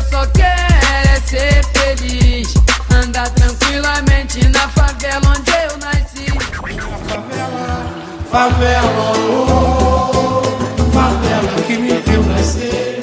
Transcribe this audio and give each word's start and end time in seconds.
eu 0.00 0.08
só 0.08 0.26
quero 0.28 0.74
é 1.04 1.20
ser 1.20 1.64
feliz. 1.66 2.54
Andar 2.90 3.28
tranquilamente 3.30 4.48
na 4.48 4.68
favela 4.68 5.28
onde 5.36 5.50
eu 5.50 5.76
nasci. 5.78 6.26
Favela, 7.08 7.84
favela, 8.30 9.12
oh, 9.28 10.42
favela 10.92 11.62
que 11.66 11.76
me 11.76 12.00
viu 12.00 12.22
nascer. 12.24 13.00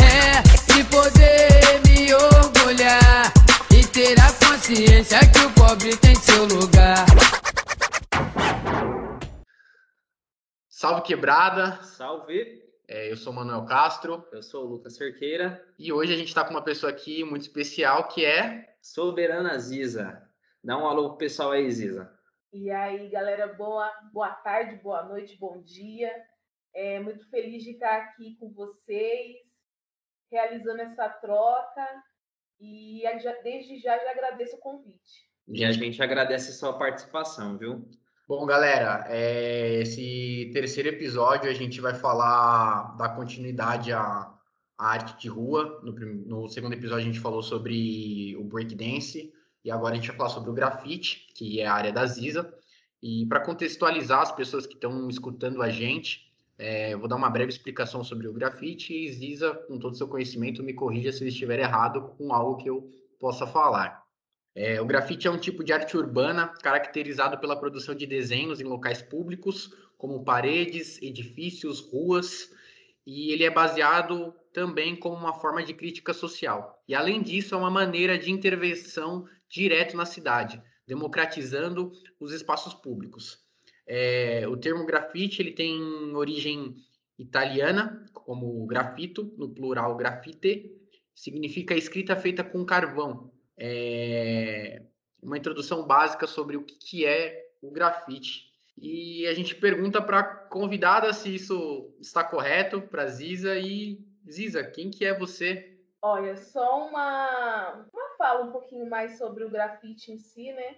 É, 0.00 0.78
e 0.78 0.84
poder 0.84 1.80
me 1.86 2.14
orgulhar 2.14 3.32
e 3.70 3.84
ter 3.86 4.18
a 4.20 4.32
consciência 4.46 5.18
que 5.30 5.40
o 5.40 5.50
pobre 5.50 5.96
tem 5.96 6.14
seu 6.16 6.44
lugar. 6.46 7.04
Salve 10.70 11.02
quebrada, 11.02 11.80
Salve, 11.82 12.40
É, 12.40 12.67
eu 12.88 13.16
sou 13.16 13.32
o 13.32 13.36
Manuel 13.36 13.66
Castro 13.66 14.26
eu 14.32 14.42
sou 14.42 14.64
o 14.64 14.68
Lucas 14.68 14.96
Cerqueira, 14.96 15.62
e 15.78 15.92
hoje 15.92 16.14
a 16.14 16.16
gente 16.16 16.28
está 16.28 16.42
com 16.42 16.50
uma 16.50 16.64
pessoa 16.64 16.90
aqui 16.90 17.22
muito 17.22 17.42
especial 17.42 18.08
que 18.08 18.24
é. 18.24 18.74
Soberana 18.80 19.58
Ziza. 19.58 20.26
Dá 20.64 20.78
um 20.78 20.86
alô 20.86 21.10
pro 21.10 21.18
pessoal 21.18 21.50
aí, 21.50 21.70
Ziza. 21.70 22.10
E 22.52 22.70
aí, 22.70 23.10
galera, 23.10 23.46
boa, 23.48 23.92
boa 24.12 24.30
tarde, 24.30 24.76
boa 24.76 25.02
noite, 25.02 25.38
bom 25.38 25.60
dia. 25.62 26.10
É 26.74 26.98
muito 26.98 27.28
feliz 27.28 27.62
de 27.62 27.72
estar 27.72 27.94
aqui 27.96 28.36
com 28.40 28.50
vocês, 28.52 29.36
realizando 30.30 30.80
essa 30.80 31.08
troca. 31.10 31.86
E 32.58 33.02
desde 33.42 33.78
já 33.78 33.98
já 33.98 34.10
agradeço 34.10 34.56
o 34.56 34.60
convite. 34.60 35.28
E 35.46 35.64
a 35.64 35.72
gente 35.72 36.02
agradece 36.02 36.50
a 36.50 36.54
sua 36.54 36.78
participação, 36.78 37.58
viu? 37.58 37.88
Bom, 38.28 38.44
galera, 38.44 39.06
é, 39.08 39.80
esse 39.80 40.50
terceiro 40.52 40.90
episódio 40.90 41.50
a 41.50 41.54
gente 41.54 41.80
vai 41.80 41.94
falar 41.94 42.94
da 42.98 43.08
continuidade 43.08 43.90
à, 43.90 44.30
à 44.76 44.86
arte 44.86 45.18
de 45.18 45.28
rua. 45.30 45.80
No, 45.82 45.92
no 46.42 46.46
segundo 46.46 46.74
episódio 46.74 47.04
a 47.04 47.06
gente 47.06 47.20
falou 47.20 47.42
sobre 47.42 48.36
o 48.36 48.44
breakdance 48.44 49.32
e 49.64 49.70
agora 49.70 49.94
a 49.94 49.96
gente 49.96 50.08
vai 50.08 50.16
falar 50.18 50.28
sobre 50.28 50.50
o 50.50 50.52
grafite, 50.52 51.26
que 51.34 51.58
é 51.58 51.66
a 51.66 51.72
área 51.72 51.90
da 51.90 52.04
Ziza. 52.04 52.52
E 53.02 53.24
para 53.24 53.40
contextualizar 53.40 54.20
as 54.20 54.30
pessoas 54.30 54.66
que 54.66 54.74
estão 54.74 55.08
escutando 55.08 55.62
a 55.62 55.70
gente, 55.70 56.30
é, 56.58 56.94
vou 56.94 57.08
dar 57.08 57.16
uma 57.16 57.30
breve 57.30 57.50
explicação 57.50 58.04
sobre 58.04 58.28
o 58.28 58.32
grafite 58.34 58.92
e 58.92 59.10
Ziza, 59.10 59.54
com 59.54 59.78
todo 59.78 59.94
o 59.94 59.96
seu 59.96 60.06
conhecimento, 60.06 60.62
me 60.62 60.74
corrija 60.74 61.12
se 61.12 61.24
eu 61.24 61.28
estiver 61.28 61.60
errado 61.60 62.14
com 62.18 62.34
algo 62.34 62.58
que 62.58 62.68
eu 62.68 62.90
possa 63.18 63.46
falar. 63.46 64.06
É, 64.60 64.80
o 64.80 64.84
grafite 64.84 65.28
é 65.28 65.30
um 65.30 65.38
tipo 65.38 65.62
de 65.62 65.72
arte 65.72 65.96
urbana 65.96 66.48
caracterizado 66.48 67.38
pela 67.38 67.54
produção 67.54 67.94
de 67.94 68.04
desenhos 68.04 68.60
em 68.60 68.64
locais 68.64 69.00
públicos, 69.00 69.72
como 69.96 70.24
paredes, 70.24 71.00
edifícios, 71.00 71.78
ruas, 71.78 72.50
e 73.06 73.30
ele 73.30 73.44
é 73.44 73.50
baseado 73.50 74.34
também 74.52 74.96
como 74.96 75.14
uma 75.14 75.32
forma 75.32 75.62
de 75.62 75.72
crítica 75.72 76.12
social. 76.12 76.82
E 76.88 76.94
além 76.96 77.22
disso, 77.22 77.54
é 77.54 77.58
uma 77.58 77.70
maneira 77.70 78.18
de 78.18 78.32
intervenção 78.32 79.28
direto 79.48 79.96
na 79.96 80.04
cidade, 80.04 80.60
democratizando 80.84 81.92
os 82.18 82.32
espaços 82.32 82.74
públicos. 82.74 83.38
É, 83.86 84.44
o 84.48 84.56
termo 84.56 84.84
grafite 84.84 85.40
ele 85.40 85.52
tem 85.52 85.80
origem 86.16 86.74
italiana, 87.16 88.04
como 88.12 88.66
grafito, 88.66 89.32
no 89.38 89.48
plural 89.48 89.96
grafite, 89.96 90.68
significa 91.14 91.76
escrita 91.76 92.16
feita 92.16 92.42
com 92.42 92.64
carvão, 92.64 93.30
é, 93.58 94.82
uma 95.22 95.36
introdução 95.36 95.86
básica 95.86 96.26
sobre 96.26 96.56
o 96.56 96.64
que, 96.64 97.04
é 97.04 97.50
o 97.60 97.70
grafite. 97.70 98.48
E 98.76 99.26
a 99.26 99.34
gente 99.34 99.54
pergunta 99.56 100.00
para 100.00 100.20
a 100.20 100.24
convidada 100.24 101.12
se 101.12 101.34
isso 101.34 101.94
está 102.00 102.22
correto, 102.22 102.80
para 102.80 103.06
Ziza. 103.06 103.58
E 103.58 103.98
Ziza, 104.30 104.64
quem 104.64 104.90
que 104.90 105.04
é 105.04 105.12
você? 105.12 105.76
Olha, 106.00 106.36
só 106.36 106.86
uma, 106.86 107.88
uma 107.92 108.16
fala 108.16 108.44
um 108.44 108.52
pouquinho 108.52 108.88
mais 108.88 109.18
sobre 109.18 109.44
o 109.44 109.50
grafite 109.50 110.12
em 110.12 110.18
si, 110.18 110.52
né? 110.52 110.76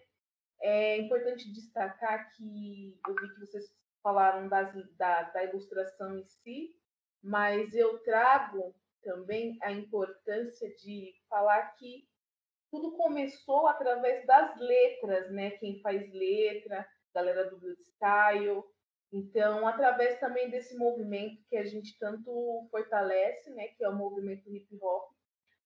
É 0.62 0.98
importante 0.98 1.52
destacar 1.52 2.32
que 2.32 2.98
eu 3.06 3.14
vi 3.14 3.34
que 3.34 3.40
vocês 3.40 3.64
falaram 4.02 4.48
das, 4.48 4.72
da, 4.96 5.22
da 5.24 5.44
ilustração 5.44 6.16
em 6.16 6.24
si, 6.24 6.74
mas 7.22 7.74
eu 7.74 7.98
trago 7.98 8.74
também 9.02 9.58
a 9.62 9.72
importância 9.72 10.74
de 10.76 11.12
falar 11.28 11.74
que 11.76 12.08
tudo 12.70 12.92
começou 12.92 13.66
através 13.66 14.24
das 14.26 14.58
letras, 14.58 15.30
né? 15.32 15.50
Quem 15.52 15.80
faz 15.80 16.12
letra, 16.12 16.86
galera 17.12 17.50
do 17.50 17.58
Blood 17.58 17.82
Style. 17.82 18.62
Então, 19.12 19.66
através 19.66 20.20
também 20.20 20.48
desse 20.50 20.76
movimento 20.76 21.42
que 21.48 21.56
a 21.56 21.64
gente 21.64 21.98
tanto 21.98 22.68
fortalece, 22.70 23.50
né? 23.50 23.68
Que 23.68 23.84
é 23.84 23.88
o 23.88 23.96
movimento 23.96 24.48
hip 24.54 24.68
hop, 24.80 25.10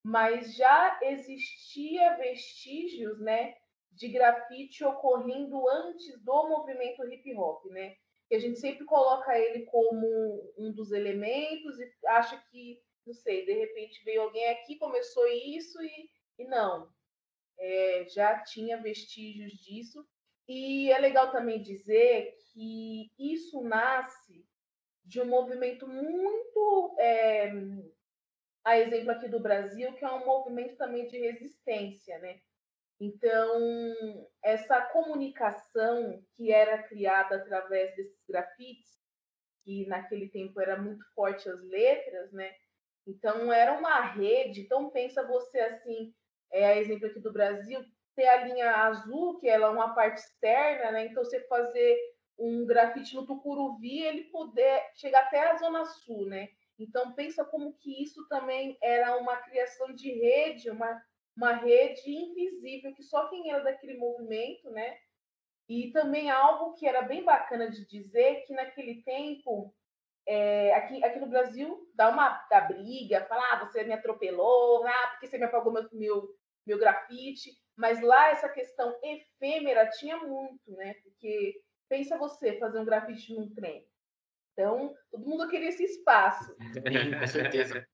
mas 0.03 0.55
já 0.57 0.99
existia 1.03 2.17
vestígios, 2.17 3.21
né? 3.21 3.55
De 3.93 4.09
grafite 4.09 4.83
ocorrendo 4.85 5.69
antes 5.69 6.19
do 6.23 6.49
movimento 6.49 7.05
hip 7.05 7.35
hop, 7.37 7.67
né? 7.67 7.97
Que 8.29 8.37
a 8.37 8.39
gente 8.39 8.59
sempre 8.59 8.87
coloca 8.87 9.39
ele 9.39 9.67
como 9.67 10.53
um 10.57 10.73
dos 10.73 10.91
elementos 10.91 11.79
e 11.79 11.93
acha 12.07 12.43
que, 12.51 12.81
não 13.07 13.13
sei, 13.13 13.45
de 13.45 13.53
repente 13.53 14.03
veio 14.05 14.23
alguém 14.23 14.49
aqui, 14.49 14.79
começou 14.79 15.27
isso 15.29 15.83
e, 15.83 16.09
e 16.39 16.45
não. 16.45 16.89
É, 17.59 18.07
já 18.09 18.43
tinha 18.43 18.81
vestígios 18.81 19.53
disso. 19.53 20.07
E 20.49 20.91
é 20.91 20.99
legal 20.99 21.31
também 21.31 21.63
dizer 21.63 22.35
que 22.53 23.11
isso 23.19 23.63
nasce 23.63 24.47
de 25.05 25.21
um 25.21 25.27
movimento 25.27 25.87
muito, 25.87 26.97
é, 26.99 27.53
a 28.65 28.79
exemplo 28.79 29.11
aqui 29.11 29.29
do 29.29 29.41
Brasil, 29.41 29.93
que 29.95 30.05
é 30.05 30.11
um 30.11 30.25
movimento 30.25 30.77
também 30.77 31.07
de 31.07 31.19
resistência, 31.19 32.19
né? 32.19 32.41
Então, 33.01 33.61
essa 34.43 34.81
comunicação 34.87 36.25
que 36.35 36.53
era 36.53 36.83
criada 36.83 37.37
através 37.37 37.95
desses 37.97 38.25
grafites, 38.27 38.99
que 39.65 39.87
naquele 39.87 40.29
tempo 40.29 40.61
era 40.61 40.81
muito 40.81 41.05
forte 41.15 41.49
as 41.49 41.61
letras, 41.65 42.33
né? 42.33 42.55
Então, 43.07 43.53
era 43.53 43.73
uma 43.73 44.01
rede. 44.01 44.63
Então, 44.63 44.91
pensa 44.91 45.27
você 45.27 45.59
assim, 45.61 46.15
é 46.55 46.67
a 46.67 46.77
exemplo 46.79 47.07
aqui 47.07 47.21
do 47.21 47.33
Brasil, 47.33 47.85
ter 48.15 48.27
a 48.29 48.45
linha 48.45 48.71
azul, 48.71 49.39
que 49.39 49.49
ela 49.49 49.67
é 49.67 49.71
uma 49.71 49.93
parte 49.93 50.21
externa, 50.21 50.93
né? 50.93 51.07
Então, 51.07 51.25
você 51.25 51.41
fazer 51.49 51.99
um 52.39 52.65
grafite 52.65 53.15
no 53.15 53.27
Tucuruvi, 53.27 54.03
ele 54.03 54.25
poder 54.25 54.83
chegar 54.95 55.25
até 55.25 55.51
a 55.51 55.57
Zona 55.57 55.85
Sul, 55.85 56.27
né? 56.27 56.49
Então, 56.79 57.13
pensa 57.13 57.45
como 57.45 57.75
que 57.75 58.03
isso 58.03 58.27
também 58.29 58.79
era 58.81 59.17
uma 59.17 59.37
criação 59.37 59.93
de 59.95 60.11
rede, 60.13 60.71
uma, 60.71 61.03
uma 61.37 61.53
rede 61.55 62.09
invisível, 62.09 62.95
que 62.95 63.03
só 63.03 63.29
quem 63.29 63.51
era 63.51 63.63
daquele 63.63 63.97
movimento, 63.97 64.71
né? 64.71 64.97
E 65.69 65.91
também 65.93 66.31
algo 66.31 66.75
que 66.75 66.87
era 66.87 67.03
bem 67.03 67.25
bacana 67.25 67.71
de 67.71 67.87
dizer, 67.87 68.45
que 68.47 68.53
naquele 68.53 69.03
tempo, 69.03 69.75
é, 70.27 70.75
aqui, 70.75 71.03
aqui 71.05 71.19
no 71.19 71.27
Brasil, 71.27 71.89
dá 71.95 72.11
uma 72.11 72.47
dá 72.51 72.61
briga, 72.61 73.25
fala, 73.27 73.43
ah, 73.53 73.65
você 73.65 73.83
me 73.83 73.93
atropelou, 73.93 74.87
ah, 74.87 75.09
porque 75.13 75.27
você 75.27 75.39
me 75.39 75.45
apagou 75.45 75.73
meu, 75.73 75.89
meu, 75.93 76.29
meu 76.67 76.79
grafite. 76.79 77.51
Mas 77.77 78.01
lá 78.01 78.31
essa 78.31 78.49
questão 78.49 78.95
efêmera 79.03 79.89
tinha 79.91 80.17
muito, 80.19 80.71
né? 80.73 80.95
Porque 81.03 81.61
pensa 81.89 82.17
você 82.17 82.59
fazer 82.59 82.79
um 82.79 82.85
grafite 82.85 83.35
num 83.35 83.53
trem. 83.53 83.87
Então, 84.53 84.95
todo 85.11 85.27
mundo 85.27 85.49
queria 85.49 85.69
esse 85.69 85.83
espaço. 85.83 86.55
Sim, 86.73 87.19
com 87.19 87.27
certeza. 87.27 87.87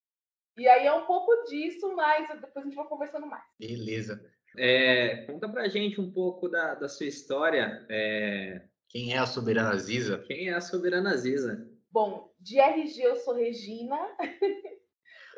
E 0.59 0.69
aí 0.69 0.87
é 0.87 0.93
um 0.93 1.07
pouco 1.07 1.45
disso, 1.45 1.95
mas 1.97 2.29
depois 2.29 2.57
a 2.57 2.69
gente 2.69 2.77
vai 2.77 2.87
conversando 2.87 3.27
mais. 3.27 3.45
Beleza. 3.59 4.21
É, 4.59 5.25
conta 5.27 5.49
pra 5.49 5.69
gente 5.69 6.01
um 6.01 6.13
pouco 6.13 6.49
da, 6.49 6.75
da 6.75 6.89
sua 6.89 7.07
história. 7.07 7.87
É, 7.89 8.63
Quem 8.89 9.15
é 9.15 9.19
a 9.19 9.27
soberana 9.27 9.77
Ziza? 9.79 10.19
quem 10.27 10.49
é 10.51 10.55
a 10.55 10.61
Soberana 10.61 11.17
Ziza? 11.17 11.67
Bom, 11.91 12.31
de 12.39 12.59
RG 12.59 13.01
eu 13.03 13.17
sou 13.17 13.35
Regina. 13.35 13.97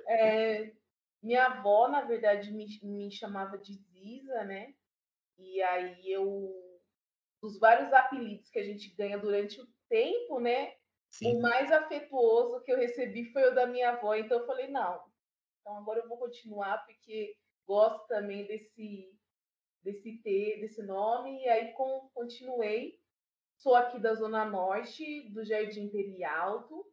É, 0.09 0.73
minha 1.23 1.47
avó, 1.47 1.89
na 1.89 2.03
verdade, 2.03 2.51
me, 2.53 2.67
me 2.83 3.11
chamava 3.11 3.57
de 3.57 3.75
Ziza, 3.75 4.45
né? 4.45 4.75
E 5.39 5.63
aí 5.63 6.11
eu. 6.11 6.53
Dos 7.41 7.59
vários 7.59 7.93
apelidos 7.93 8.49
que 8.51 8.59
a 8.59 8.63
gente 8.63 8.95
ganha 8.95 9.19
durante 9.19 9.61
o 9.61 9.67
tempo, 9.89 10.39
né? 10.39 10.75
Sim. 11.11 11.37
O 11.37 11.43
mais 11.43 11.71
afetuoso 11.71 12.63
que 12.63 12.73
eu 12.73 12.79
recebi 12.79 13.33
foi 13.33 13.51
o 13.51 13.55
da 13.55 13.67
minha 13.67 13.91
avó. 13.91 14.15
Então 14.15 14.39
eu 14.39 14.47
falei, 14.47 14.69
não. 14.69 15.03
Então 15.61 15.77
agora 15.77 16.01
eu 16.01 16.09
vou 16.09 16.19
continuar, 16.19 16.85
porque 16.87 17.37
gosto 17.67 18.07
também 18.07 18.47
desse, 18.47 19.13
desse 19.83 20.19
T, 20.23 20.59
desse 20.61 20.83
nome. 20.83 21.43
E 21.43 21.49
aí 21.49 21.73
com, 21.73 22.09
continuei. 22.15 23.01
Sou 23.59 23.75
aqui 23.75 24.01
da 24.01 24.15
Zona 24.15 24.45
Norte, 24.45 25.29
do 25.31 25.45
Jardim 25.45 25.89
Perialto. 25.89 26.87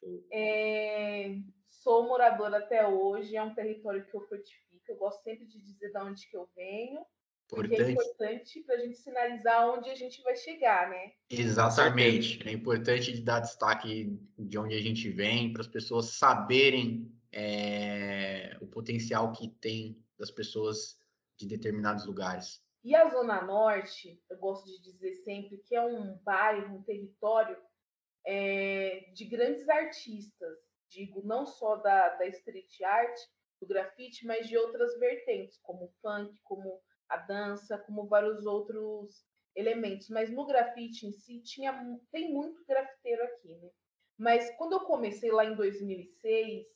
Show. 0.00 0.26
É, 0.30 1.36
sou 1.82 2.06
moradora 2.06 2.58
até 2.58 2.86
hoje, 2.86 3.36
é 3.36 3.42
um 3.42 3.54
território 3.54 4.04
que 4.06 4.14
eu 4.14 4.20
fortifico. 4.22 4.84
Eu 4.88 4.96
gosto 4.96 5.22
sempre 5.22 5.46
de 5.46 5.60
dizer 5.60 5.90
de 5.90 5.98
onde 5.98 6.28
que 6.28 6.36
eu 6.36 6.48
venho. 6.54 7.04
Porque 7.48 7.74
é 7.74 7.90
importante 7.90 8.60
para 8.62 8.76
a 8.76 8.78
gente 8.78 8.96
sinalizar 8.96 9.68
onde 9.70 9.90
a 9.90 9.94
gente 9.94 10.22
vai 10.22 10.34
chegar, 10.34 10.88
né? 10.88 11.12
Exatamente. 11.30 12.46
É 12.48 12.52
importante 12.52 13.20
dar 13.20 13.40
destaque 13.40 14.18
de 14.38 14.58
onde 14.58 14.74
a 14.74 14.80
gente 14.80 15.10
vem, 15.10 15.52
para 15.52 15.60
as 15.60 15.68
pessoas 15.68 16.06
saberem 16.16 17.12
é, 17.30 18.56
o 18.60 18.66
potencial 18.66 19.30
que 19.32 19.48
tem 19.48 20.02
das 20.18 20.30
pessoas 20.30 20.98
de 21.36 21.46
determinados 21.46 22.06
lugares. 22.06 22.62
E 22.82 22.94
a 22.94 23.08
Zona 23.08 23.42
Norte, 23.42 24.22
eu 24.30 24.36
gosto 24.38 24.66
de 24.66 24.80
dizer 24.82 25.14
sempre 25.24 25.58
que 25.58 25.74
é 25.74 25.82
um 25.82 26.16
bairro, 26.18 26.76
um 26.76 26.82
território 26.82 27.56
é, 28.26 29.10
de 29.14 29.24
grandes 29.24 29.68
artistas, 29.68 30.58
digo, 30.94 31.22
não 31.26 31.44
só 31.44 31.76
da, 31.76 32.10
da 32.10 32.26
street 32.26 32.80
art, 32.82 33.18
do 33.60 33.66
grafite, 33.66 34.26
mas 34.26 34.48
de 34.48 34.56
outras 34.56 34.98
vertentes, 34.98 35.58
como 35.62 35.86
o 35.86 35.92
funk, 36.00 36.38
como 36.44 36.80
a 37.08 37.16
dança, 37.16 37.78
como 37.78 38.06
vários 38.06 38.46
outros 38.46 39.24
elementos. 39.54 40.08
Mas 40.08 40.30
no 40.30 40.46
grafite 40.46 41.06
em 41.06 41.12
si, 41.12 41.40
tinha, 41.40 41.72
tem 42.10 42.32
muito 42.32 42.64
grafiteiro 42.66 43.22
aqui, 43.24 43.54
né? 43.56 43.70
Mas 44.16 44.50
quando 44.56 44.74
eu 44.74 44.80
comecei 44.80 45.30
lá 45.32 45.44
em 45.44 45.56
2006, 45.56 46.66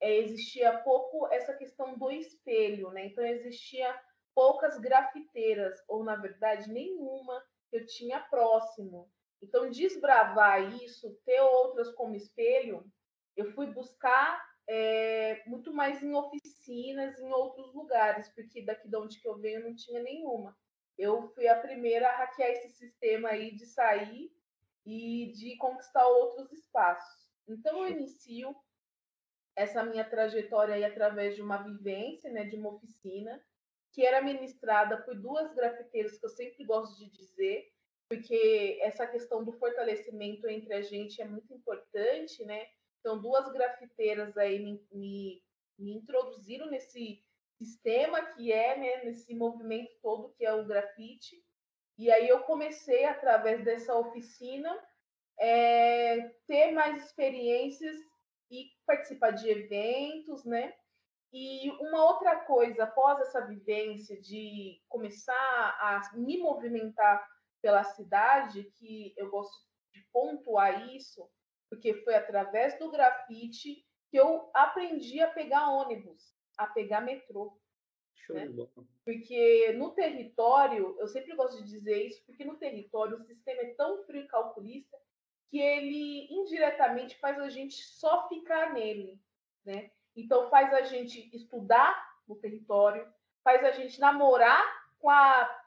é, 0.00 0.16
existia 0.16 0.78
pouco 0.78 1.26
essa 1.32 1.54
questão 1.54 1.98
do 1.98 2.10
espelho, 2.10 2.90
né? 2.90 3.06
Então 3.06 3.24
existia 3.24 3.94
poucas 4.34 4.78
grafiteiras, 4.78 5.78
ou 5.88 6.04
na 6.04 6.16
verdade 6.16 6.72
nenhuma 6.72 7.44
que 7.68 7.76
eu 7.76 7.86
tinha 7.86 8.20
próximo. 8.20 9.10
Então 9.42 9.70
desbravar 9.70 10.74
isso, 10.82 11.14
ter 11.24 11.40
outras 11.40 11.90
como 11.94 12.14
espelho, 12.14 12.84
eu 13.38 13.52
fui 13.52 13.68
buscar 13.68 14.44
é, 14.68 15.42
muito 15.46 15.72
mais 15.72 16.02
em 16.02 16.12
oficinas, 16.12 17.18
em 17.20 17.32
outros 17.32 17.72
lugares, 17.72 18.28
porque 18.34 18.64
daqui 18.64 18.88
de 18.88 18.96
onde 18.96 19.20
que 19.20 19.28
eu 19.28 19.38
venho 19.38 19.62
não 19.62 19.76
tinha 19.76 20.02
nenhuma. 20.02 20.58
Eu 20.98 21.28
fui 21.28 21.46
a 21.46 21.60
primeira 21.60 22.08
a 22.08 22.16
hackear 22.16 22.50
esse 22.50 22.70
sistema 22.70 23.28
aí 23.28 23.54
de 23.54 23.64
sair 23.64 24.32
e 24.84 25.32
de 25.36 25.56
conquistar 25.56 26.04
outros 26.04 26.52
espaços. 26.52 27.30
Então 27.46 27.78
eu 27.78 27.90
inicio 27.90 28.54
essa 29.54 29.84
minha 29.84 30.04
trajetória 30.04 30.74
aí 30.74 30.84
através 30.84 31.36
de 31.36 31.42
uma 31.42 31.62
vivência, 31.62 32.30
né, 32.30 32.44
de 32.44 32.56
uma 32.56 32.74
oficina, 32.74 33.40
que 33.92 34.04
era 34.04 34.20
ministrada 34.20 35.00
por 35.02 35.14
duas 35.14 35.54
grafiteiras 35.54 36.18
que 36.18 36.26
eu 36.26 36.30
sempre 36.30 36.64
gosto 36.64 36.98
de 36.98 37.08
dizer, 37.10 37.68
porque 38.08 38.78
essa 38.82 39.06
questão 39.06 39.44
do 39.44 39.52
fortalecimento 39.52 40.48
entre 40.48 40.74
a 40.74 40.82
gente 40.82 41.22
é 41.22 41.24
muito 41.24 41.52
importante, 41.54 42.44
né? 42.44 42.66
Então, 43.08 43.22
duas 43.22 43.50
grafiteiras 43.50 44.36
aí 44.36 44.58
me, 44.58 44.86
me, 44.92 45.42
me 45.78 45.96
introduziram 45.96 46.66
nesse 46.66 47.24
sistema 47.56 48.20
que 48.34 48.52
é, 48.52 48.76
né, 48.76 49.04
nesse 49.04 49.34
movimento 49.34 49.90
todo 50.02 50.34
que 50.36 50.44
é 50.44 50.52
o 50.52 50.66
grafite. 50.66 51.42
E 51.96 52.10
aí 52.10 52.28
eu 52.28 52.40
comecei, 52.42 53.06
através 53.06 53.64
dessa 53.64 53.96
oficina, 53.96 54.78
é, 55.40 56.20
ter 56.46 56.72
mais 56.72 57.02
experiências 57.02 57.96
e 58.50 58.66
participar 58.86 59.30
de 59.30 59.48
eventos, 59.48 60.44
né? 60.44 60.74
E 61.32 61.70
uma 61.80 62.04
outra 62.04 62.44
coisa, 62.44 62.84
após 62.84 63.20
essa 63.20 63.46
vivência 63.46 64.20
de 64.20 64.82
começar 64.86 65.32
a 65.34 66.10
me 66.14 66.36
movimentar 66.36 67.26
pela 67.62 67.84
cidade, 67.84 68.70
que 68.78 69.14
eu 69.16 69.30
gosto 69.30 69.56
de 69.94 70.06
pontuar 70.12 70.94
isso, 70.94 71.26
porque 71.68 71.94
foi 72.02 72.14
através 72.14 72.78
do 72.78 72.90
grafite 72.90 73.84
que 74.10 74.16
eu 74.16 74.50
aprendi 74.54 75.20
a 75.20 75.28
pegar 75.28 75.70
ônibus, 75.70 76.34
a 76.56 76.66
pegar 76.66 77.00
metrô. 77.00 77.58
Né? 78.30 78.46
Porque 79.04 79.72
no 79.72 79.92
território, 79.92 80.96
eu 80.98 81.08
sempre 81.08 81.34
gosto 81.34 81.62
de 81.62 81.70
dizer 81.70 82.06
isso, 82.06 82.22
porque 82.26 82.44
no 82.44 82.56
território 82.56 83.16
o 83.16 83.24
sistema 83.24 83.62
é 83.62 83.74
tão 83.74 84.02
frio 84.04 84.22
e 84.22 84.28
calculista 84.28 84.98
que 85.50 85.58
ele 85.58 86.26
indiretamente 86.30 87.18
faz 87.18 87.38
a 87.38 87.48
gente 87.48 87.74
só 87.74 88.28
ficar 88.28 88.74
nele, 88.74 89.18
né? 89.64 89.90
Então 90.14 90.50
faz 90.50 90.74
a 90.74 90.82
gente 90.82 91.34
estudar 91.34 91.96
no 92.26 92.36
território, 92.36 93.10
faz 93.42 93.64
a 93.64 93.70
gente 93.70 93.98
namorar 93.98 94.62
com 94.98 95.08
a 95.08 95.64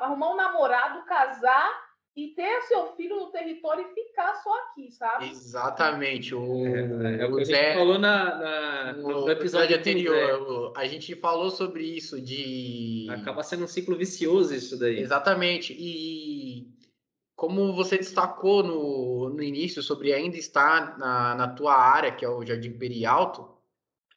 arrumar 0.00 0.30
um 0.30 0.36
namorado, 0.36 1.04
casar 1.04 1.87
e 2.18 2.34
ter 2.34 2.62
seu 2.62 2.96
filho 2.96 3.14
no 3.14 3.30
território 3.30 3.86
e 3.86 3.94
ficar 3.94 4.34
só 4.42 4.52
aqui, 4.64 4.90
sabe? 4.90 5.30
Exatamente. 5.30 6.34
O, 6.34 6.66
é, 6.66 7.20
é 7.20 7.26
o 7.26 7.36
que 7.36 7.44
Zé, 7.44 7.60
a 7.60 7.68
gente 7.68 7.78
falou 7.78 7.96
na, 7.96 8.34
na 8.34 8.92
no, 8.94 9.20
no, 9.20 9.30
episódio 9.30 9.76
anterior. 9.76 10.72
A 10.76 10.84
gente 10.88 11.14
falou 11.14 11.48
sobre 11.48 11.84
isso 11.84 12.20
de. 12.20 13.06
Acaba 13.08 13.44
sendo 13.44 13.62
um 13.64 13.68
ciclo 13.68 13.96
vicioso 13.96 14.52
isso 14.52 14.76
daí. 14.76 14.98
Exatamente. 14.98 15.72
E 15.78 16.66
como 17.36 17.72
você 17.72 17.96
destacou 17.96 18.64
no, 18.64 19.28
no 19.30 19.40
início 19.40 19.80
sobre 19.80 20.12
ainda 20.12 20.36
estar 20.36 20.98
na, 20.98 21.36
na 21.36 21.46
tua 21.46 21.76
área, 21.76 22.10
que 22.10 22.24
é 22.24 22.28
o 22.28 22.44
Jardim 22.44 22.72
Perialto, 22.72 23.48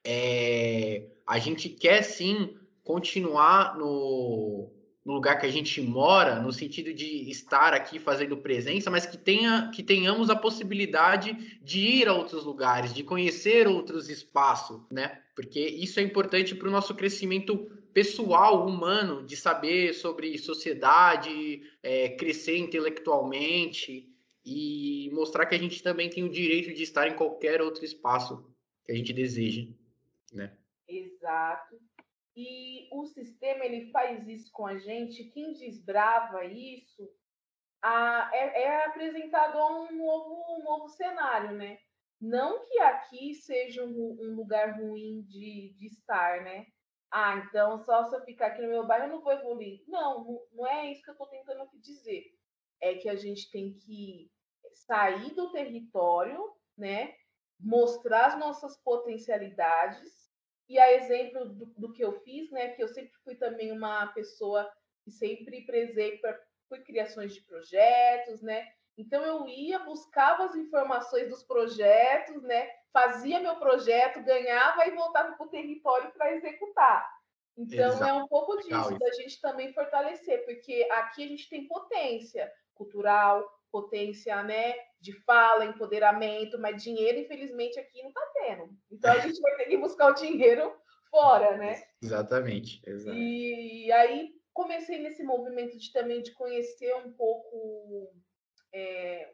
é, 0.03 1.07
a 1.27 1.37
gente 1.37 1.69
quer 1.69 2.01
sim 2.01 2.57
continuar 2.83 3.77
no 3.77 4.71
no 5.03 5.13
lugar 5.13 5.39
que 5.39 5.45
a 5.45 5.51
gente 5.51 5.81
mora, 5.81 6.39
no 6.39 6.51
sentido 6.51 6.93
de 6.93 7.29
estar 7.29 7.73
aqui 7.73 7.99
fazendo 7.99 8.37
presença, 8.37 8.91
mas 8.91 9.05
que, 9.05 9.17
tenha, 9.17 9.71
que 9.73 9.81
tenhamos 9.81 10.29
a 10.29 10.35
possibilidade 10.35 11.59
de 11.61 11.79
ir 11.79 12.07
a 12.07 12.13
outros 12.13 12.45
lugares, 12.45 12.93
de 12.93 13.03
conhecer 13.03 13.67
outros 13.67 14.09
espaços, 14.09 14.81
né? 14.91 15.21
Porque 15.35 15.59
isso 15.59 15.99
é 15.99 16.03
importante 16.03 16.53
para 16.53 16.67
o 16.67 16.71
nosso 16.71 16.93
crescimento 16.93 17.57
pessoal, 17.93 18.67
humano, 18.67 19.25
de 19.25 19.35
saber 19.35 19.93
sobre 19.93 20.37
sociedade, 20.37 21.61
é, 21.81 22.09
crescer 22.09 22.57
intelectualmente 22.57 24.07
e 24.45 25.09
mostrar 25.13 25.45
que 25.45 25.55
a 25.55 25.59
gente 25.59 25.81
também 25.81 26.09
tem 26.09 26.23
o 26.23 26.29
direito 26.29 26.73
de 26.73 26.83
estar 26.83 27.07
em 27.07 27.15
qualquer 27.15 27.61
outro 27.61 27.83
espaço 27.83 28.45
que 28.85 28.91
a 28.91 28.95
gente 28.95 29.13
deseja, 29.13 29.67
né? 30.31 30.53
Exato. 30.87 31.77
E 32.35 32.87
o 32.91 33.05
sistema 33.05 33.65
ele 33.65 33.91
faz 33.91 34.27
isso 34.27 34.51
com 34.51 34.65
a 34.65 34.77
gente. 34.77 35.29
Quem 35.31 35.53
desbrava 35.53 36.45
isso 36.45 37.09
a, 37.81 38.29
é, 38.33 38.63
é, 38.63 38.85
apresentado 38.85 39.57
a 39.57 39.81
um 39.81 39.97
novo, 39.97 40.57
um 40.57 40.63
novo 40.63 40.87
cenário, 40.89 41.51
né? 41.57 41.77
Não 42.19 42.65
que 42.65 42.79
aqui 42.79 43.33
seja 43.33 43.83
um, 43.83 44.17
um 44.21 44.35
lugar 44.35 44.79
ruim 44.79 45.23
de, 45.23 45.73
de 45.77 45.87
estar, 45.87 46.43
né? 46.43 46.67
Ah, 47.09 47.37
então 47.37 47.77
só 47.79 48.05
se 48.05 48.15
eu 48.15 48.23
ficar 48.23 48.47
aqui 48.47 48.61
no 48.61 48.69
meu 48.69 48.85
bairro 48.87 49.05
eu 49.05 49.09
não 49.09 49.21
vou 49.21 49.33
evoluir. 49.33 49.83
Não, 49.87 50.39
não 50.53 50.67
é 50.67 50.91
isso 50.91 51.01
que 51.01 51.09
eu 51.09 51.13
estou 51.13 51.27
tentando 51.27 51.63
aqui 51.63 51.79
dizer. 51.79 52.23
É 52.79 52.95
que 52.95 53.09
a 53.09 53.15
gente 53.15 53.49
tem 53.51 53.73
que 53.73 54.31
sair 54.73 55.33
do 55.33 55.51
território, 55.51 56.39
né? 56.77 57.13
Mostrar 57.59 58.27
as 58.27 58.39
nossas 58.39 58.77
potencialidades 58.77 60.20
e 60.71 60.79
a 60.79 60.93
exemplo 60.93 61.49
do, 61.49 61.65
do, 61.77 61.91
que 61.91 62.01
eu 62.01 62.13
fiz, 62.21 62.49
né, 62.49 62.69
que 62.69 62.81
eu 62.81 62.87
sempre 62.87 63.11
fui 63.25 63.35
também 63.35 63.73
uma 63.73 64.07
pessoa 64.07 64.71
que 65.03 65.11
sempre 65.11 65.65
prezei 65.65 66.17
por, 66.19 66.33
por 66.69 66.79
criações 66.85 67.33
de 67.33 67.41
projetos, 67.41 68.41
né? 68.41 68.65
Então 68.97 69.21
eu 69.21 69.45
ia, 69.49 69.79
buscava 69.79 70.45
as 70.45 70.55
informações 70.55 71.27
dos 71.27 71.43
projetos, 71.43 72.41
né? 72.43 72.69
Fazia 72.93 73.41
meu 73.41 73.57
projeto, 73.57 74.23
ganhava 74.23 74.87
e 74.87 74.91
voltava 74.91 75.33
para 75.33 75.45
o 75.45 75.49
território 75.49 76.09
para 76.13 76.33
executar. 76.35 77.05
Então 77.57 77.89
Exato. 77.89 78.05
é 78.05 78.13
um 78.13 78.27
pouco 78.27 78.55
disso, 78.57 78.93
Legal. 78.93 78.97
da 78.97 79.11
gente 79.15 79.41
também 79.41 79.73
fortalecer, 79.73 80.45
porque 80.45 80.87
aqui 80.89 81.25
a 81.25 81.27
gente 81.27 81.49
tem 81.49 81.67
potência 81.67 82.49
cultural, 82.73 83.45
potência, 83.71 84.43
né, 84.43 84.73
de 84.99 85.13
fala, 85.23 85.65
empoderamento, 85.65 86.59
mas 86.59 86.83
dinheiro, 86.83 87.19
infelizmente, 87.19 87.79
aqui 87.79 88.01
não 88.01 88.09
está 88.09 88.25
tendo. 88.33 88.69
Então 88.91 89.11
a 89.11 89.19
gente 89.19 89.39
vai 89.41 89.55
ter 89.55 89.65
que 89.65 89.77
buscar 89.77 90.11
o 90.11 90.15
dinheiro 90.15 90.73
fora, 91.09 91.57
né? 91.57 91.81
Exatamente. 92.01 92.81
Exato. 92.85 93.17
E 93.17 93.91
aí 93.91 94.33
comecei 94.53 94.99
nesse 94.99 95.23
movimento 95.23 95.77
de 95.77 95.91
também 95.91 96.21
de 96.21 96.33
conhecer 96.33 96.93
um 96.95 97.11
pouco 97.13 98.13
é, 98.73 99.33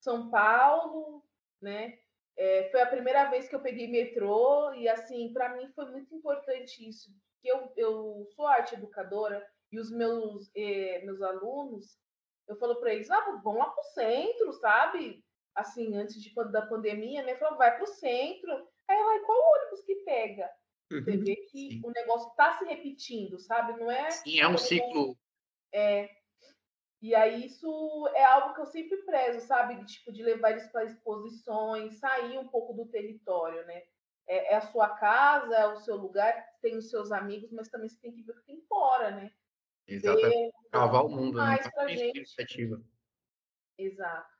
São 0.00 0.30
Paulo, 0.30 1.22
né? 1.60 1.98
É, 2.38 2.68
foi 2.70 2.82
a 2.82 2.86
primeira 2.86 3.30
vez 3.30 3.48
que 3.48 3.54
eu 3.54 3.62
peguei 3.62 3.88
metrô 3.88 4.72
e 4.74 4.86
assim 4.88 5.32
para 5.32 5.56
mim 5.56 5.70
foi 5.74 5.86
muito 5.86 6.14
importante 6.14 6.86
isso, 6.86 7.10
que 7.40 7.48
eu, 7.48 7.72
eu 7.76 8.28
sou 8.34 8.46
arte 8.46 8.74
educadora 8.74 9.46
e 9.72 9.80
os 9.80 9.90
meus 9.90 10.50
eh, 10.54 11.00
meus 11.04 11.22
alunos 11.22 11.98
eu 12.48 12.56
falo 12.56 12.76
para 12.76 12.92
eles, 12.94 13.10
ah, 13.10 13.40
vão 13.42 13.58
lá 13.58 13.70
pro 13.70 13.82
centro, 13.84 14.52
sabe? 14.54 15.24
Assim, 15.54 15.96
antes 15.96 16.20
de, 16.20 16.32
da 16.50 16.62
pandemia, 16.62 17.22
né? 17.22 17.36
Falou, 17.36 17.58
vai 17.58 17.76
pro 17.76 17.86
centro. 17.86 18.52
Aí 18.88 18.96
ela, 18.96 19.24
qual 19.24 19.38
ônibus 19.38 19.82
que 19.82 19.96
pega? 19.96 20.50
Você 20.90 21.10
uhum, 21.10 21.24
vê 21.24 21.36
que 21.36 21.70
Sim. 21.70 21.80
o 21.84 21.90
negócio 21.90 22.28
está 22.28 22.58
se 22.58 22.64
repetindo, 22.64 23.38
sabe? 23.40 23.78
Não 23.78 23.90
é. 23.90 24.10
Sim, 24.10 24.40
é 24.40 24.46
um 24.46 24.56
ciclo. 24.56 25.16
É. 25.72 26.08
E 27.02 27.14
aí 27.14 27.46
isso 27.46 28.08
é 28.14 28.24
algo 28.24 28.54
que 28.54 28.60
eu 28.60 28.66
sempre 28.66 28.96
prezo, 28.98 29.46
sabe? 29.46 29.84
Tipo, 29.84 30.12
de 30.12 30.22
levar 30.22 30.52
eles 30.52 30.66
para 30.68 30.84
exposições, 30.84 31.98
sair 31.98 32.38
um 32.38 32.48
pouco 32.48 32.72
do 32.72 32.86
território, 32.86 33.64
né? 33.66 33.82
É, 34.28 34.54
é, 34.54 34.56
a 34.56 34.60
sua 34.60 34.88
casa, 34.90 35.54
é 35.54 35.66
o 35.66 35.76
seu 35.80 35.96
lugar, 35.96 36.34
tem 36.60 36.76
os 36.76 36.90
seus 36.90 37.12
amigos, 37.12 37.52
mas 37.52 37.68
também 37.68 37.88
você 37.88 38.00
tem 38.00 38.12
que 38.12 38.22
ver 38.22 38.32
o 38.32 38.36
que 38.36 38.46
tem 38.46 38.60
fora, 38.62 39.10
né? 39.10 39.32
Exatamente. 39.86 40.54
Cavar 40.70 41.04
o 41.04 41.08
mundo, 41.08 41.38
né? 41.38 41.58
pra 41.70 41.88
gente. 41.88 42.18
iniciativa. 42.18 42.82
Exato. 43.78 44.36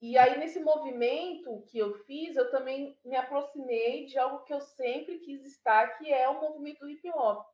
E 0.00 0.18
aí, 0.18 0.38
nesse 0.38 0.60
movimento 0.60 1.62
que 1.68 1.78
eu 1.78 1.94
fiz, 2.04 2.36
eu 2.36 2.50
também 2.50 2.98
me 3.04 3.16
aproximei 3.16 4.06
de 4.06 4.18
algo 4.18 4.44
que 4.44 4.52
eu 4.52 4.60
sempre 4.60 5.18
quis 5.20 5.44
estar, 5.44 5.96
que 5.96 6.12
é 6.12 6.28
o 6.28 6.40
movimento 6.40 6.86
hip 6.88 7.08
hop. 7.10 7.46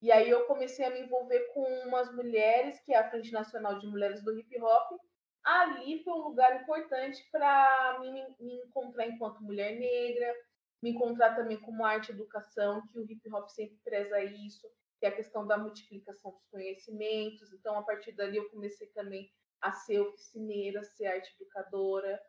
E 0.00 0.12
aí 0.12 0.28
eu 0.28 0.44
comecei 0.46 0.84
a 0.84 0.90
me 0.90 1.00
envolver 1.00 1.40
com 1.52 1.62
umas 1.86 2.12
mulheres, 2.14 2.80
que 2.80 2.92
é 2.92 2.98
a 2.98 3.10
Frente 3.10 3.32
Nacional 3.32 3.78
de 3.78 3.86
Mulheres 3.86 4.22
do 4.22 4.38
Hip 4.38 4.60
Hop. 4.60 5.00
Ali 5.42 6.02
foi 6.04 6.12
um 6.12 6.28
lugar 6.28 6.62
importante 6.62 7.26
para 7.32 7.98
me, 8.00 8.12
me 8.38 8.54
encontrar 8.64 9.06
enquanto 9.06 9.42
mulher 9.42 9.76
negra, 9.76 10.34
me 10.80 10.90
encontrar 10.90 11.34
também 11.34 11.58
como 11.60 11.84
arte 11.84 12.10
e 12.10 12.14
educação, 12.14 12.86
que 12.88 12.98
o 12.98 13.10
hip 13.10 13.20
hop 13.32 13.48
sempre 13.48 13.76
preza 13.82 14.22
isso, 14.22 14.68
que 14.98 15.06
é 15.06 15.08
a 15.08 15.14
questão 15.14 15.46
da 15.46 15.56
multiplicação 15.56 16.32
dos 16.32 16.46
conhecimentos. 16.50 17.52
Então, 17.52 17.76
a 17.78 17.82
partir 17.82 18.12
dali, 18.12 18.36
eu 18.36 18.50
comecei 18.50 18.88
também 18.88 19.30
a 19.60 19.72
ser 19.72 20.00
oficineira, 20.00 20.80
a 20.80 20.84
ser 20.84 21.06
arte 21.06 21.34
educadora, 21.40 22.20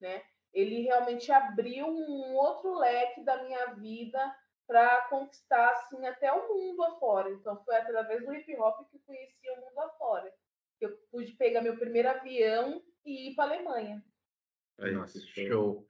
né? 0.00 0.22
Ele 0.52 0.82
realmente 0.82 1.30
abriu 1.30 1.86
um 1.86 2.34
outro 2.34 2.78
leque 2.78 3.22
da 3.24 3.42
minha 3.42 3.74
vida 3.74 4.34
para 4.66 5.08
conquistar 5.08 5.70
assim 5.72 6.06
até 6.06 6.32
o 6.32 6.48
mundo 6.48 6.82
afora. 6.84 7.30
Então 7.30 7.62
foi 7.64 7.76
através 7.76 8.24
do 8.24 8.34
hip 8.34 8.54
hop 8.56 8.88
que 8.90 8.96
eu 8.96 9.00
conheci 9.06 9.50
o 9.50 9.60
mundo 9.60 9.78
afora. 9.80 10.32
Eu 10.80 10.96
pude 11.10 11.32
pegar 11.32 11.62
meu 11.62 11.76
primeiro 11.76 12.08
avião 12.08 12.82
e 13.04 13.30
ir 13.30 13.34
para 13.34 13.44
Alemanha. 13.44 14.02
Aí, 14.78 14.92
Nossa, 14.92 15.18
show. 15.20 15.46
show. 15.46 15.86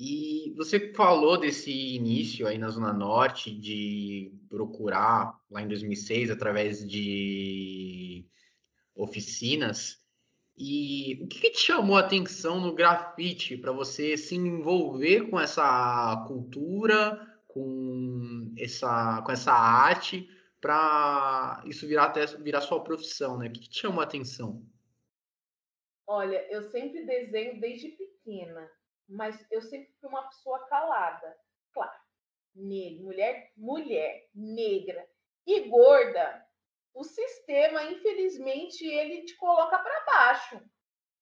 E 0.00 0.54
você 0.56 0.92
falou 0.92 1.36
desse 1.36 1.72
início 1.72 2.46
aí 2.46 2.56
na 2.56 2.68
Zona 2.68 2.92
Norte 2.92 3.52
de 3.52 4.32
procurar 4.48 5.36
lá 5.50 5.60
em 5.60 5.66
2006 5.66 6.30
através 6.30 6.88
de 6.88 8.24
oficinas. 8.94 10.00
E 10.56 11.18
o 11.20 11.26
que, 11.26 11.40
que 11.40 11.50
te 11.50 11.58
chamou 11.58 11.96
a 11.96 12.00
atenção 12.00 12.60
no 12.60 12.76
grafite 12.76 13.56
para 13.56 13.72
você 13.72 14.16
se 14.16 14.36
envolver 14.36 15.28
com 15.30 15.40
essa 15.40 16.24
cultura, 16.28 17.20
com 17.48 18.54
essa, 18.56 19.20
com 19.22 19.32
essa 19.32 19.52
arte, 19.52 20.30
para 20.60 21.60
isso 21.66 21.88
virar 21.88 22.04
até 22.04 22.24
virar 22.24 22.60
sua 22.60 22.84
profissão, 22.84 23.36
né? 23.36 23.48
O 23.48 23.52
que, 23.52 23.62
que 23.62 23.70
te 23.70 23.80
chamou 23.80 24.00
a 24.00 24.04
atenção? 24.04 24.64
Olha, 26.06 26.46
eu 26.52 26.62
sempre 26.70 27.04
desenho 27.04 27.60
desde 27.60 27.88
pequena, 27.88 28.70
mas 29.08 29.46
eu 29.50 29.62
sempre 29.62 29.92
fui 30.00 30.08
uma 30.08 30.28
pessoa 30.28 30.66
calada. 30.66 31.36
Claro, 31.72 32.00
negra, 32.54 33.02
mulher, 33.02 33.52
mulher, 33.56 34.28
negra 34.34 35.08
e 35.46 35.68
gorda. 35.68 36.46
O 36.92 37.04
sistema, 37.04 37.84
infelizmente, 37.84 38.84
ele 38.84 39.24
te 39.24 39.36
coloca 39.36 39.78
para 39.78 40.04
baixo. 40.04 40.60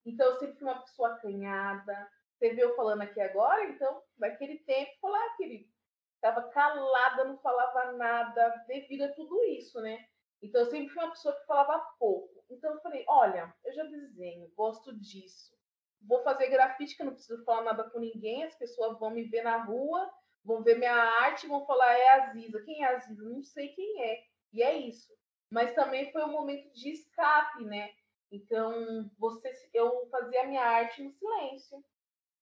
Então, 0.05 0.27
eu 0.27 0.39
sempre 0.39 0.59
fui 0.59 0.69
uma 0.69 0.81
pessoa 0.81 1.15
acanhada. 1.15 2.11
Você 2.33 2.55
viu 2.55 2.75
falando 2.75 3.03
aqui 3.03 3.21
agora? 3.21 3.65
Então, 3.65 4.03
naquele 4.19 4.59
tempo, 4.61 4.91
falar, 5.01 5.37
querido, 5.37 5.69
estava 6.15 6.49
calada, 6.51 7.25
não 7.25 7.39
falava 7.39 7.93
nada, 7.93 8.65
devido 8.67 9.03
a 9.03 9.13
tudo 9.13 9.43
isso, 9.45 9.81
né? 9.81 10.07
Então, 10.43 10.63
eu 10.63 10.71
sempre 10.71 10.93
fui 10.93 11.03
uma 11.03 11.11
pessoa 11.11 11.35
que 11.35 11.47
falava 11.47 11.85
pouco. 11.99 12.45
Então, 12.51 12.73
eu 12.75 12.81
falei: 12.81 13.05
olha, 13.09 13.55
eu 13.65 13.73
já 13.73 13.85
desenho, 13.85 14.53
gosto 14.55 14.95
disso. 14.99 15.56
Vou 16.07 16.23
fazer 16.23 16.49
grafite, 16.49 16.97
que 16.97 17.03
eu 17.03 17.07
não 17.07 17.15
preciso 17.15 17.45
falar 17.45 17.63
nada 17.63 17.91
com 17.91 17.99
ninguém. 17.99 18.45
As 18.45 18.55
pessoas 18.55 18.99
vão 18.99 19.11
me 19.11 19.25
ver 19.25 19.43
na 19.43 19.65
rua, 19.65 20.11
vão 20.45 20.63
ver 20.63 20.79
minha 20.79 20.95
arte, 20.95 21.47
vão 21.47 21.67
falar: 21.67 21.93
é 21.93 22.09
a 22.11 22.33
Ziza. 22.33 22.63
Quem 22.63 22.85
é 22.85 22.89
a 22.89 22.99
Ziza? 22.99 23.25
Não 23.25 23.43
sei 23.43 23.69
quem 23.69 24.03
é. 24.03 24.25
E 24.53 24.63
é 24.63 24.77
isso. 24.77 25.13
Mas 25.51 25.75
também 25.75 26.11
foi 26.13 26.25
um 26.25 26.33
momento 26.33 26.73
de 26.73 26.91
escape, 26.91 27.65
né? 27.65 27.91
Então, 28.31 29.09
você, 29.19 29.53
eu 29.73 30.09
fazia 30.11 30.43
a 30.43 30.47
minha 30.47 30.63
arte 30.63 31.03
no 31.03 31.11
silêncio, 31.13 31.85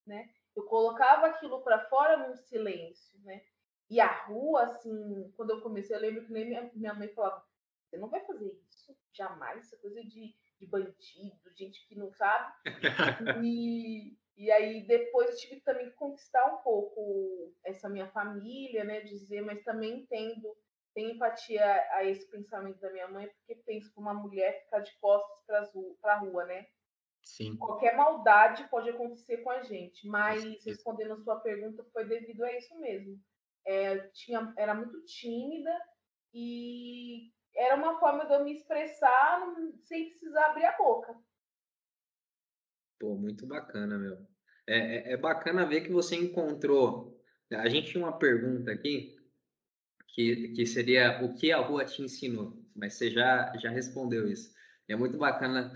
né? 0.06 0.30
Eu 0.56 0.64
colocava 0.64 1.26
aquilo 1.26 1.62
para 1.62 1.88
fora 1.88 2.16
num 2.16 2.34
silêncio, 2.34 3.18
né? 3.20 3.42
E 3.90 4.00
a 4.00 4.24
rua, 4.24 4.64
assim, 4.64 5.30
quando 5.36 5.50
eu 5.50 5.60
comecei, 5.60 5.94
eu 5.94 6.00
lembro 6.00 6.24
que 6.24 6.32
nem 6.32 6.46
minha, 6.46 6.70
minha 6.74 6.94
mãe 6.94 7.08
falava: 7.08 7.44
você 7.84 7.98
não 7.98 8.08
vai 8.08 8.24
fazer 8.24 8.50
isso, 8.68 8.96
jamais, 9.12 9.66
essa 9.66 9.76
coisa 9.76 10.02
de, 10.02 10.34
de 10.58 10.66
bandido, 10.66 11.54
gente 11.56 11.86
que 11.86 11.96
não 11.96 12.10
sabe. 12.12 12.52
e, 13.44 14.16
e 14.36 14.50
aí 14.50 14.86
depois 14.86 15.30
eu 15.30 15.36
tive 15.36 15.56
que 15.56 15.64
também 15.64 15.90
conquistar 15.92 16.44
um 16.46 16.62
pouco 16.62 17.52
essa 17.64 17.88
minha 17.88 18.08
família, 18.08 18.84
né? 18.84 19.00
Dizer, 19.00 19.42
mas 19.42 19.62
também 19.62 20.00
entendo, 20.00 20.56
tenho 20.94 21.10
empatia 21.10 21.64
a 21.92 22.04
esse 22.04 22.28
pensamento 22.30 22.80
da 22.80 22.92
minha 22.92 23.08
mãe, 23.08 23.28
porque 23.28 23.62
penso 23.66 23.92
que 23.92 24.00
uma 24.00 24.14
mulher 24.14 24.62
ficar 24.64 24.80
de 24.80 24.96
costas 25.00 25.68
para 26.00 26.14
a 26.14 26.18
rua, 26.18 26.44
né? 26.46 26.66
Sim. 27.22 27.56
Qualquer 27.56 27.96
maldade 27.96 28.68
pode 28.68 28.90
acontecer 28.90 29.38
com 29.38 29.50
a 29.50 29.62
gente, 29.62 30.06
mas 30.06 30.44
respondendo 30.64 31.14
a 31.14 31.22
sua 31.22 31.40
pergunta, 31.40 31.84
foi 31.92 32.04
devido 32.06 32.44
a 32.44 32.52
isso 32.56 32.78
mesmo. 32.78 33.18
É, 33.66 33.98
tinha, 34.08 34.52
era 34.58 34.74
muito 34.74 35.02
tímida 35.06 35.74
e 36.34 37.32
era 37.56 37.76
uma 37.76 37.98
forma 37.98 38.26
de 38.26 38.34
eu 38.34 38.44
me 38.44 38.52
expressar 38.52 39.54
sem 39.84 40.10
precisar 40.10 40.46
abrir 40.46 40.64
a 40.64 40.76
boca. 40.76 41.16
Pô, 42.98 43.14
muito 43.14 43.46
bacana, 43.46 43.98
meu. 43.98 44.18
É, 44.66 45.10
é, 45.10 45.12
é 45.12 45.16
bacana 45.16 45.66
ver 45.66 45.82
que 45.82 45.92
você 45.92 46.16
encontrou. 46.16 47.20
A 47.50 47.68
gente 47.68 47.92
tinha 47.92 48.04
uma 48.04 48.18
pergunta 48.18 48.72
aqui 48.72 49.16
que, 50.08 50.48
que 50.48 50.66
seria 50.66 51.22
o 51.24 51.34
que 51.34 51.52
a 51.52 51.58
rua 51.58 51.84
te 51.84 52.02
ensinou, 52.02 52.56
mas 52.74 52.94
você 52.94 53.10
já, 53.10 53.52
já 53.56 53.70
respondeu 53.70 54.28
isso. 54.28 54.54
É 54.88 54.96
muito 54.96 55.18
bacana 55.18 55.72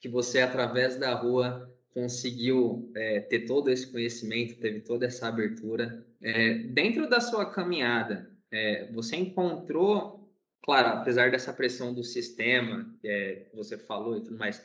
que 0.00 0.08
você, 0.08 0.40
através 0.40 0.96
da 0.96 1.14
rua, 1.14 1.70
conseguiu 1.92 2.90
é, 2.94 3.20
ter 3.20 3.46
todo 3.46 3.70
esse 3.70 3.90
conhecimento, 3.90 4.60
teve 4.60 4.80
toda 4.80 5.06
essa 5.06 5.28
abertura. 5.28 6.06
É, 6.22 6.54
dentro 6.54 7.08
da 7.08 7.20
sua 7.20 7.50
caminhada, 7.50 8.30
é, 8.50 8.90
você 8.92 9.16
encontrou, 9.16 10.19
claro, 10.62 11.00
apesar 11.00 11.30
dessa 11.30 11.52
pressão 11.52 11.92
do 11.94 12.04
sistema, 12.04 12.94
é, 13.04 13.46
que 13.50 13.56
você 13.56 13.78
falou 13.78 14.16
e 14.16 14.22
tudo 14.22 14.38
mais, 14.38 14.64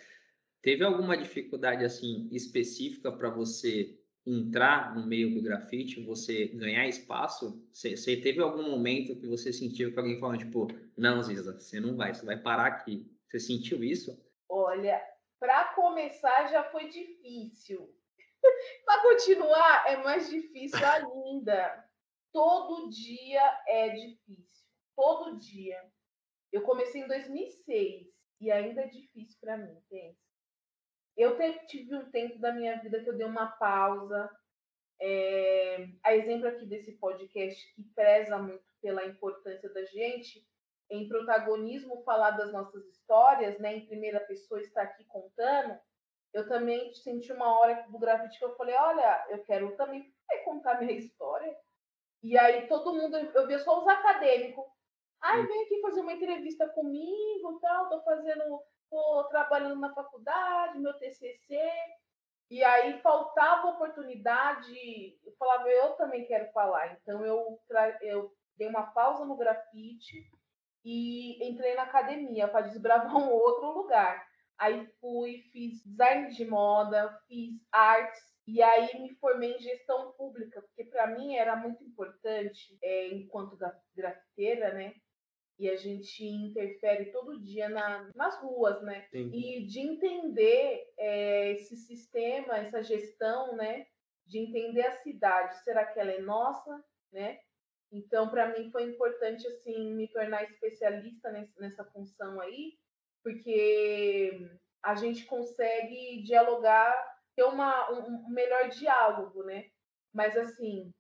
teve 0.62 0.84
alguma 0.84 1.18
dificuldade 1.18 1.84
assim 1.84 2.30
específica 2.32 3.12
para 3.12 3.30
você 3.30 3.98
entrar 4.26 4.96
no 4.96 5.06
meio 5.06 5.34
do 5.34 5.42
grafite, 5.42 6.04
você 6.04 6.48
ganhar 6.48 6.88
espaço? 6.88 7.64
Você, 7.72 8.18
teve 8.18 8.42
algum 8.42 8.64
momento 8.64 9.16
que 9.16 9.28
você 9.28 9.54
sentiu 9.54 9.94
que 9.94 10.00
alguém 10.00 10.20
falou 10.20 10.38
tipo, 10.38 10.68
não, 10.98 11.22
Ziza, 11.22 11.54
você 11.54 11.80
não 11.80 11.96
vai, 11.96 12.14
você 12.14 12.26
vai 12.26 12.38
parar 12.38 12.66
aqui. 12.68 13.06
Você 13.30 13.40
sentiu 13.40 13.84
isso? 13.84 14.20
Olha, 14.50 15.00
para 15.40 15.66
começar 15.76 16.48
já 16.48 16.64
foi 16.64 16.90
difícil. 16.90 17.94
para 18.86 19.02
continuar 19.02 19.86
é 19.88 19.98
mais 19.98 20.30
difícil 20.30 20.86
ainda. 20.86 21.86
Todo 22.32 22.90
dia 22.90 23.42
é 23.68 23.90
difícil. 23.90 24.45
Todo 24.96 25.38
dia. 25.38 25.82
Eu 26.52 26.62
comecei 26.62 27.02
em 27.02 27.08
2006 27.08 28.08
e 28.42 28.52
ainda 28.52 28.82
é 28.82 28.88
difícil 28.88 29.38
para 29.42 29.58
mim, 29.58 29.78
pensa. 29.90 30.20
Eu 31.18 31.38
tive 31.68 31.96
um 31.96 32.12
tempo 32.12 32.40
da 32.40 32.52
minha 32.52 32.80
vida 32.82 33.02
que 33.02 33.10
eu 33.10 33.18
dei 33.18 33.26
uma 33.26 33.48
pausa. 33.48 34.30
É, 35.00 35.88
a 36.04 36.16
exemplo 36.16 36.48
aqui 36.48 36.66
desse 36.66 36.94
podcast 36.94 37.74
que 37.74 37.84
preza 37.94 38.38
muito 38.38 38.64
pela 38.82 39.06
importância 39.06 39.72
da 39.74 39.84
gente 39.86 40.46
em 40.90 41.08
protagonismo 41.08 42.04
falar 42.04 42.32
das 42.32 42.52
nossas 42.52 42.86
histórias, 42.88 43.60
né, 43.60 43.78
em 43.78 43.86
primeira 43.88 44.20
pessoa 44.22 44.62
estar 44.62 44.84
aqui 44.84 45.04
contando, 45.06 45.78
eu 46.34 46.48
também 46.48 46.94
senti 46.94 47.32
uma 47.32 47.60
hora 47.60 47.86
do 47.90 47.98
grafite 47.98 48.38
que 48.38 48.46
eu 48.46 48.56
falei, 48.56 48.76
olha, 48.76 49.26
eu 49.30 49.44
quero 49.44 49.76
também 49.78 50.14
contar 50.44 50.80
minha 50.80 50.92
história. 50.92 51.56
E 52.22 52.38
aí 52.38 52.68
todo 52.68 52.94
mundo, 52.94 53.16
eu 53.16 53.48
via 53.48 53.60
só 53.60 53.82
os 53.82 53.88
acadêmicos. 53.88 54.66
Ai, 55.22 55.46
vem 55.46 55.64
aqui 55.64 55.82
fazer 55.82 56.02
uma 56.02 56.14
entrevista 56.14 56.68
comigo, 56.70 57.60
tal, 57.60 57.90
tô 57.90 58.02
fazendo, 58.04 58.62
tô 58.90 59.24
trabalhando 59.30 59.80
na 59.80 59.94
faculdade, 59.94 60.80
meu 60.80 60.94
TCC. 60.94 61.60
E 62.50 62.64
aí 62.64 63.00
faltava 63.02 63.70
oportunidade, 63.70 65.18
eu 65.26 65.34
falava, 65.38 65.68
eu 65.68 65.94
também 65.94 66.26
quero 66.26 66.52
falar. 66.52 66.94
Então 66.94 67.26
eu, 67.26 67.60
eu 68.02 68.32
dei 68.56 68.68
uma 68.68 68.84
pausa 68.92 69.26
no 69.26 69.36
grafite 69.36 70.30
e 70.84 71.44
entrei 71.50 71.74
na 71.74 71.84
academia 71.84 72.48
para 72.48 72.68
desbravar 72.68 73.16
um 73.18 73.32
outro 73.32 73.72
lugar. 73.72 74.26
Aí 74.58 74.88
fui, 75.02 75.44
fiz 75.52 75.84
design 75.84 76.30
de 76.30 76.46
moda, 76.46 77.20
fiz 77.28 77.60
artes 77.72 78.22
e 78.48 78.62
aí 78.62 79.02
me 79.02 79.16
formei 79.16 79.56
em 79.56 79.60
gestão 79.60 80.12
pública, 80.14 80.62
porque 80.62 80.86
para 80.86 81.08
mim 81.08 81.36
era 81.36 81.56
muito 81.56 81.84
importante, 81.84 82.78
é, 82.82 83.08
enquanto 83.08 83.58
grafiteira, 83.96 84.74
né? 84.74 84.94
E 85.58 85.70
a 85.70 85.76
gente 85.78 86.26
interfere 86.26 87.12
todo 87.12 87.42
dia 87.42 87.70
na, 87.70 88.10
nas 88.14 88.38
ruas, 88.42 88.82
né? 88.84 89.06
Sim. 89.10 89.32
E 89.34 89.66
de 89.66 89.80
entender 89.80 90.94
é, 90.98 91.52
esse 91.52 91.78
sistema, 91.78 92.58
essa 92.58 92.84
gestão, 92.84 93.56
né? 93.56 93.88
De 94.26 94.38
entender 94.40 94.82
a 94.82 94.98
cidade. 94.98 95.64
Será 95.64 95.86
que 95.86 96.00
ela 96.00 96.12
é 96.12 96.20
nossa, 96.20 96.84
né? 97.12 97.40
Então, 97.92 98.28
para 98.28 98.58
mim 98.58 98.70
foi 98.72 98.84
importante 98.84 99.48
assim 99.48 99.94
me 99.94 100.08
tornar 100.10 100.44
especialista 100.44 101.32
nessa 101.58 101.86
função 101.86 102.42
aí, 102.42 102.74
porque 103.24 104.50
a 104.84 104.96
gente 104.96 105.26
consegue 105.26 106.22
dialogar, 106.24 106.94
ter 107.36 107.44
uma, 107.44 107.92
um, 107.92 108.28
um 108.28 108.30
melhor 108.30 108.70
diálogo, 108.70 109.44
né? 109.44 109.70
Mas 110.14 110.36
assim, 110.36 110.92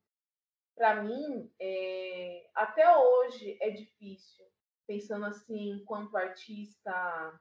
para 0.75 1.01
mim, 1.01 1.51
é, 1.59 2.49
até 2.53 2.97
hoje 2.97 3.57
é 3.61 3.69
difícil, 3.69 4.45
pensando 4.85 5.25
assim, 5.25 5.71
enquanto 5.71 6.17
artista, 6.17 7.39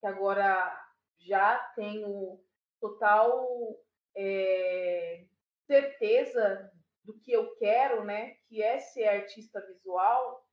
que 0.00 0.06
agora 0.06 0.72
já 1.18 1.58
tenho 1.74 2.40
total 2.80 3.46
é, 4.16 5.26
certeza 5.66 6.70
do 7.04 7.18
que 7.20 7.32
eu 7.32 7.54
quero, 7.56 8.04
né? 8.04 8.36
Que 8.48 8.62
é 8.62 8.78
ser 8.78 9.08
artista 9.08 9.60
visual. 9.66 10.44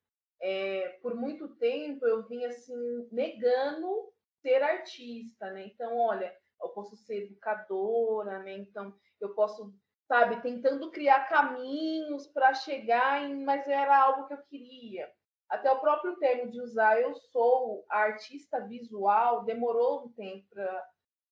É, 0.41 0.89
por 1.01 1.15
muito 1.15 1.55
tempo 1.55 2.05
eu 2.05 2.27
vim 2.27 2.43
assim 2.45 3.07
negando 3.11 4.11
ser 4.41 4.61
artista, 4.61 5.49
né? 5.51 5.65
Então, 5.67 5.97
olha, 5.97 6.35
eu 6.61 6.69
posso 6.69 6.95
ser 6.97 7.23
educadora, 7.23 8.39
né? 8.39 8.57
Então, 8.57 8.93
eu 9.19 9.33
posso, 9.33 9.73
sabe, 10.07 10.41
tentando 10.41 10.91
criar 10.91 11.27
caminhos 11.29 12.27
para 12.27 12.53
chegar 12.53 13.23
em, 13.23 13.43
mas 13.43 13.67
era 13.67 13.97
algo 13.97 14.27
que 14.27 14.33
eu 14.33 14.41
queria. 14.49 15.09
Até 15.49 15.71
o 15.71 15.79
próprio 15.79 16.15
termo 16.17 16.49
de 16.49 16.59
usar 16.61 16.99
eu 16.99 17.13
sou 17.31 17.85
artista 17.89 18.59
visual 18.61 19.43
demorou 19.43 20.05
um 20.05 20.09
tempo 20.09 20.47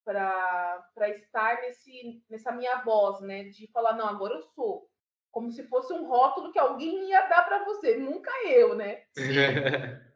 para 0.04 1.10
estar 1.10 1.62
nesse, 1.62 2.24
nessa 2.30 2.52
minha 2.52 2.78
voz, 2.84 3.20
né? 3.22 3.46
De 3.46 3.68
falar, 3.72 3.94
não, 3.94 4.08
agora 4.08 4.36
eu 4.36 4.44
sou 4.56 4.90
como 5.32 5.50
se 5.50 5.64
fosse 5.64 5.94
um 5.94 6.06
rótulo 6.06 6.52
que 6.52 6.60
alguém 6.60 7.10
ia 7.10 7.22
dar 7.28 7.44
para 7.44 7.64
você, 7.64 7.98
nunca 7.98 8.32
eu, 8.48 8.76
né? 8.76 9.04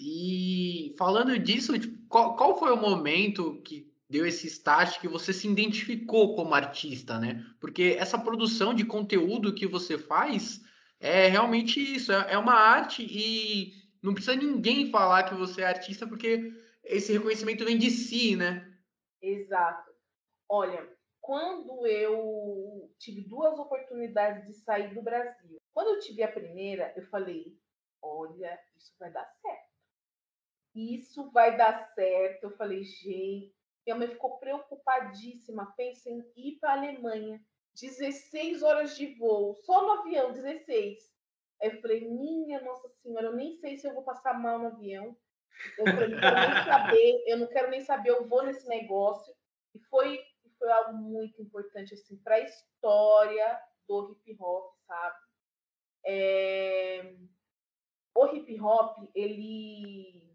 e 0.00 0.94
falando 0.98 1.38
disso, 1.38 1.78
tipo, 1.78 1.96
qual, 2.08 2.36
qual 2.36 2.58
foi 2.58 2.72
o 2.72 2.76
momento 2.76 3.62
que 3.62 3.90
deu 4.08 4.26
esse 4.26 4.46
start 4.46 5.00
que 5.00 5.08
você 5.08 5.32
se 5.32 5.48
identificou 5.48 6.34
como 6.34 6.54
artista, 6.54 7.18
né? 7.18 7.44
Porque 7.60 7.96
essa 7.98 8.18
produção 8.18 8.72
de 8.72 8.84
conteúdo 8.84 9.54
que 9.54 9.66
você 9.66 9.98
faz 9.98 10.62
é 10.98 11.28
realmente 11.28 11.80
isso, 11.80 12.12
é, 12.12 12.32
é 12.32 12.38
uma 12.38 12.54
arte 12.54 13.06
e 13.08 13.74
não 14.02 14.14
precisa 14.14 14.34
ninguém 14.34 14.90
falar 14.90 15.24
que 15.24 15.34
você 15.34 15.62
é 15.62 15.66
artista 15.66 16.06
porque 16.06 16.52
esse 16.82 17.12
reconhecimento 17.12 17.64
vem 17.64 17.76
de 17.76 17.90
si, 17.90 18.34
né? 18.34 18.66
Exato. 19.20 19.92
Olha, 20.48 20.88
quando 21.20 21.86
eu 21.86 22.90
tive 22.98 23.22
duas 23.22 23.58
oportunidades 23.58 24.46
de 24.46 24.54
sair 24.54 24.94
do 24.94 25.02
Brasil. 25.02 25.58
Quando 25.72 25.94
eu 25.94 26.00
tive 26.00 26.22
a 26.22 26.32
primeira, 26.32 26.92
eu 26.96 27.04
falei: 27.08 27.56
olha, 28.02 28.58
isso 28.76 28.94
vai 28.98 29.12
dar 29.12 29.26
certo. 29.42 29.68
Isso 30.74 31.30
vai 31.30 31.56
dar 31.56 31.92
certo. 31.94 32.44
Eu 32.44 32.56
falei, 32.56 32.82
gente, 32.82 33.54
minha 33.88 33.96
mãe 33.96 34.08
ficou 34.08 34.38
preocupadíssima. 34.38 35.72
Pensa 35.76 36.10
em 36.10 36.22
ir 36.36 36.58
para 36.60 36.72
a 36.72 36.76
Alemanha. 36.76 37.40
16 37.80 38.62
horas 38.62 38.96
de 38.96 39.14
voo, 39.14 39.54
só 39.54 39.82
no 39.82 40.00
avião, 40.00 40.32
16. 40.32 40.98
Aí 41.62 41.70
eu 41.70 41.80
falei, 41.80 42.08
minha 42.08 42.60
Nossa 42.60 42.88
Senhora, 42.88 43.26
eu 43.26 43.36
nem 43.36 43.54
sei 43.54 43.76
se 43.76 43.86
eu 43.86 43.94
vou 43.94 44.02
passar 44.02 44.34
mal 44.34 44.58
no 44.58 44.66
avião. 44.66 45.16
Eu 45.78 45.86
falei, 45.86 46.08
não 46.08 46.20
quero 46.20 46.36
nem 46.40 46.64
saber, 46.64 47.24
eu 47.26 47.38
não 47.38 47.46
quero 47.46 47.70
nem 47.70 47.80
saber, 47.80 48.10
eu 48.10 48.28
vou 48.28 48.42
nesse 48.42 48.68
negócio. 48.68 49.34
E 49.74 49.78
foi 49.84 50.22
foi 50.58 50.72
algo 50.72 50.98
muito 50.98 51.40
importante 51.40 51.94
assim 51.94 52.16
para 52.16 52.34
a 52.34 52.40
história 52.40 53.62
do 53.86 54.10
hip 54.10 54.36
hop, 54.40 54.74
sabe? 54.88 55.16
É... 56.04 57.14
O 58.12 58.26
hip 58.34 58.60
hop, 58.60 59.08
ele 59.14 60.27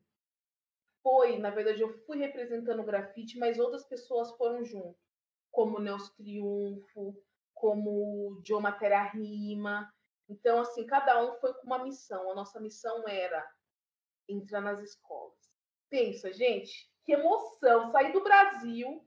foi, 1.03 1.37
na 1.37 1.49
verdade, 1.49 1.81
eu 1.81 1.93
fui 2.05 2.17
representando 2.17 2.79
o 2.79 2.85
grafite, 2.85 3.37
mas 3.37 3.59
outras 3.59 3.85
pessoas 3.85 4.31
foram 4.37 4.63
junto, 4.63 4.97
como 5.51 5.79
Nelson 5.79 6.13
Triunfo, 6.15 7.21
como 7.53 8.41
Joe 8.43 8.61
Matera 8.61 9.03
Rima. 9.03 9.93
Então, 10.27 10.61
assim, 10.61 10.85
cada 10.85 11.23
um 11.23 11.35
foi 11.39 11.53
com 11.53 11.67
uma 11.67 11.83
missão. 11.83 12.31
A 12.31 12.35
nossa 12.35 12.59
missão 12.59 13.07
era 13.07 13.45
entrar 14.27 14.61
nas 14.61 14.79
escolas. 14.79 15.37
Pensa, 15.89 16.31
gente, 16.31 16.89
que 17.05 17.11
emoção 17.11 17.91
sair 17.91 18.13
do 18.13 18.23
Brasil 18.23 19.05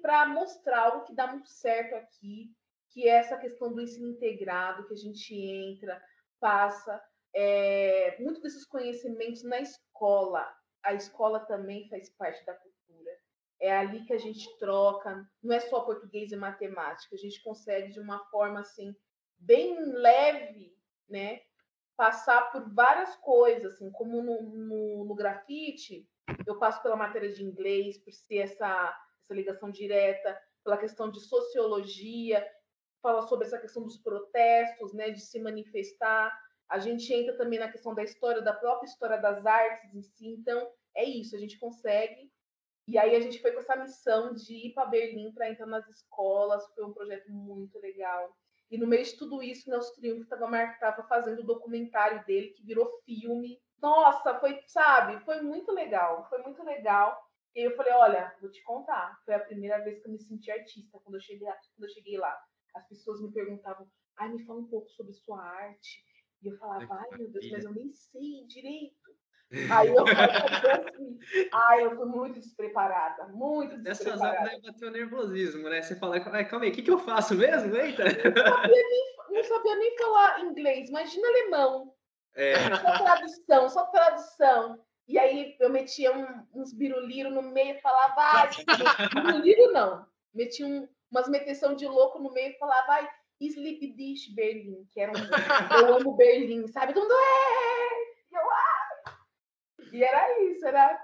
para 0.00 0.26
mostrar 0.26 0.86
algo 0.86 1.04
que 1.04 1.14
dá 1.14 1.26
muito 1.26 1.50
certo 1.50 1.94
aqui, 1.96 2.50
que 2.90 3.06
é 3.06 3.16
essa 3.16 3.36
questão 3.36 3.72
do 3.72 3.80
ensino 3.80 4.08
integrado, 4.08 4.86
que 4.86 4.94
a 4.94 4.96
gente 4.96 5.34
entra, 5.34 6.02
passa 6.40 7.02
é, 7.34 8.16
muito 8.20 8.40
desses 8.40 8.64
conhecimentos 8.64 9.42
na 9.42 9.60
escola. 9.60 10.50
A 10.84 10.94
escola 10.94 11.40
também 11.40 11.88
faz 11.88 12.10
parte 12.10 12.44
da 12.44 12.54
cultura. 12.54 13.10
É 13.60 13.76
ali 13.76 14.04
que 14.04 14.12
a 14.12 14.18
gente 14.18 14.46
troca, 14.58 15.26
não 15.42 15.54
é 15.54 15.60
só 15.60 15.80
português 15.80 16.32
e 16.32 16.36
matemática, 16.36 17.14
a 17.14 17.18
gente 17.18 17.42
consegue 17.42 17.92
de 17.92 18.00
uma 18.00 18.18
forma 18.26 18.60
assim 18.60 18.94
bem 19.38 19.78
leve, 19.80 20.74
né, 21.08 21.40
passar 21.96 22.50
por 22.50 22.72
várias 22.74 23.14
coisas, 23.16 23.74
assim, 23.74 23.90
como 23.92 24.22
no, 24.22 24.42
no, 24.42 25.04
no 25.04 25.14
grafite, 25.14 26.08
eu 26.46 26.58
passo 26.58 26.82
pela 26.82 26.96
matéria 26.96 27.32
de 27.32 27.42
inglês, 27.44 27.98
por 27.98 28.12
ser 28.12 28.38
essa 28.38 29.00
essa 29.24 29.34
ligação 29.34 29.70
direta, 29.70 30.38
pela 30.62 30.76
questão 30.76 31.10
de 31.10 31.20
sociologia, 31.20 32.46
fala 33.02 33.22
sobre 33.22 33.46
essa 33.46 33.58
questão 33.58 33.82
dos 33.82 33.96
protestos, 33.98 34.92
né, 34.92 35.10
de 35.10 35.20
se 35.20 35.40
manifestar. 35.40 36.32
A 36.68 36.78
gente 36.78 37.12
entra 37.12 37.36
também 37.36 37.58
na 37.58 37.70
questão 37.70 37.94
da 37.94 38.02
história, 38.02 38.42
da 38.42 38.52
própria 38.52 38.86
história 38.86 39.18
das 39.18 39.44
artes 39.44 39.94
em 39.94 40.02
si. 40.02 40.28
Então, 40.28 40.70
é 40.96 41.04
isso, 41.04 41.36
a 41.36 41.38
gente 41.38 41.58
consegue. 41.58 42.30
E 42.86 42.98
aí 42.98 43.16
a 43.16 43.20
gente 43.20 43.40
foi 43.40 43.52
com 43.52 43.60
essa 43.60 43.76
missão 43.76 44.34
de 44.34 44.68
ir 44.68 44.74
para 44.74 44.86
Berlim 44.86 45.32
para 45.32 45.50
entrar 45.50 45.66
nas 45.66 45.88
escolas. 45.88 46.64
Foi 46.74 46.84
um 46.84 46.92
projeto 46.92 47.30
muito 47.30 47.78
legal. 47.78 48.34
E 48.70 48.78
no 48.78 48.86
meio 48.86 49.04
de 49.04 49.16
tudo 49.16 49.42
isso, 49.42 49.70
Nelson 49.70 49.94
Triunfo 49.94 50.22
estava 50.22 51.02
fazendo 51.08 51.40
o 51.40 51.46
documentário 51.46 52.24
dele, 52.26 52.50
que 52.50 52.64
virou 52.64 52.90
filme. 53.04 53.58
Nossa, 53.80 54.38
foi, 54.38 54.60
sabe, 54.66 55.24
foi 55.24 55.40
muito 55.42 55.72
legal. 55.72 56.28
Foi 56.28 56.42
muito 56.42 56.62
legal. 56.62 57.18
E 57.54 57.66
eu 57.66 57.76
falei, 57.76 57.92
olha, 57.92 58.34
vou 58.40 58.50
te 58.50 58.62
contar. 58.64 59.18
Foi 59.24 59.34
a 59.34 59.40
primeira 59.40 59.82
vez 59.82 60.00
que 60.00 60.08
eu 60.08 60.12
me 60.12 60.18
senti 60.18 60.50
artista 60.50 60.98
quando 61.02 61.14
eu 61.14 61.20
cheguei, 61.20 61.46
quando 61.46 61.84
eu 61.84 61.94
cheguei 61.94 62.18
lá. 62.18 62.36
As 62.74 62.86
pessoas 62.88 63.22
me 63.22 63.32
perguntavam, 63.32 63.86
ai, 64.18 64.28
me 64.30 64.44
fala 64.44 64.60
um 64.60 64.66
pouco 64.66 64.90
sobre 64.90 65.12
sua 65.12 65.40
arte. 65.40 66.04
E 66.44 66.48
eu 66.48 66.58
falava, 66.58 66.86
ai, 66.90 67.18
meu 67.18 67.30
Deus, 67.30 67.50
mas 67.50 67.64
eu 67.64 67.72
nem 67.72 67.90
sei 67.90 68.44
direito. 68.46 68.94
Aí 69.70 69.88
eu 69.88 70.06
falei 70.06 70.36
assim, 70.36 71.18
ai, 71.52 71.84
eu 71.84 71.96
fui 71.96 72.06
muito 72.06 72.40
despreparada, 72.40 73.28
muito 73.28 73.78
despreparada. 73.78 73.82
Nessas 73.82 74.20
horas 74.20 74.44
daí 74.44 74.60
bateu 74.60 74.90
nervosismo, 74.90 75.68
né? 75.70 75.80
Você 75.80 75.96
fala, 75.96 76.16
ai, 76.16 76.44
calma 76.48 76.66
aí, 76.66 76.70
o 76.70 76.74
que, 76.74 76.82
que 76.82 76.90
eu 76.90 76.98
faço 76.98 77.34
mesmo? 77.34 77.74
Eita! 77.74 78.04
Não 78.04 78.10
sabia 78.10 78.88
nem, 78.88 79.16
não 79.30 79.44
sabia 79.44 79.76
nem 79.76 79.96
falar 79.96 80.40
inglês, 80.40 80.88
imagina 80.88 81.28
alemão. 81.28 81.94
É. 82.34 82.54
Só 82.76 82.98
tradução, 82.98 83.68
só 83.68 83.86
tradução. 83.86 84.84
E 85.06 85.18
aí 85.18 85.56
eu 85.60 85.70
metia 85.70 86.14
um, 86.14 86.26
uns 86.54 86.72
biruliro 86.72 87.30
no 87.30 87.42
meio 87.42 87.76
e 87.76 87.80
falava, 87.80 88.14
vai, 88.14 88.50
biruliro 89.22 89.72
não. 89.72 90.06
Metia 90.34 90.66
um, 90.66 90.88
umas 91.10 91.28
meteção 91.28 91.74
de 91.74 91.86
louco 91.86 92.18
no 92.18 92.32
meio 92.32 92.50
e 92.50 92.58
falava, 92.58 92.86
vai, 92.86 93.08
Sleep 93.40 93.92
Dish 93.94 94.34
Berlim, 94.34 94.86
que 94.90 95.00
era 95.00 95.12
um. 95.12 95.78
eu 95.78 95.96
amo 95.96 96.16
Berlim, 96.16 96.66
sabe? 96.68 96.92
Todo 96.92 97.04
mundo, 97.04 97.14
é! 97.14 98.38
Eu, 98.38 98.50
ah! 98.50 99.18
E 99.92 100.02
era 100.02 100.42
isso, 100.44 100.66
era. 100.66 101.00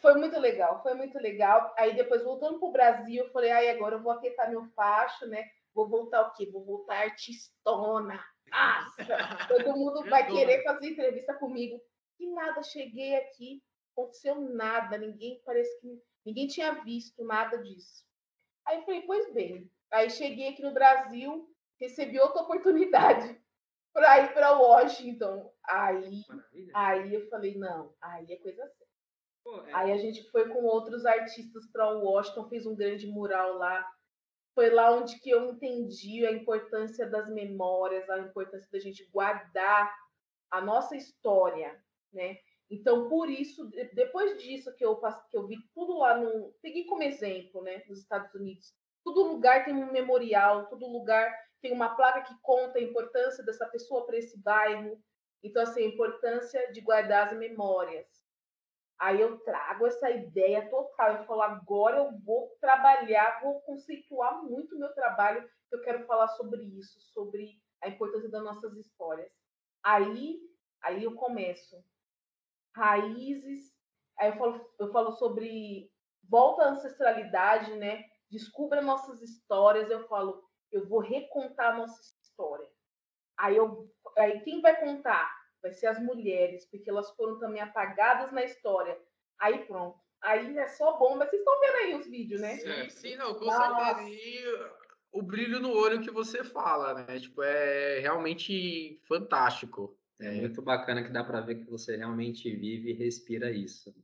Foi 0.00 0.14
muito 0.14 0.38
legal, 0.38 0.82
foi 0.82 0.94
muito 0.94 1.18
legal. 1.18 1.74
Aí 1.76 1.94
depois, 1.94 2.22
voltando 2.22 2.58
para 2.58 2.68
o 2.68 2.72
Brasil, 2.72 3.24
eu 3.24 3.30
falei, 3.30 3.50
ai, 3.50 3.70
agora 3.70 3.96
eu 3.96 4.02
vou 4.02 4.12
aquietar 4.12 4.48
meu 4.48 4.64
facho, 4.74 5.26
né? 5.26 5.44
Vou 5.74 5.88
voltar 5.88 6.22
o 6.22 6.32
quê? 6.32 6.48
Vou 6.50 6.64
voltar 6.64 7.02
artistona. 7.02 8.22
Nossa! 8.50 9.46
Todo 9.48 9.76
mundo 9.76 10.04
vai 10.08 10.26
querer 10.26 10.62
fazer 10.62 10.88
entrevista 10.88 11.34
comigo 11.34 11.80
que 12.22 12.26
nada, 12.28 12.62
cheguei 12.62 13.16
aqui, 13.16 13.62
aconteceu 13.92 14.40
nada, 14.40 14.96
ninguém 14.96 15.42
parece 15.44 15.80
que 15.80 16.00
ninguém 16.24 16.46
tinha 16.46 16.72
visto 16.84 17.24
nada 17.24 17.58
disso. 17.58 18.04
Aí 18.64 18.78
eu 18.78 18.84
falei, 18.84 19.02
pois 19.02 19.32
bem. 19.34 19.68
Aí 19.90 20.08
cheguei 20.08 20.48
aqui 20.48 20.62
no 20.62 20.72
Brasil, 20.72 21.51
recebi 21.82 22.18
outra 22.20 22.42
oportunidade 22.42 23.38
para 23.92 24.20
ir 24.20 24.32
para 24.32 24.56
Washington. 24.58 25.52
Aí, 25.64 26.22
aí 26.74 27.14
eu 27.14 27.28
falei, 27.28 27.56
não, 27.56 27.94
aí 28.00 28.32
é 28.32 28.36
coisa 28.36 28.66
séria. 28.66 28.92
Pô, 29.44 29.60
é... 29.62 29.74
Aí 29.74 29.92
a 29.92 29.96
gente 29.96 30.30
foi 30.30 30.48
com 30.48 30.64
outros 30.64 31.04
artistas 31.04 31.66
para 31.66 31.90
Washington, 31.90 32.48
fez 32.48 32.66
um 32.66 32.76
grande 32.76 33.06
mural 33.06 33.54
lá. 33.54 33.86
Foi 34.54 34.70
lá 34.70 34.94
onde 34.94 35.18
que 35.18 35.30
eu 35.30 35.50
entendi 35.50 36.26
a 36.26 36.32
importância 36.32 37.08
das 37.08 37.28
memórias, 37.28 38.08
a 38.08 38.18
importância 38.18 38.70
da 38.70 38.78
gente 38.78 39.04
guardar 39.10 39.92
a 40.50 40.60
nossa 40.60 40.94
história, 40.94 41.82
né? 42.12 42.38
Então, 42.70 43.08
por 43.08 43.28
isso, 43.28 43.66
depois 43.92 44.42
disso 44.42 44.74
que 44.74 44.84
eu, 44.84 44.96
que 45.30 45.36
eu 45.36 45.46
vi 45.46 45.56
tudo 45.74 45.98
lá 45.98 46.16
no. 46.16 46.52
Peguei 46.62 46.84
como 46.84 47.02
exemplo, 47.02 47.62
né? 47.62 47.82
Nos 47.88 47.98
Estados 47.98 48.32
Unidos. 48.34 48.74
Todo 49.12 49.28
lugar 49.28 49.62
tem 49.66 49.74
um 49.74 49.92
memorial, 49.92 50.68
todo 50.68 50.86
lugar 50.86 51.30
tem 51.60 51.70
uma 51.70 51.94
placa 51.94 52.22
que 52.22 52.34
conta 52.40 52.78
a 52.78 52.82
importância 52.82 53.44
dessa 53.44 53.66
pessoa 53.66 54.06
para 54.06 54.16
esse 54.16 54.42
bairro. 54.42 54.98
Então, 55.42 55.62
assim, 55.62 55.82
a 55.82 55.86
importância 55.86 56.72
de 56.72 56.80
guardar 56.80 57.26
as 57.26 57.36
memórias. 57.36 58.06
Aí 58.98 59.20
eu 59.20 59.38
trago 59.40 59.86
essa 59.86 60.10
ideia 60.10 60.66
total. 60.70 61.16
Eu 61.16 61.24
falo, 61.24 61.42
agora 61.42 61.98
eu 61.98 62.18
vou 62.20 62.56
trabalhar, 62.58 63.42
vou 63.42 63.60
conceituar 63.60 64.42
muito 64.42 64.74
o 64.74 64.78
meu 64.78 64.94
trabalho. 64.94 65.46
Eu 65.70 65.82
quero 65.82 66.06
falar 66.06 66.28
sobre 66.28 66.62
isso, 66.62 66.98
sobre 67.12 67.50
a 67.82 67.88
importância 67.88 68.30
das 68.30 68.42
nossas 68.42 68.74
histórias. 68.78 69.30
Aí, 69.84 70.40
aí 70.80 71.04
eu 71.04 71.14
começo. 71.14 71.84
Raízes. 72.74 73.74
Aí 74.18 74.30
eu 74.30 74.36
falo, 74.36 74.74
eu 74.78 74.90
falo 74.90 75.12
sobre 75.12 75.92
volta 76.30 76.62
à 76.62 76.68
ancestralidade, 76.70 77.74
né? 77.74 78.04
Descubra 78.32 78.80
nossas 78.80 79.20
histórias. 79.20 79.90
Eu 79.90 80.08
falo, 80.08 80.42
eu 80.72 80.88
vou 80.88 81.00
recontar 81.00 81.74
a 81.74 81.78
nossa 81.78 82.00
história. 82.22 82.66
Aí, 83.38 83.56
eu, 83.56 83.92
aí 84.16 84.40
quem 84.40 84.62
vai 84.62 84.80
contar? 84.80 85.30
Vai 85.62 85.72
ser 85.72 85.86
as 85.86 86.02
mulheres, 86.02 86.64
porque 86.70 86.88
elas 86.88 87.10
foram 87.14 87.38
também 87.38 87.60
apagadas 87.60 88.32
na 88.32 88.42
história. 88.42 88.98
Aí 89.38 89.64
pronto. 89.66 89.98
Aí 90.22 90.56
é 90.56 90.66
só 90.66 90.98
bomba. 90.98 91.26
Vocês 91.26 91.40
estão 91.40 91.60
vendo 91.60 91.76
aí 91.76 91.94
os 91.94 92.06
vídeos, 92.06 92.40
né? 92.40 92.56
Sim, 92.56 92.88
sim 92.88 93.16
não, 93.16 93.34
com 93.34 93.50
certeza. 93.50 94.08
E 94.08 94.44
o 95.12 95.20
brilho 95.20 95.60
no 95.60 95.72
olho 95.72 96.00
que 96.00 96.10
você 96.10 96.42
fala, 96.42 96.94
né? 96.94 97.20
Tipo, 97.20 97.42
é 97.42 97.98
realmente 98.00 98.98
fantástico. 99.06 99.98
É 100.18 100.30
muito 100.30 100.62
bacana 100.62 101.02
que 101.02 101.10
dá 101.10 101.22
para 101.22 101.40
ver 101.40 101.56
que 101.56 101.70
você 101.70 101.96
realmente 101.96 102.48
vive 102.54 102.90
e 102.90 102.94
respira 102.94 103.50
isso. 103.50 103.94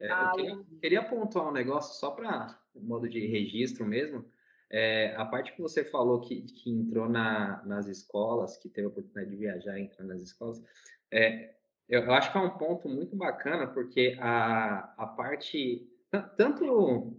É, 0.00 0.10
ah, 0.10 0.30
eu 0.30 0.36
queria, 0.36 0.64
queria 0.80 1.08
pontuar 1.08 1.48
um 1.48 1.52
negócio 1.52 1.98
só 1.98 2.12
para 2.12 2.56
modo 2.82 3.08
de 3.08 3.26
registro 3.26 3.86
mesmo. 3.86 4.24
É, 4.70 5.14
a 5.16 5.24
parte 5.24 5.54
que 5.54 5.62
você 5.62 5.82
falou 5.82 6.20
que, 6.20 6.42
que 6.42 6.70
entrou 6.70 7.08
na, 7.08 7.62
nas 7.64 7.86
escolas, 7.86 8.56
que 8.58 8.68
teve 8.68 8.86
a 8.86 8.90
oportunidade 8.90 9.30
de 9.30 9.36
viajar 9.36 9.78
e 9.78 9.82
entrar 9.82 10.04
nas 10.04 10.20
escolas, 10.20 10.62
é, 11.10 11.54
eu, 11.88 12.02
eu, 12.02 12.12
acho 12.12 12.30
que 12.30 12.36
é 12.36 12.40
um 12.40 12.50
ponto 12.50 12.88
muito 12.88 13.16
bacana, 13.16 13.66
porque 13.66 14.16
a, 14.20 14.92
a 14.98 15.06
parte, 15.06 15.88
tanto 16.36 17.16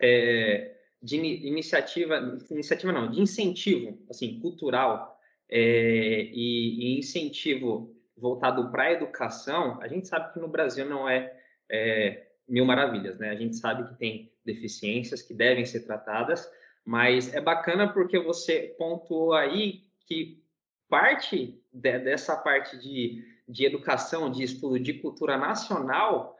é, 0.00 0.76
de 1.02 1.16
iniciativa, 1.16 2.38
iniciativa 2.50 2.92
não, 2.92 3.10
de 3.10 3.20
incentivo, 3.20 3.98
assim, 4.10 4.38
cultural 4.40 5.18
é, 5.50 5.58
e, 5.58 6.96
e, 6.96 6.98
incentivo 6.98 7.94
voltado 8.16 8.70
para 8.70 8.84
a 8.84 8.92
educação, 8.92 9.80
a 9.80 9.88
gente 9.88 10.06
sabe 10.06 10.32
que 10.32 10.38
no 10.38 10.48
Brasil 10.48 10.84
não 10.84 11.08
é, 11.08 11.34
é 11.70 12.26
mil 12.48 12.64
maravilhas, 12.64 13.18
né? 13.18 13.30
A 13.30 13.36
gente 13.36 13.56
sabe 13.56 13.88
que 13.88 13.98
tem 13.98 14.32
deficiências 14.44 15.22
que 15.22 15.34
devem 15.34 15.64
ser 15.64 15.80
tratadas, 15.80 16.48
mas 16.84 17.32
é 17.34 17.40
bacana 17.40 17.92
porque 17.92 18.18
você 18.18 18.74
pontuou 18.78 19.32
aí 19.32 19.84
que 20.06 20.42
parte 20.88 21.60
de, 21.72 21.98
dessa 21.98 22.36
parte 22.36 22.78
de, 22.78 23.24
de 23.48 23.64
educação, 23.64 24.30
de 24.30 24.42
estudo 24.42 24.78
de 24.78 24.94
cultura 24.94 25.36
nacional, 25.36 26.36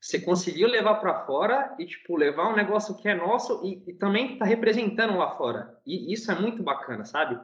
você 0.00 0.20
conseguiu 0.20 0.68
levar 0.68 0.96
para 0.96 1.26
fora 1.26 1.74
e 1.78 1.86
tipo 1.86 2.16
levar 2.16 2.52
um 2.52 2.56
negócio 2.56 2.96
que 2.96 3.08
é 3.08 3.14
nosso 3.14 3.64
e, 3.64 3.82
e 3.86 3.92
também 3.94 4.34
está 4.34 4.44
representando 4.44 5.16
lá 5.16 5.36
fora. 5.36 5.76
E 5.84 6.12
isso 6.12 6.30
é 6.30 6.34
muito 6.34 6.62
bacana, 6.62 7.04
sabe? 7.04 7.40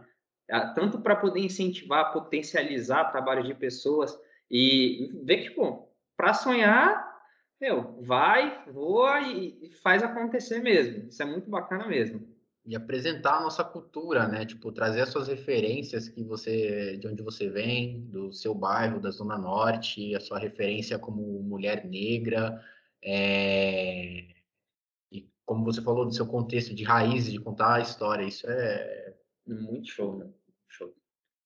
Ah, 0.50 0.68
tanto 0.68 1.00
para 1.00 1.16
poder 1.16 1.40
incentivar, 1.40 2.12
potencializar 2.12 3.10
trabalho 3.10 3.42
de 3.42 3.54
pessoas 3.54 4.16
e 4.50 5.10
ver 5.24 5.38
que, 5.38 5.48
tipo, 5.48 5.88
para 6.16 6.34
sonhar 6.34 7.13
meu, 7.64 7.94
vai, 8.02 8.62
voa 8.66 9.22
e, 9.22 9.70
faz 9.82 10.02
acontecer 10.02 10.58
mesmo. 10.58 11.08
Isso 11.08 11.22
é 11.22 11.24
muito 11.24 11.48
bacana 11.48 11.86
mesmo. 11.86 12.28
E 12.66 12.76
apresentar 12.76 13.38
a 13.38 13.40
nossa 13.40 13.64
cultura, 13.64 14.28
né? 14.28 14.44
Tipo, 14.44 14.70
trazer 14.70 15.00
as 15.00 15.08
suas 15.08 15.28
referências 15.28 16.06
que 16.06 16.22
você, 16.22 16.98
de 16.98 17.08
onde 17.08 17.22
você 17.22 17.48
vem, 17.48 18.02
do 18.02 18.32
seu 18.34 18.54
bairro, 18.54 19.00
da 19.00 19.10
Zona 19.10 19.38
Norte, 19.38 20.14
a 20.14 20.20
sua 20.20 20.38
referência 20.38 20.98
como 20.98 21.42
mulher 21.42 21.86
negra, 21.86 22.62
é... 23.02 24.26
e 25.10 25.26
como 25.46 25.64
você 25.64 25.80
falou 25.80 26.04
do 26.04 26.14
seu 26.14 26.26
contexto 26.26 26.74
de 26.74 26.84
raízes, 26.84 27.32
de 27.32 27.40
contar 27.40 27.76
a 27.76 27.80
história, 27.80 28.24
isso 28.24 28.46
é 28.46 29.14
muito 29.46 29.88
show, 29.88 30.18
né? 30.18 30.30
Show. 30.68 30.94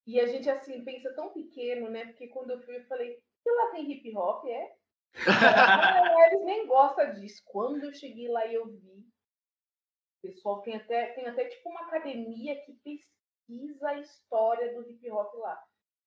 E 0.05 0.19
a 0.19 0.27
gente, 0.27 0.51
assim, 0.51 0.85
pensa 0.85 1.13
tão 1.15 1.33
pequeno, 1.33 1.89
né? 1.89 2.07
Porque 2.07 2.27
quando 2.27 2.51
eu 2.51 2.61
fui, 2.63 2.77
eu 2.77 2.85
falei, 2.87 3.19
e 3.47 3.51
lá 3.51 3.71
tem 3.71 3.89
hip 3.91 4.17
hop, 4.17 4.45
é? 4.47 4.79
Eles 5.15 6.45
nem 6.45 6.67
gostam 6.67 7.13
disso. 7.15 7.43
Quando 7.47 7.85
eu 7.85 7.93
cheguei 7.93 8.29
lá 8.29 8.47
e 8.47 8.55
eu 8.55 8.67
vi, 8.67 9.07
o 10.19 10.23
pessoal 10.23 10.63
tem 10.63 10.77
até, 10.77 11.13
tem 11.15 11.27
até 11.27 11.47
tipo 11.47 11.69
uma 11.69 11.87
academia 11.87 12.61
que 12.65 12.73
pesquisa 12.75 13.89
a 13.89 14.01
história 14.01 14.75
do 14.75 14.89
hip 14.89 15.11
hop 15.11 15.35
lá. 15.35 15.63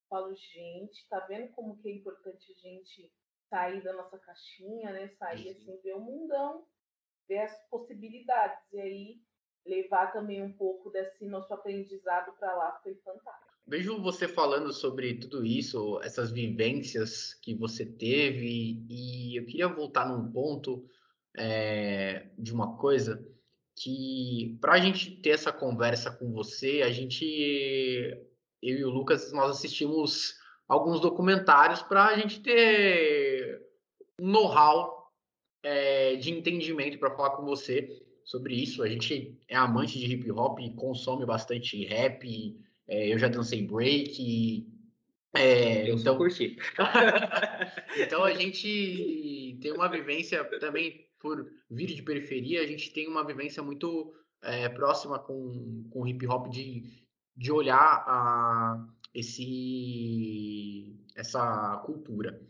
falo, 0.10 0.34
gente, 0.36 1.08
tá 1.10 1.20
vendo 1.22 1.52
como 1.54 1.78
que 1.78 1.90
é 1.90 1.94
importante 1.94 2.52
a 2.52 2.56
gente 2.56 3.12
sair 3.50 3.82
da 3.84 3.94
nossa 3.94 4.18
caixinha, 4.20 4.92
né? 4.92 5.10
Sair 5.18 5.50
assim, 5.50 5.80
ver 5.82 5.96
o 5.96 6.00
mundão, 6.00 6.66
ver 7.28 7.40
as 7.40 7.70
possibilidades. 7.70 8.60
E 8.72 8.80
aí 8.80 9.22
levar 9.66 10.12
também 10.12 10.42
um 10.42 10.54
pouco 10.54 10.90
desse 10.90 11.26
nosso 11.26 11.54
aprendizado 11.54 12.34
para 12.38 12.54
lá 12.56 12.80
foi 12.82 12.96
fantástico. 12.96 13.51
Vejo 13.72 14.02
você 14.02 14.28
falando 14.28 14.74
sobre 14.74 15.14
tudo 15.14 15.46
isso, 15.46 15.98
essas 16.04 16.30
vivências 16.30 17.36
que 17.36 17.56
você 17.56 17.86
teve, 17.86 18.84
e 18.90 19.40
eu 19.40 19.46
queria 19.46 19.70
voltar 19.70 20.10
num 20.10 20.30
ponto 20.30 20.86
é, 21.38 22.28
de 22.38 22.54
uma 22.54 22.76
coisa 22.76 23.26
que, 23.78 24.58
para 24.60 24.74
a 24.74 24.78
gente 24.78 25.12
ter 25.22 25.30
essa 25.30 25.54
conversa 25.54 26.12
com 26.12 26.34
você, 26.34 26.82
a 26.82 26.92
gente, 26.92 27.24
eu 28.62 28.78
e 28.78 28.84
o 28.84 28.90
Lucas, 28.90 29.32
nós 29.32 29.52
assistimos 29.52 30.34
alguns 30.68 31.00
documentários 31.00 31.82
para 31.82 32.08
a 32.08 32.18
gente 32.18 32.42
ter 32.42 33.58
um 34.20 34.32
know-how 34.32 35.14
é, 35.64 36.18
de 36.18 36.30
entendimento 36.30 37.00
para 37.00 37.16
falar 37.16 37.38
com 37.38 37.46
você 37.46 37.88
sobre 38.26 38.54
isso. 38.54 38.84
A 38.84 38.90
gente 38.90 39.40
é 39.48 39.56
amante 39.56 39.98
de 39.98 40.14
hip 40.14 40.30
hop 40.30 40.60
consome 40.76 41.26
bastante 41.26 41.86
rap 41.86 42.60
é, 42.92 43.08
eu 43.08 43.18
já 43.18 43.30
dancei 43.30 43.66
break. 43.66 44.68
É, 45.34 45.90
eu 45.90 45.96
então 45.96 46.18
curti. 46.18 46.58
então 47.98 48.22
a 48.22 48.34
gente 48.34 49.58
tem 49.62 49.72
uma 49.72 49.88
vivência 49.88 50.44
também 50.60 51.08
por 51.18 51.50
vir 51.70 51.88
de 51.88 52.04
periferia, 52.04 52.62
a 52.62 52.68
gente 52.68 52.92
tem 52.92 53.08
uma 53.08 53.26
vivência 53.26 53.64
muito 53.64 54.14
é, 54.42 54.68
próxima 54.68 55.18
com, 55.18 55.88
com 55.90 56.06
hip 56.06 56.28
hop 56.28 56.50
de, 56.50 56.84
de 57.38 57.50
olhar 57.50 58.04
a, 58.06 58.86
esse, 59.14 60.94
essa 61.16 61.78
cultura. 61.86 62.46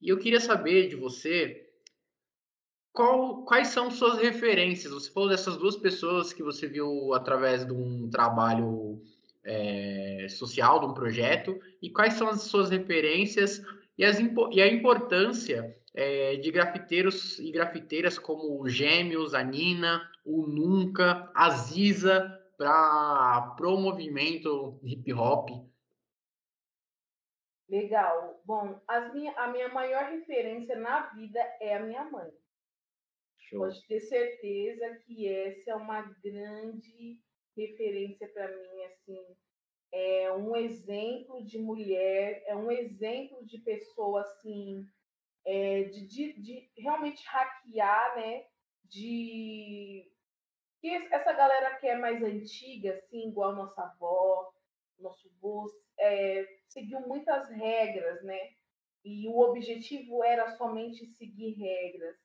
E 0.00 0.08
eu 0.08 0.18
queria 0.18 0.40
saber 0.40 0.86
de 0.86 0.94
você 0.94 1.68
qual, 2.92 3.44
quais 3.44 3.68
são 3.68 3.90
suas 3.90 4.18
referências. 4.18 4.92
Você 4.92 5.10
falou 5.10 5.28
dessas 5.28 5.56
duas 5.56 5.76
pessoas 5.76 6.32
que 6.32 6.42
você 6.42 6.68
viu 6.68 7.12
através 7.14 7.66
de 7.66 7.72
um 7.72 8.08
trabalho 8.08 9.02
é, 9.44 10.26
social 10.28 10.80
de 10.80 10.86
um 10.86 10.94
projeto 10.94 11.60
e 11.80 11.90
quais 11.90 12.14
são 12.14 12.28
as 12.28 12.42
suas 12.42 12.70
referências 12.70 13.62
e, 13.98 14.04
as, 14.04 14.18
e 14.50 14.62
a 14.62 14.66
importância 14.66 15.76
é, 15.94 16.36
de 16.36 16.50
grafiteiros 16.50 17.38
e 17.38 17.50
grafiteiras 17.50 18.18
como 18.18 18.60
o 18.60 18.68
Gêmeos, 18.68 19.34
a 19.34 19.42
Nina, 19.42 20.10
o 20.24 20.46
Nunca, 20.46 21.30
a 21.34 21.50
Ziza 21.50 22.38
para 22.56 23.68
o 23.68 23.76
movimento 23.76 24.78
hip 24.82 25.12
hop. 25.12 25.50
Legal. 27.68 28.40
Bom, 28.44 28.80
minha, 29.12 29.32
a 29.32 29.48
minha 29.48 29.68
maior 29.68 30.04
referência 30.10 30.76
na 30.76 31.06
vida 31.08 31.40
é 31.60 31.76
a 31.76 31.80
minha 31.80 32.04
mãe. 32.04 32.30
Show. 33.38 33.60
Pode 33.60 33.86
ter 33.86 34.00
certeza 34.00 34.94
que 35.06 35.28
essa 35.28 35.70
é 35.72 35.74
uma 35.74 36.02
grande 36.22 37.18
referência 37.56 38.28
para 38.28 38.48
mim, 38.48 38.84
assim, 38.84 39.36
é 39.92 40.32
um 40.32 40.56
exemplo 40.56 41.44
de 41.44 41.58
mulher, 41.58 42.42
é 42.46 42.56
um 42.56 42.70
exemplo 42.70 43.44
de 43.44 43.58
pessoa, 43.58 44.22
assim, 44.22 44.86
é, 45.44 45.84
de, 45.84 46.06
de, 46.06 46.32
de, 46.40 46.70
realmente 46.76 47.24
hackear, 47.26 48.16
né, 48.16 48.46
de... 48.84 50.08
E 50.82 50.90
essa 51.14 51.32
galera 51.32 51.76
que 51.76 51.86
é 51.86 51.96
mais 51.96 52.22
antiga, 52.22 52.94
assim, 52.94 53.28
igual 53.28 53.54
nossa 53.54 53.82
avó, 53.82 54.52
nosso 54.98 55.28
avô, 55.36 55.70
é, 55.98 56.44
seguiu 56.68 57.00
muitas 57.00 57.48
regras, 57.50 58.22
né, 58.24 58.40
e 59.04 59.28
o 59.28 59.38
objetivo 59.40 60.22
era 60.24 60.56
somente 60.56 61.06
seguir 61.06 61.52
regras. 61.54 62.16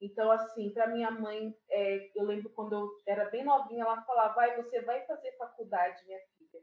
Então, 0.00 0.30
assim, 0.30 0.70
para 0.70 0.88
minha 0.88 1.10
mãe, 1.10 1.56
é, 1.70 2.10
eu 2.14 2.24
lembro 2.24 2.50
quando 2.50 2.74
eu 2.74 3.02
era 3.06 3.30
bem 3.30 3.44
novinha, 3.44 3.84
ela 3.84 4.02
falava: 4.02 4.34
vai, 4.34 4.56
você 4.56 4.80
vai 4.82 5.04
fazer 5.06 5.32
faculdade, 5.36 6.04
minha 6.04 6.20
filha. 6.36 6.62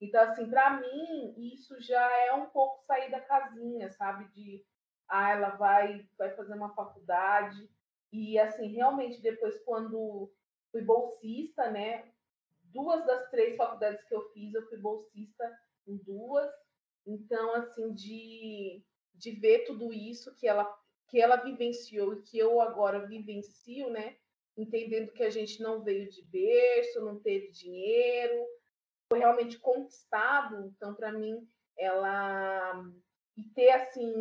Então, 0.00 0.22
assim, 0.22 0.50
para 0.50 0.80
mim, 0.80 1.34
isso 1.36 1.80
já 1.80 2.10
é 2.26 2.32
um 2.34 2.46
pouco 2.46 2.82
sair 2.84 3.10
da 3.10 3.20
casinha, 3.20 3.90
sabe? 3.90 4.24
De, 4.32 4.64
ah, 5.08 5.30
ela 5.32 5.50
vai, 5.50 6.06
vai 6.18 6.34
fazer 6.34 6.54
uma 6.54 6.74
faculdade. 6.74 7.70
E, 8.12 8.38
assim, 8.38 8.68
realmente, 8.68 9.22
depois, 9.22 9.56
quando 9.64 10.30
fui 10.70 10.82
bolsista, 10.82 11.70
né? 11.70 12.12
duas 12.74 13.06
das 13.06 13.30
três 13.30 13.56
faculdades 13.56 14.04
que 14.04 14.14
eu 14.14 14.28
fiz, 14.32 14.52
eu 14.52 14.68
fui 14.68 14.76
bolsista 14.76 15.48
em 15.86 15.96
duas. 15.98 16.50
Então, 17.06 17.54
assim, 17.54 17.94
de, 17.94 18.84
de 19.14 19.30
ver 19.30 19.64
tudo 19.64 19.92
isso 19.92 20.34
que 20.34 20.48
ela, 20.48 20.64
que 21.14 21.20
ela 21.20 21.36
vivenciou 21.36 22.12
e 22.12 22.22
que 22.22 22.36
eu 22.36 22.60
agora 22.60 23.06
vivencio, 23.06 23.88
né? 23.88 24.16
Entendendo 24.56 25.12
que 25.12 25.22
a 25.22 25.30
gente 25.30 25.62
não 25.62 25.80
veio 25.80 26.10
de 26.10 26.20
berço, 26.24 27.04
não 27.04 27.20
teve 27.20 27.52
dinheiro, 27.52 28.44
foi 29.08 29.20
realmente 29.20 29.56
conquistado. 29.60 30.66
Então, 30.66 30.92
para 30.92 31.12
mim, 31.12 31.48
ela. 31.78 32.84
E 33.36 33.44
ter, 33.50 33.70
assim, 33.70 34.12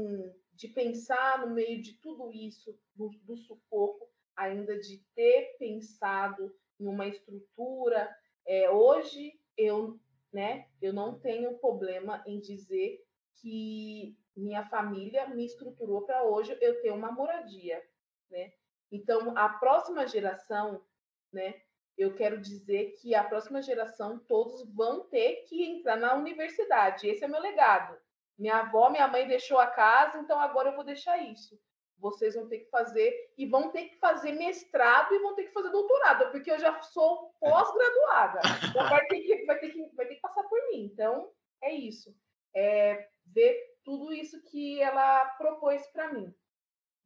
de 0.51 0.67
pensar 0.67 1.43
no 1.43 1.56
meio 1.56 1.82
de 1.82 1.93
tudo 1.93 2.32
isso, 2.32 2.79
do, 2.93 3.10
do 3.23 3.38
sufoco, 3.38 4.08
ainda 4.36 4.79
de 4.79 5.03
ter 5.15 5.58
pensado 5.58 6.56
em 6.79 6.86
uma 6.86 7.08
estrutura. 7.08 8.08
É, 8.45 8.69
hoje 8.69 9.34
eu, 9.58 9.99
né, 10.32 10.67
eu 10.79 10.93
não 10.93 11.19
tenho 11.19 11.58
problema 11.58 12.23
em 12.27 12.39
dizer 12.39 13.03
que 13.41 14.15
minha 14.36 14.63
família 14.65 15.28
me 15.28 15.46
estruturou 15.46 16.02
para 16.04 16.24
hoje 16.24 16.58
eu 16.60 16.82
ter 16.82 16.91
uma 16.91 17.12
moradia, 17.12 17.82
né? 18.30 18.54
Então 18.91 19.38
a 19.38 19.50
próxima 19.50 20.08
geração, 20.08 20.84
né? 21.32 21.62
Eu 21.98 22.15
quero 22.15 22.39
dizer 22.39 22.93
que 23.00 23.13
a 23.13 23.24
próxima 23.24 23.62
geração 23.62 24.17
todos 24.17 24.67
vão 24.74 25.02
ter 25.02 25.43
que 25.48 25.63
entrar 25.63 25.96
na 25.96 26.15
universidade. 26.15 27.08
Esse 27.08 27.24
é 27.24 27.28
meu 27.28 27.39
legado. 27.39 27.96
Minha 28.38 28.62
avó, 28.62 28.89
minha 28.89 29.08
mãe 29.08 29.28
deixou 29.28 29.60
a 29.60 29.67
casa, 29.67 30.17
então 30.17 30.39
agora 30.39 30.69
eu 30.69 30.76
vou 30.76 30.84
deixar 30.84 31.17
isso. 31.19 31.60
Vocês 32.00 32.34
vão 32.34 32.50
ter 32.50 32.60
que 32.60 32.69
fazer 32.69 33.32
e 33.38 33.46
vão 33.46 33.72
ter 33.72 33.86
que 33.86 33.96
fazer 33.98 34.32
mestrado 34.34 35.13
e 35.13 35.19
vão 35.19 35.36
ter 35.36 35.46
que 35.46 35.54
fazer 35.54 35.69
doutorado, 35.69 36.32
porque 36.32 36.52
eu 36.52 36.60
já 36.60 36.82
sou 36.82 37.32
pós-graduada. 37.39 38.41
Então 38.67 38.89
vai 38.89 39.06
ter, 39.06 39.22
que, 39.22 39.46
vai, 39.46 39.60
ter 39.60 39.69
que, 39.69 39.96
vai 39.96 40.08
ter 40.08 40.15
que 40.15 40.22
passar 40.22 40.43
por 40.43 40.60
mim. 40.69 40.84
Então, 40.91 41.32
é 41.62 41.72
isso. 41.72 42.13
É 42.56 43.08
ver 43.28 43.73
tudo 43.84 44.13
isso 44.13 44.41
que 44.43 44.82
ela 44.82 45.26
propôs 45.38 45.86
para 45.88 46.13
mim. 46.13 46.34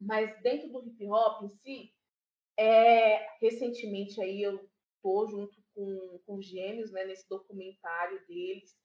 Mas 0.00 0.40
dentro 0.42 0.68
do 0.70 0.86
hip 0.86 1.06
hop 1.08 1.44
em 1.44 1.48
si, 1.48 1.92
é, 2.56 3.26
recentemente 3.40 4.20
aí 4.20 4.42
eu 4.42 4.68
tô 5.02 5.26
junto 5.26 5.56
com, 5.74 6.20
com 6.26 6.42
gêmeos, 6.42 6.90
né, 6.92 7.04
nesse 7.04 7.28
documentário 7.28 8.24
deles, 8.26 8.76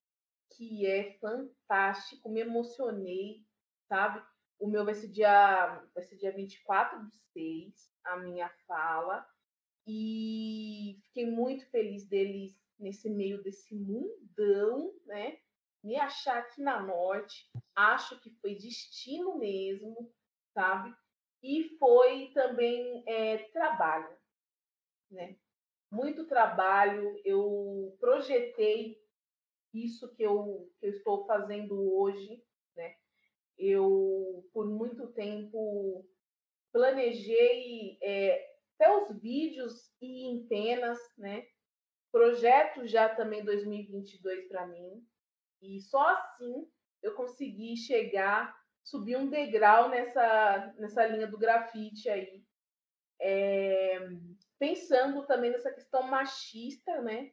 que 0.56 0.86
é 0.86 1.17
fantástico, 1.19 2.29
me 2.29 2.41
emocionei, 2.41 3.43
sabe? 3.88 4.23
O 4.60 4.67
meu 4.67 4.86
vai 4.86 4.93
ser 4.93 5.08
dia, 5.08 5.84
vai 5.93 6.03
ser 6.03 6.15
dia 6.17 6.32
24 6.32 7.03
de 7.08 7.15
6, 7.34 7.91
a 8.03 8.17
minha 8.17 8.49
fala. 8.67 9.27
E 9.86 10.99
fiquei 11.06 11.29
muito 11.29 11.69
feliz 11.69 12.08
deles 12.08 12.56
nesse 12.79 13.10
meio 13.10 13.41
desse 13.43 13.75
mundão, 13.75 14.93
né? 15.06 15.38
Me 15.84 15.98
achar 15.98 16.39
aqui 16.39 16.62
na 16.62 16.82
Norte. 16.82 17.52
Acho 17.76 18.19
que 18.22 18.30
foi 18.41 18.56
destino 18.56 19.38
mesmo, 19.38 20.12
sabe? 20.54 20.96
E 21.41 21.78
foi 21.78 22.32
também 22.34 23.04
é, 23.06 23.38
trabalho, 23.50 24.17
né? 25.12 25.36
Muito 25.91 26.26
trabalho. 26.26 27.22
Eu 27.26 27.98
projetei 28.00 28.98
isso 29.74 30.13
que 30.15 30.24
eu, 30.24 30.72
que 30.80 30.86
eu 30.88 30.91
estou 30.91 31.26
fazendo 31.26 31.93
hoje, 31.93 32.41
né? 32.76 32.96
Eu, 33.58 34.50
por 34.54 34.67
muito 34.69 35.12
tempo, 35.12 36.08
planejei 36.72 37.98
é, 38.02 38.56
até 38.76 38.96
os 38.96 39.19
vídeos 39.19 39.91
e 40.02 40.28
em 40.28 40.48
penas, 40.48 41.00
né? 41.17 41.46
Projeto 42.12 42.88
já 42.88 43.13
também 43.13 43.43
2022 43.43 44.48
para 44.48 44.67
mim. 44.67 45.06
E 45.63 45.82
só 45.82 46.08
assim 46.10 46.67
eu 47.02 47.15
consegui 47.15 47.76
chegar, 47.76 48.56
subir 48.84 49.17
um 49.17 49.30
degrau 49.30 49.89
nessa, 49.89 50.73
nessa 50.78 51.06
linha 51.06 51.28
do 51.28 51.38
grafite 51.38 52.10
aí. 52.10 52.43
É, 53.19 53.99
pensando 54.60 55.26
também 55.26 55.52
nessa 55.52 55.71
questão 55.71 56.04
machista, 56.04 57.02
né? 57.02 57.32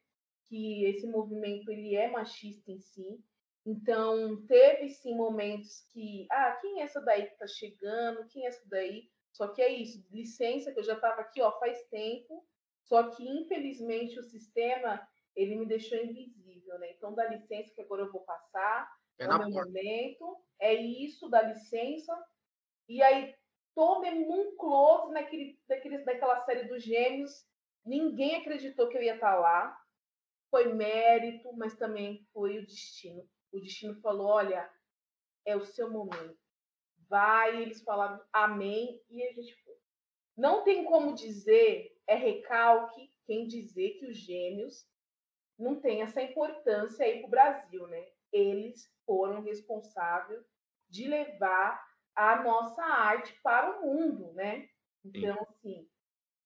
que 0.51 0.85
esse 0.85 1.07
movimento 1.07 1.71
ele 1.71 1.95
é 1.95 2.11
machista 2.11 2.73
em 2.73 2.81
si. 2.81 3.25
Então, 3.65 4.45
teve 4.47 4.89
sim 4.89 5.15
momentos 5.15 5.87
que, 5.93 6.27
ah, 6.29 6.59
quem 6.61 6.81
é 6.81 6.85
essa 6.85 7.01
daí 7.01 7.27
que 7.27 7.39
tá 7.39 7.47
chegando? 7.47 8.27
Quem 8.29 8.45
é 8.45 8.49
essa 8.49 8.69
daí? 8.69 9.09
Só 9.33 9.47
que 9.49 9.63
é 9.63 9.69
isso, 9.69 10.05
licença, 10.11 10.73
que 10.73 10.81
eu 10.81 10.85
já 10.85 10.95
estava 10.95 11.21
aqui, 11.21 11.41
ó, 11.41 11.57
faz 11.61 11.81
tempo. 11.89 12.45
Só 12.83 13.11
que, 13.11 13.23
infelizmente, 13.23 14.19
o 14.19 14.25
sistema, 14.25 15.07
ele 15.35 15.57
me 15.57 15.67
deixou 15.67 15.99
invisível, 15.99 16.79
né? 16.79 16.93
Então, 16.93 17.15
dá 17.15 17.27
licença 17.27 17.73
que 17.75 17.81
agora 17.81 18.03
eu 18.03 18.13
vou 18.13 18.23
passar. 18.23 18.91
É, 19.19 19.27
o 19.27 19.39
meu 19.39 19.51
momento. 19.51 20.37
É 20.59 20.75
isso, 20.75 21.29
dá 21.29 21.43
licença. 21.43 22.13
E 22.89 23.03
aí, 23.03 23.35
tô 23.75 24.01
mesmo 24.01 24.29
num 24.29 24.57
close 24.57 25.13
naquele, 25.13 25.59
daquele, 25.67 25.99
daquela 25.99 26.41
série 26.41 26.69
dos 26.69 26.83
gêmeos. 26.83 27.47
Ninguém 27.85 28.37
acreditou 28.37 28.89
que 28.89 28.99
eu 28.99 29.03
ia 29.03 29.15
estar 29.15 29.35
tá 29.35 29.41
lá 29.41 29.81
foi 30.51 30.75
mérito, 30.75 31.53
mas 31.55 31.77
também 31.77 32.27
foi 32.33 32.59
o 32.59 32.67
destino. 32.67 33.27
O 33.53 33.61
destino 33.61 33.95
falou: 34.01 34.27
olha, 34.27 34.69
é 35.47 35.57
o 35.57 35.65
seu 35.65 35.91
momento. 35.91 36.39
Vai, 37.09 37.63
eles 37.63 37.83
falaram 37.83 38.23
amém 38.33 39.01
e 39.09 39.23
a 39.23 39.33
gente 39.33 39.55
foi. 39.63 39.75
Não 40.37 40.63
tem 40.65 40.85
como 40.85 41.15
dizer, 41.15 41.97
é 42.07 42.15
recalque, 42.15 43.13
quem 43.27 43.47
dizer 43.47 43.99
que 43.99 44.07
os 44.07 44.17
gêmeos 44.17 44.87
não 45.61 45.81
têm 45.81 46.03
essa 46.03 46.23
importância 46.23 47.05
aí 47.05 47.19
para 47.19 47.27
o 47.27 47.31
Brasil, 47.31 47.87
né? 47.87 48.07
Eles 48.33 48.91
foram 49.05 49.43
responsáveis 49.43 50.45
de 50.89 51.07
levar 51.07 51.85
a 52.15 52.43
nossa 52.43 52.83
arte 52.83 53.39
para 53.43 53.79
o 53.79 53.87
mundo, 53.87 54.33
né? 54.33 54.69
Então, 55.05 55.37
Sim. 55.37 55.43
assim, 55.49 55.89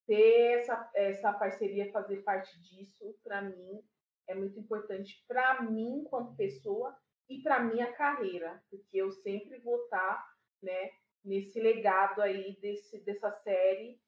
ter 0.06 0.58
essa, 0.58 0.90
essa 0.94 1.32
parceria, 1.32 1.90
fazer 1.90 2.22
parte 2.22 2.60
disso, 2.60 3.16
para 3.22 3.42
mim, 3.42 3.82
é 4.28 4.34
muito 4.34 4.58
importante 4.58 5.24
para 5.26 5.62
mim, 5.62 6.00
enquanto 6.00 6.36
pessoa, 6.36 6.96
e 7.28 7.40
para 7.42 7.60
minha 7.60 7.92
carreira, 7.92 8.62
porque 8.70 8.98
eu 8.98 9.10
sempre 9.10 9.58
vou 9.60 9.84
estar 9.84 9.98
tá, 9.98 10.34
né, 10.62 10.90
nesse 11.24 11.58
legado 11.58 12.20
aí 12.20 12.56
desse, 12.60 13.00
dessa 13.00 13.30
série. 13.42 13.98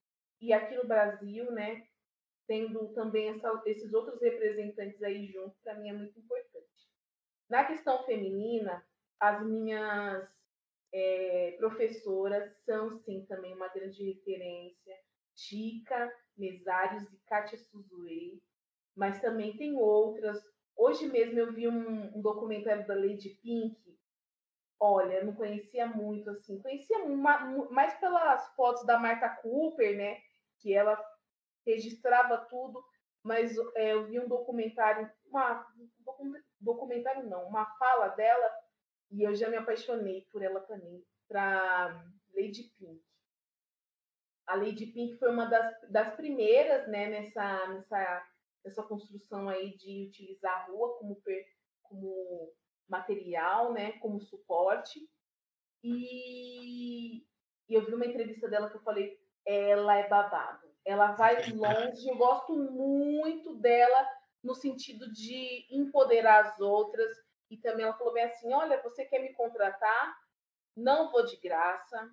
E 0.41 0.53
aqui 0.53 0.75
no 0.77 0.87
Brasil, 0.87 1.51
né, 1.51 1.87
tendo 2.47 2.89
também 2.95 3.29
essa, 3.29 3.63
esses 3.67 3.93
outros 3.93 4.21
representantes 4.21 5.03
aí 5.03 5.27
junto, 5.27 5.57
para 5.63 5.75
mim 5.75 5.89
é 5.89 5.93
muito 5.93 6.19
importante. 6.19 6.67
Na 7.49 7.65
questão 7.65 8.05
feminina, 8.05 8.85
as 9.21 9.45
minhas 9.47 10.29
é, 10.93 11.57
professoras 11.59 12.51
são, 12.65 12.99
sim, 13.01 13.25
também 13.27 13.55
uma 13.55 13.69
grande 13.69 14.05
referência. 14.05 14.97
Tica, 15.35 16.11
Mesários 16.37 17.05
e 17.13 17.19
Kátia 17.27 17.59
Suzue, 17.59 18.43
mas 18.97 19.21
também 19.21 19.57
tem 19.57 19.77
outras. 19.77 20.43
Hoje 20.75 21.07
mesmo 21.07 21.39
eu 21.39 21.53
vi 21.53 21.69
um, 21.69 22.17
um 22.17 22.23
documentário 22.23 22.87
da 22.87 22.95
Lady 22.95 23.39
Pink. 23.43 23.77
Olha, 24.81 25.25
não 25.25 25.35
conhecia 25.35 25.87
muito 25.87 26.31
assim, 26.31 26.61
conhecia 26.61 26.99
uma, 27.05 27.39
mais 27.71 27.99
pelas 27.99 28.55
fotos 28.55 28.85
da 28.85 28.99
Marta 28.99 29.29
Cooper, 29.29 29.97
né? 29.97 30.19
Que 30.61 30.75
ela 30.75 30.97
registrava 31.67 32.39
tudo, 32.49 32.83
mas 33.23 33.57
é, 33.75 33.93
eu 33.93 34.07
vi 34.07 34.21
um 34.21 34.29
documentário, 34.29 35.11
uma 35.27 35.67
documentário 36.61 37.29
não, 37.29 37.49
uma 37.49 37.67
fala 37.77 38.09
dela 38.09 38.51
e 39.11 39.23
eu 39.23 39.35
já 39.35 39.49
me 39.49 39.57
apaixonei 39.57 40.27
por 40.33 40.43
ela 40.43 40.61
também, 40.61 41.05
para 41.29 42.05
Lady 42.35 42.65
Pink. 42.79 43.03
A 44.47 44.55
Lady 44.55 44.87
Pink 44.87 45.19
foi 45.19 45.31
uma 45.31 45.47
das, 45.47 45.91
das 45.91 46.15
primeiras, 46.15 46.89
né, 46.89 47.09
nessa, 47.09 47.67
nessa 47.69 48.27
essa 48.67 48.83
construção 48.83 49.49
aí 49.49 49.77
de 49.77 50.09
utilizar 50.09 50.53
a 50.53 50.65
rua 50.67 50.99
como, 50.99 51.23
como 51.83 52.53
material, 52.89 53.73
né, 53.73 53.93
como 53.99 54.21
suporte. 54.21 55.09
E, 55.83 57.19
e 57.69 57.75
eu 57.75 57.85
vi 57.85 57.95
uma 57.95 58.07
entrevista 58.07 58.49
dela 58.49 58.69
que 58.69 58.77
eu 58.77 58.83
falei, 58.83 59.19
ela 59.47 59.97
é 59.97 60.09
babado. 60.09 60.66
Ela 60.87 61.13
vai 61.13 61.51
longe, 61.51 62.09
eu 62.09 62.17
gosto 62.17 62.57
muito 62.57 63.57
dela 63.57 64.09
no 64.43 64.55
sentido 64.55 65.13
de 65.13 65.67
empoderar 65.71 66.47
as 66.47 66.61
outras. 66.61 67.11
E 67.51 67.57
também 67.57 67.85
ela 67.85 67.99
falou 67.99 68.13
bem 68.13 68.25
assim: 68.25 68.53
olha, 68.53 68.81
você 68.83 69.05
quer 69.05 69.21
me 69.21 69.35
contratar? 69.35 70.17
Não 70.77 71.11
vou 71.11 71.27
de 71.27 71.37
graça. 71.37 72.09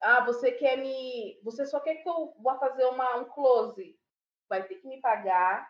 Ah, 0.00 0.24
você 0.24 0.52
quer 0.52 0.76
me. 0.78 1.38
Você 1.42 1.66
só 1.66 1.80
quer 1.80 1.96
que 1.96 2.08
eu 2.08 2.34
vá 2.40 2.58
fazer 2.58 2.84
uma, 2.84 3.16
um 3.16 3.24
close? 3.24 3.98
Vai 4.48 4.62
ter 4.66 4.76
que 4.76 4.86
me 4.86 5.00
pagar 5.00 5.68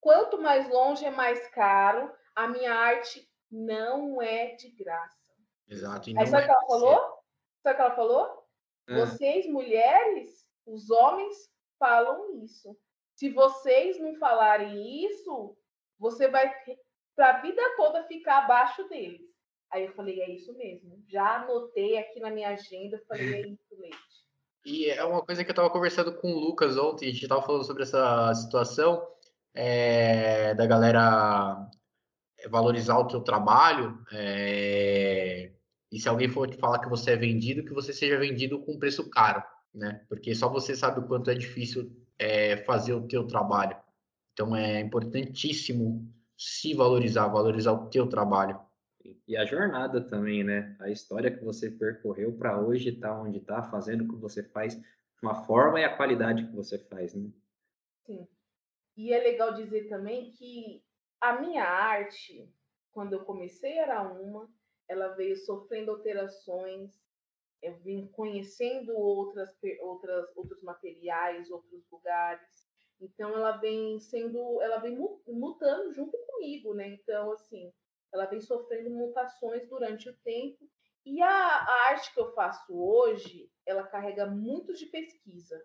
Quanto 0.00 0.40
mais 0.40 0.68
longe 0.68 1.04
é 1.04 1.10
mais 1.10 1.48
caro, 1.48 2.12
a 2.34 2.46
minha 2.46 2.72
arte 2.72 3.28
não 3.50 4.22
é 4.22 4.54
de 4.54 4.70
graça. 4.70 5.34
Exato. 5.68 6.10
Aí 6.16 6.26
sabe 6.26 6.42
o 6.42 6.44
é 6.44 6.44
que 6.44 6.50
ela 6.50 6.66
falou? 6.66 7.18
Sabe 7.62 7.74
o 7.74 7.76
que 7.76 7.82
ela 7.82 7.96
falou? 7.96 8.48
É. 8.88 8.94
Vocês, 8.94 9.46
mulheres, 9.46 10.46
os 10.64 10.88
homens, 10.90 11.36
falam 11.78 12.42
isso. 12.44 12.76
Se 13.14 13.30
vocês 13.30 13.98
não 13.98 14.14
falarem 14.16 15.04
isso, 15.04 15.56
você 15.98 16.28
vai 16.28 16.52
para 17.16 17.30
a 17.30 17.40
vida 17.40 17.62
toda 17.76 18.04
ficar 18.04 18.44
abaixo 18.44 18.88
deles. 18.88 19.28
Aí 19.70 19.84
eu 19.84 19.92
falei, 19.92 20.20
é 20.20 20.30
isso 20.30 20.56
mesmo. 20.56 21.02
Já 21.08 21.42
anotei 21.42 21.98
aqui 21.98 22.20
na 22.20 22.30
minha 22.30 22.50
agenda, 22.50 23.02
falei, 23.06 23.34
é 23.34 23.40
isso, 23.48 23.76
Leite. 23.78 23.98
E 24.64 24.90
é 24.90 25.04
uma 25.04 25.22
coisa 25.22 25.42
que 25.44 25.50
eu 25.50 25.52
estava 25.52 25.70
conversando 25.70 26.14
com 26.14 26.30
o 26.32 26.38
Lucas 26.38 26.76
ontem, 26.76 27.06
a 27.06 27.12
gente 27.12 27.22
estava 27.22 27.42
falando 27.42 27.64
sobre 27.64 27.82
essa 27.82 28.34
situação 28.34 29.06
é, 29.54 30.54
da 30.54 30.66
galera 30.66 31.68
valorizar 32.48 32.98
o 32.98 33.08
teu 33.08 33.20
trabalho. 33.20 33.98
É, 34.12 35.52
e 35.90 35.98
se 35.98 36.08
alguém 36.08 36.28
for 36.28 36.48
te 36.48 36.56
falar 36.56 36.78
que 36.78 36.88
você 36.88 37.12
é 37.12 37.16
vendido, 37.16 37.64
que 37.64 37.72
você 37.72 37.92
seja 37.92 38.18
vendido 38.18 38.60
com 38.60 38.78
preço 38.78 39.08
caro, 39.10 39.42
né? 39.74 40.04
Porque 40.08 40.34
só 40.34 40.48
você 40.48 40.74
sabe 40.74 41.00
o 41.00 41.06
quanto 41.06 41.30
é 41.30 41.34
difícil 41.34 41.90
é, 42.18 42.56
fazer 42.58 42.94
o 42.94 43.06
teu 43.06 43.26
trabalho. 43.26 43.76
Então 44.32 44.54
é 44.54 44.80
importantíssimo 44.80 46.12
se 46.36 46.74
valorizar, 46.74 47.28
valorizar 47.28 47.72
o 47.72 47.88
teu 47.90 48.08
trabalho. 48.08 48.60
E 49.26 49.36
a 49.36 49.44
jornada 49.44 50.00
também, 50.00 50.44
né? 50.44 50.76
A 50.80 50.90
história 50.90 51.30
que 51.30 51.44
você 51.44 51.70
percorreu 51.70 52.36
para 52.36 52.60
hoje 52.60 52.90
estar 52.90 53.10
tá 53.10 53.20
onde 53.20 53.38
está, 53.38 53.62
fazendo 53.62 54.04
o 54.04 54.08
que 54.08 54.16
você 54.16 54.42
faz, 54.42 54.80
uma 55.22 55.44
forma 55.44 55.80
e 55.80 55.84
a 55.84 55.96
qualidade 55.96 56.46
que 56.46 56.54
você 56.54 56.78
faz, 56.78 57.14
né? 57.14 57.30
Sim. 58.06 58.28
E 58.96 59.12
é 59.12 59.18
legal 59.18 59.54
dizer 59.54 59.88
também 59.88 60.30
que 60.32 60.82
a 61.20 61.40
minha 61.40 61.64
arte, 61.64 62.48
quando 62.92 63.12
eu 63.14 63.24
comecei 63.24 63.78
era 63.78 64.02
uma, 64.02 64.48
ela 64.88 65.08
veio 65.08 65.36
sofrendo 65.36 65.90
alterações, 65.90 67.00
eu 67.62 67.76
vim 67.78 68.06
conhecendo 68.08 68.96
outras, 68.96 69.50
outras, 69.80 70.36
outros 70.36 70.62
materiais, 70.62 71.50
outros 71.50 71.84
lugares. 71.90 72.68
Então 73.00 73.34
ela 73.34 73.56
vem 73.58 73.98
sendo, 74.00 74.60
ela 74.60 74.78
vem 74.78 74.96
mutando 75.26 75.92
junto 75.92 76.16
comigo, 76.26 76.74
né? 76.74 76.88
Então 76.88 77.32
assim, 77.32 77.72
ela 78.12 78.26
vem 78.26 78.40
sofrendo 78.40 78.90
mutações 78.90 79.68
durante 79.68 80.08
o 80.08 80.16
tempo. 80.18 80.68
E 81.04 81.22
a, 81.22 81.28
a 81.28 81.88
arte 81.90 82.12
que 82.12 82.20
eu 82.20 82.32
faço 82.32 82.72
hoje, 82.74 83.50
ela 83.64 83.86
carrega 83.86 84.26
muito 84.26 84.74
de 84.74 84.86
pesquisa. 84.86 85.64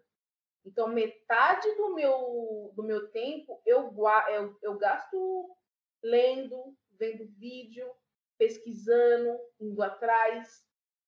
Então, 0.66 0.88
metade 0.88 1.76
do 1.76 1.94
meu, 1.94 2.72
do 2.76 2.84
meu 2.84 3.10
tempo 3.12 3.62
eu, 3.66 3.94
eu, 4.30 4.58
eu 4.62 4.78
gasto 4.78 5.56
lendo, 6.02 6.76
vendo 6.92 7.28
vídeo, 7.38 7.90
pesquisando, 8.38 9.38
indo 9.60 9.82
atrás. 9.82 10.64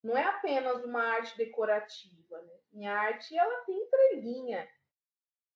Não 0.06 0.16
é 0.16 0.24
apenas 0.24 0.84
uma 0.86 1.02
arte 1.02 1.36
decorativa. 1.36 2.40
Né? 2.40 2.54
Minha 2.72 2.94
arte 2.94 3.36
ela 3.36 3.66
tem 3.66 3.76
entrelinha. 3.76 4.70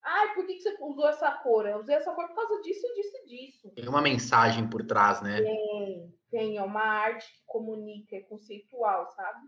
Ai, 0.01 0.33
por 0.33 0.47
que, 0.47 0.55
que 0.55 0.61
você 0.61 0.75
usou 0.81 1.07
essa 1.07 1.31
cor? 1.43 1.67
Eu 1.67 1.77
usei 1.77 1.95
essa 1.95 2.11
cor 2.15 2.27
por 2.27 2.35
causa 2.35 2.59
disso, 2.63 2.87
disso 2.95 3.27
disso. 3.27 3.71
Tem 3.75 3.87
uma 3.87 4.01
mensagem 4.01 4.67
por 4.67 4.83
trás, 4.83 5.21
né? 5.21 5.39
Tem, 5.39 6.17
tem. 6.31 6.57
É 6.57 6.63
uma 6.63 6.81
arte 6.81 7.31
que 7.31 7.43
comunica, 7.45 8.15
é 8.15 8.21
conceitual, 8.21 9.07
sabe? 9.11 9.47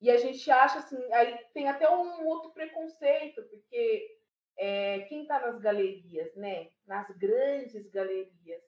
E 0.00 0.10
a 0.10 0.16
gente 0.16 0.50
acha 0.50 0.78
assim, 0.78 1.12
aí 1.12 1.36
tem 1.52 1.68
até 1.68 1.90
um 1.90 2.26
outro 2.26 2.52
preconceito, 2.52 3.42
porque 3.50 4.18
é, 4.56 5.00
quem 5.00 5.22
está 5.22 5.40
nas 5.40 5.60
galerias, 5.60 6.34
né? 6.36 6.70
Nas 6.86 7.10
grandes 7.18 7.90
galerias, 7.90 8.62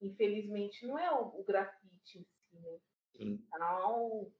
infelizmente 0.00 0.86
não 0.86 0.98
é 0.98 1.10
o, 1.12 1.40
o 1.40 1.44
grafite 1.44 2.20
em 2.20 2.24
si, 2.24 2.58
né? 2.58 2.78
Sim. 3.16 3.38
Tá 3.50 3.88
um, 3.88 4.30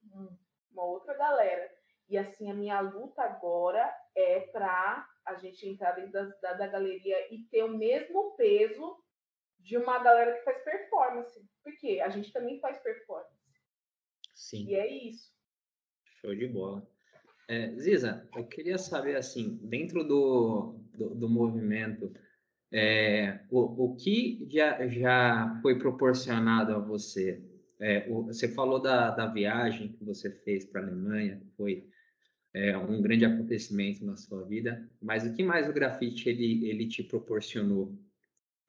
uma 0.73 0.85
outra 0.85 1.15
galera. 1.15 1.71
E 2.09 2.19
assim, 2.19 2.51
a 2.51 2.55
minha 2.55 2.81
luta 2.81 3.23
agora 3.23 3.93
é 4.15 4.41
para 4.41 5.09
a 5.25 5.35
gente 5.37 5.67
entrar 5.67 5.93
dentro 5.93 6.13
da, 6.13 6.25
da, 6.43 6.53
da, 6.55 6.67
galeria 6.67 7.35
e 7.35 7.45
ter 7.45 7.65
o 7.65 7.77
mesmo 7.77 8.37
peso 8.37 9.03
de 9.59 9.79
uma 9.79 9.99
galera 10.03 10.35
que 10.35 10.45
faz 10.45 10.63
performance. 10.63 11.41
Porque 11.63 12.01
a 12.01 12.11
gente 12.11 12.33
também 12.33 12.61
faz 12.61 12.79
performance. 12.79 13.33
Sim. 14.35 14.67
E 14.67 14.75
é 14.75 14.87
isso. 14.87 15.33
Show 16.21 16.35
de 16.35 16.47
bola. 16.47 16.87
É, 17.49 17.75
Ziza, 17.77 18.29
eu 18.35 18.47
queria 18.47 18.79
saber, 18.79 19.17
assim, 19.17 19.57
dentro 19.63 20.03
do, 20.05 20.79
do, 20.95 21.15
do 21.15 21.29
movimento, 21.29 22.13
é, 22.73 23.41
o, 23.51 23.85
o 23.85 23.97
que 23.97 24.47
já, 24.51 24.87
já 24.89 25.59
foi 25.63 25.79
proporcionado 25.79 26.75
a 26.75 26.79
você? 26.79 27.43
É, 27.81 28.09
você 28.09 28.49
falou 28.49 28.81
da, 28.81 29.11
da 29.11 29.27
viagem 29.27 29.93
que 29.93 30.05
você 30.05 30.31
fez 30.31 30.65
para 30.65 30.81
a 30.81 30.85
Alemanha, 30.85 31.43
foi 31.57 31.89
é, 32.55 32.77
um 32.77 33.03
grande 33.03 33.25
acontecimento 33.25 34.05
na 34.05 34.17
sua 34.17 34.45
vida, 34.45 34.89
mas 35.03 35.27
o 35.27 35.35
que 35.35 35.43
mais 35.43 35.69
o 35.69 35.73
grafite 35.73 36.29
ele, 36.29 36.69
ele 36.69 36.87
te 36.87 37.03
proporcionou? 37.03 37.99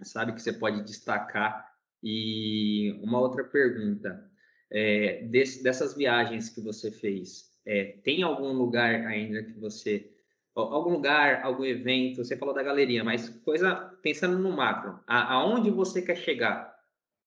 Sabe 0.01 0.33
que 0.33 0.41
você 0.41 0.51
pode 0.51 0.83
destacar? 0.83 1.73
E 2.03 2.99
uma 3.01 3.19
outra 3.19 3.43
pergunta, 3.43 4.29
é, 4.71 5.23
desse, 5.23 5.63
dessas 5.63 5.95
viagens 5.95 6.49
que 6.49 6.61
você 6.61 6.91
fez, 6.91 7.51
é, 7.65 7.97
tem 8.03 8.23
algum 8.23 8.51
lugar 8.53 9.05
ainda 9.07 9.43
que 9.43 9.53
você 9.59 10.11
algum 10.55 10.91
lugar, 10.91 11.43
algum 11.43 11.65
evento, 11.65 12.23
você 12.23 12.37
falou 12.37 12.55
da 12.55 12.63
galeria, 12.63 13.03
mas 13.03 13.27
coisa 13.27 13.75
pensando 14.01 14.39
no 14.39 14.51
macro, 14.51 14.97
a, 15.05 15.33
aonde 15.33 15.69
você 15.69 16.01
quer 16.01 16.15
chegar, 16.15 16.74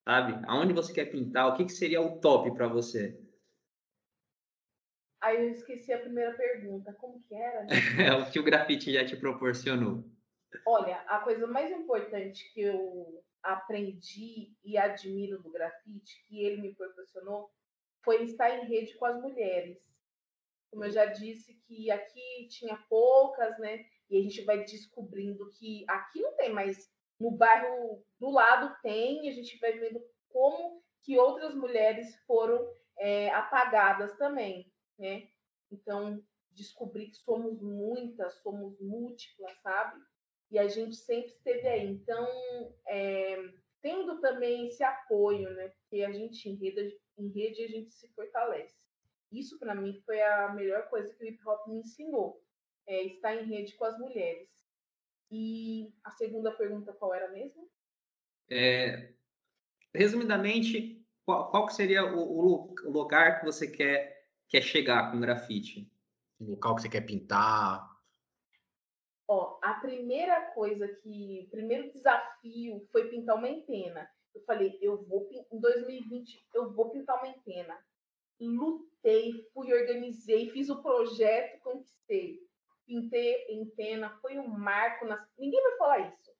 sabe? 0.08 0.42
Aonde 0.48 0.72
você 0.72 0.90
quer 0.90 1.04
pintar, 1.04 1.48
o 1.48 1.54
que, 1.54 1.66
que 1.66 1.72
seria 1.72 2.00
o 2.00 2.18
top 2.18 2.50
para 2.54 2.66
você? 2.66 3.20
Aí 5.20 5.36
eu 5.36 5.50
esqueci 5.50 5.92
a 5.92 6.00
primeira 6.00 6.32
pergunta, 6.34 6.94
como 6.94 7.22
que 7.24 7.34
era? 7.34 7.64
Né? 7.64 7.68
É 8.08 8.14
o 8.14 8.30
que 8.30 8.40
o 8.40 8.42
grafite 8.42 8.90
já 8.90 9.04
te 9.04 9.18
proporcionou. 9.18 10.02
Olha, 10.66 10.96
a 11.02 11.18
coisa 11.18 11.46
mais 11.46 11.70
importante 11.70 12.50
que 12.54 12.62
eu 12.62 13.22
aprendi 13.42 14.56
e 14.64 14.78
admiro 14.78 15.42
do 15.42 15.52
grafite, 15.52 16.24
que 16.26 16.42
ele 16.42 16.62
me 16.62 16.74
proporcionou, 16.74 17.50
foi 18.02 18.22
estar 18.22 18.48
em 18.48 18.66
rede 18.66 18.96
com 18.96 19.04
as 19.04 19.20
mulheres. 19.20 19.76
Como 20.70 20.86
eu 20.86 20.90
já 20.90 21.04
disse, 21.04 21.54
que 21.66 21.90
aqui 21.90 22.48
tinha 22.48 22.78
poucas, 22.88 23.58
né? 23.58 23.84
E 24.08 24.18
a 24.18 24.22
gente 24.22 24.42
vai 24.44 24.64
descobrindo 24.64 25.50
que 25.50 25.84
aqui 25.86 26.22
não 26.22 26.34
tem, 26.34 26.50
mas 26.50 26.90
no 27.18 27.31
bairro 27.31 28.04
do 28.18 28.31
lado 28.31 28.76
tem, 28.83 29.26
e 29.26 29.28
a 29.28 29.33
gente 29.33 29.59
vai 29.59 29.72
vendo 29.72 30.00
como 30.31 30.83
que 31.02 31.18
outras 31.18 31.54
mulheres 31.54 32.16
foram 32.26 32.68
é, 32.98 33.31
apagadas 33.31 34.16
também 34.16 34.70
né? 34.98 35.28
Então, 35.70 36.22
descobrir 36.50 37.07
que 37.09 37.16
somos 37.16 37.61
muitas, 37.62 38.35
somos 38.42 38.78
múltiplas, 38.81 39.57
sabe? 39.62 40.02
E 40.50 40.59
a 40.59 40.66
gente 40.66 40.96
sempre 40.96 41.31
esteve 41.31 41.68
aí. 41.68 41.87
Então, 41.87 42.26
é, 42.87 43.52
tendo 43.81 44.20
também 44.20 44.66
esse 44.66 44.83
apoio, 44.83 45.50
né? 45.50 45.68
Porque 45.68 46.02
a 46.02 46.11
gente 46.11 46.48
em 46.48 46.54
rede, 46.57 46.98
em 47.16 47.28
rede 47.28 47.62
a 47.62 47.68
gente 47.68 47.92
se 47.92 48.09
fortalece. 48.09 48.76
Isso 49.31 49.59
para 49.59 49.74
mim 49.74 50.00
foi 50.04 50.20
a 50.22 50.52
melhor 50.54 50.88
coisa 50.88 51.14
que 51.14 51.22
o 51.22 51.26
hip 51.26 51.46
hop 51.46 51.68
me 51.68 51.81
ensinou, 51.81 52.42
é 52.87 53.04
estar 53.04 53.35
em 53.35 53.46
rede 53.46 53.74
com 53.74 53.85
as 53.85 53.98
mulheres. 53.98 54.48
E 55.30 55.92
a 56.04 56.10
segunda 56.12 56.50
pergunta 56.52 56.92
qual 56.92 57.14
era 57.14 57.30
mesmo? 57.30 57.68
É, 58.50 59.12
resumidamente, 59.94 61.04
qual, 61.24 61.50
qual 61.50 61.68
seria 61.68 62.04
o, 62.04 62.74
o 62.84 62.90
lugar 62.90 63.40
que 63.40 63.46
você 63.46 63.68
quer 63.70 64.18
quer 64.48 64.62
chegar 64.62 65.10
com 65.10 65.20
grafite? 65.20 65.90
O 66.40 66.52
local 66.52 66.74
que 66.74 66.82
você 66.82 66.88
quer 66.88 67.02
pintar? 67.02 67.86
Ó, 69.26 69.58
a 69.62 69.74
primeira 69.74 70.40
coisa 70.52 70.88
que, 70.88 71.44
o 71.46 71.50
primeiro 71.50 71.92
desafio 71.92 72.88
foi 72.90 73.08
pintar 73.10 73.36
uma 73.36 73.48
empena. 73.48 74.08
Eu 74.34 74.42
falei, 74.44 74.78
eu 74.80 75.04
vou 75.04 75.28
em 75.52 75.60
2020 75.60 76.46
eu 76.54 76.72
vou 76.72 76.90
pintar 76.90 77.18
uma 77.18 77.28
empena. 77.28 77.78
Lutei, 78.40 79.32
fui, 79.52 79.72
organizei, 79.72 80.48
fiz 80.50 80.70
o 80.70 80.80
projeto, 80.80 81.60
conquistei. 81.60 82.47
Pintei 82.88 83.46
empena, 83.51 84.18
foi 84.20 84.38
um 84.38 84.48
marco 84.48 85.05
na, 85.05 85.29
ninguém 85.38 85.62
vai 85.62 85.77
falar 85.77 86.01
isso. 86.01 86.33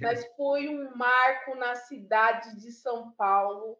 Mas 0.00 0.24
foi 0.36 0.68
um 0.68 0.96
marco 0.96 1.54
na 1.54 1.76
cidade 1.76 2.58
de 2.60 2.72
São 2.72 3.12
Paulo 3.12 3.78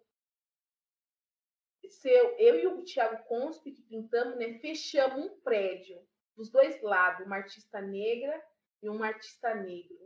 seu, 1.90 2.36
eu 2.38 2.58
e 2.58 2.66
o 2.66 2.84
Thiago 2.84 3.22
Conspe, 3.24 3.72
que 3.72 3.82
pintamos, 3.82 4.38
né, 4.38 4.58
fechamos 4.60 5.24
um 5.24 5.40
prédio 5.40 5.98
dos 6.36 6.50
dois 6.50 6.80
lados, 6.82 7.26
uma 7.26 7.36
artista 7.36 7.80
negra 7.80 8.40
e 8.82 8.88
um 8.88 9.02
artista 9.02 9.54
negro, 9.54 9.98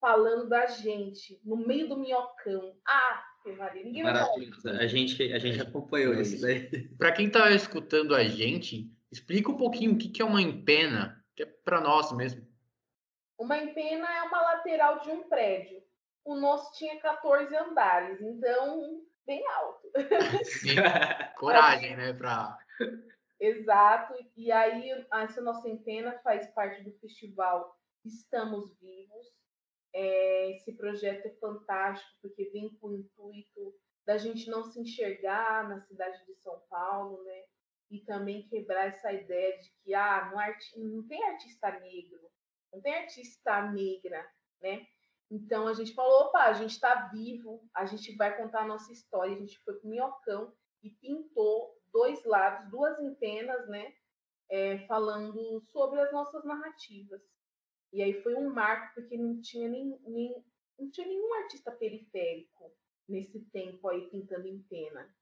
falando 0.00 0.48
da 0.48 0.66
gente, 0.66 1.40
no 1.44 1.56
meio 1.56 1.88
do 1.88 1.96
minhocão. 1.96 2.76
Ah, 2.86 3.24
Maria, 3.56 3.84
ninguém 3.84 4.02
Maravilhoso. 4.02 4.68
A 4.68 4.86
gente, 4.86 5.32
a 5.32 5.38
gente 5.38 5.60
acompanhou 5.60 6.14
isso 6.14 6.40
daí. 6.40 6.88
Para 6.98 7.12
quem 7.12 7.28
está 7.28 7.50
escutando 7.52 8.14
a 8.14 8.24
gente, 8.24 8.90
explica 9.10 9.50
um 9.50 9.56
pouquinho 9.56 9.92
o 9.92 9.98
que, 9.98 10.08
que 10.08 10.20
é 10.20 10.24
uma 10.24 10.42
empena, 10.42 11.15
que 11.36 11.42
é 11.42 11.46
para 11.46 11.80
nós 11.80 12.10
mesmo. 12.12 12.46
Uma 13.38 13.58
empena 13.58 14.10
é 14.10 14.22
uma 14.22 14.40
lateral 14.40 15.00
de 15.00 15.10
um 15.10 15.28
prédio. 15.28 15.82
O 16.24 16.34
nosso 16.34 16.72
tinha 16.72 16.98
14 16.98 17.54
andares, 17.54 18.20
então 18.20 19.04
bem 19.26 19.46
alto. 19.48 19.92
Sim, 20.44 20.76
coragem, 21.38 21.96
né? 21.96 22.12
Pra... 22.14 22.58
Exato. 23.38 24.14
E 24.34 24.50
aí, 24.50 24.90
essa 25.12 25.40
nossa 25.42 25.68
antena 25.68 26.18
faz 26.20 26.46
parte 26.48 26.82
do 26.82 26.92
festival 26.98 27.76
estamos 28.04 28.74
vivos. 28.78 29.26
É, 29.92 30.50
esse 30.52 30.72
projeto 30.76 31.26
é 31.26 31.30
fantástico 31.40 32.10
porque 32.22 32.50
vem 32.50 32.74
com 32.76 32.88
o 32.88 32.94
intuito 32.94 33.74
da 34.06 34.16
gente 34.16 34.48
não 34.48 34.62
se 34.64 34.80
enxergar 34.80 35.68
na 35.68 35.80
cidade 35.80 36.24
de 36.26 36.34
São 36.36 36.60
Paulo, 36.70 37.22
né? 37.24 37.44
E 37.90 38.00
também 38.00 38.48
quebrar 38.48 38.86
essa 38.86 39.12
ideia 39.12 39.58
de 39.58 39.70
que 39.82 39.94
ah, 39.94 40.28
não, 40.30 40.38
arti 40.38 40.78
não 40.78 41.06
tem 41.06 41.22
artista 41.24 41.70
negro, 41.78 42.30
não 42.72 42.80
tem 42.80 42.94
artista 42.94 43.70
negra, 43.70 44.28
né? 44.60 44.86
Então 45.30 45.66
a 45.66 45.74
gente 45.74 45.92
falou, 45.94 46.26
opa, 46.26 46.44
a 46.44 46.52
gente 46.52 46.72
está 46.72 47.08
vivo, 47.08 47.68
a 47.74 47.84
gente 47.84 48.14
vai 48.16 48.36
contar 48.36 48.62
a 48.62 48.66
nossa 48.66 48.92
história. 48.92 49.34
A 49.34 49.38
gente 49.38 49.58
foi 49.60 49.74
com 49.78 49.88
o 49.88 49.90
minhocão 49.90 50.52
e 50.82 50.90
pintou 50.90 51.76
dois 51.92 52.24
lados, 52.24 52.70
duas 52.70 52.98
antenas, 52.98 53.68
né? 53.68 53.92
É, 54.48 54.78
falando 54.86 55.60
sobre 55.72 56.00
as 56.00 56.12
nossas 56.12 56.44
narrativas. 56.44 57.20
E 57.92 58.02
aí 58.02 58.22
foi 58.22 58.34
um 58.34 58.52
marco, 58.52 58.94
porque 58.94 59.16
não 59.16 59.40
tinha, 59.40 59.68
nem, 59.68 59.98
nem, 60.06 60.44
não 60.78 60.90
tinha 60.90 61.06
nenhum 61.06 61.34
artista 61.34 61.72
periférico 61.72 62.72
nesse 63.08 63.40
tempo 63.46 63.88
aí 63.88 64.08
pintando 64.08 64.46
em 64.46 64.62
pena. 64.62 65.12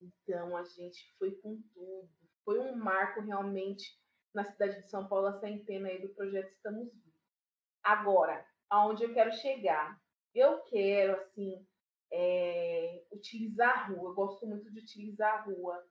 Então 0.00 0.56
a 0.56 0.64
gente 0.64 1.14
foi 1.18 1.32
com 1.36 1.60
tudo. 1.72 2.08
Foi 2.44 2.58
um 2.58 2.76
marco 2.76 3.20
realmente 3.20 3.98
na 4.34 4.44
cidade 4.44 4.82
de 4.82 4.90
São 4.90 5.06
Paulo, 5.06 5.28
essa 5.28 5.48
empena 5.48 5.88
aí 5.88 6.00
do 6.02 6.12
projeto 6.14 6.50
Estamos 6.50 6.92
Vivos. 6.92 7.14
Agora, 7.82 8.44
aonde 8.68 9.04
eu 9.04 9.14
quero 9.14 9.32
chegar? 9.32 9.98
Eu 10.34 10.62
quero, 10.62 11.14
assim, 11.20 11.64
é, 12.12 13.04
utilizar 13.12 13.70
a 13.70 13.86
rua. 13.86 14.10
Eu 14.10 14.14
gosto 14.14 14.46
muito 14.46 14.70
de 14.72 14.80
utilizar 14.80 15.34
a 15.34 15.42
rua. 15.42 15.86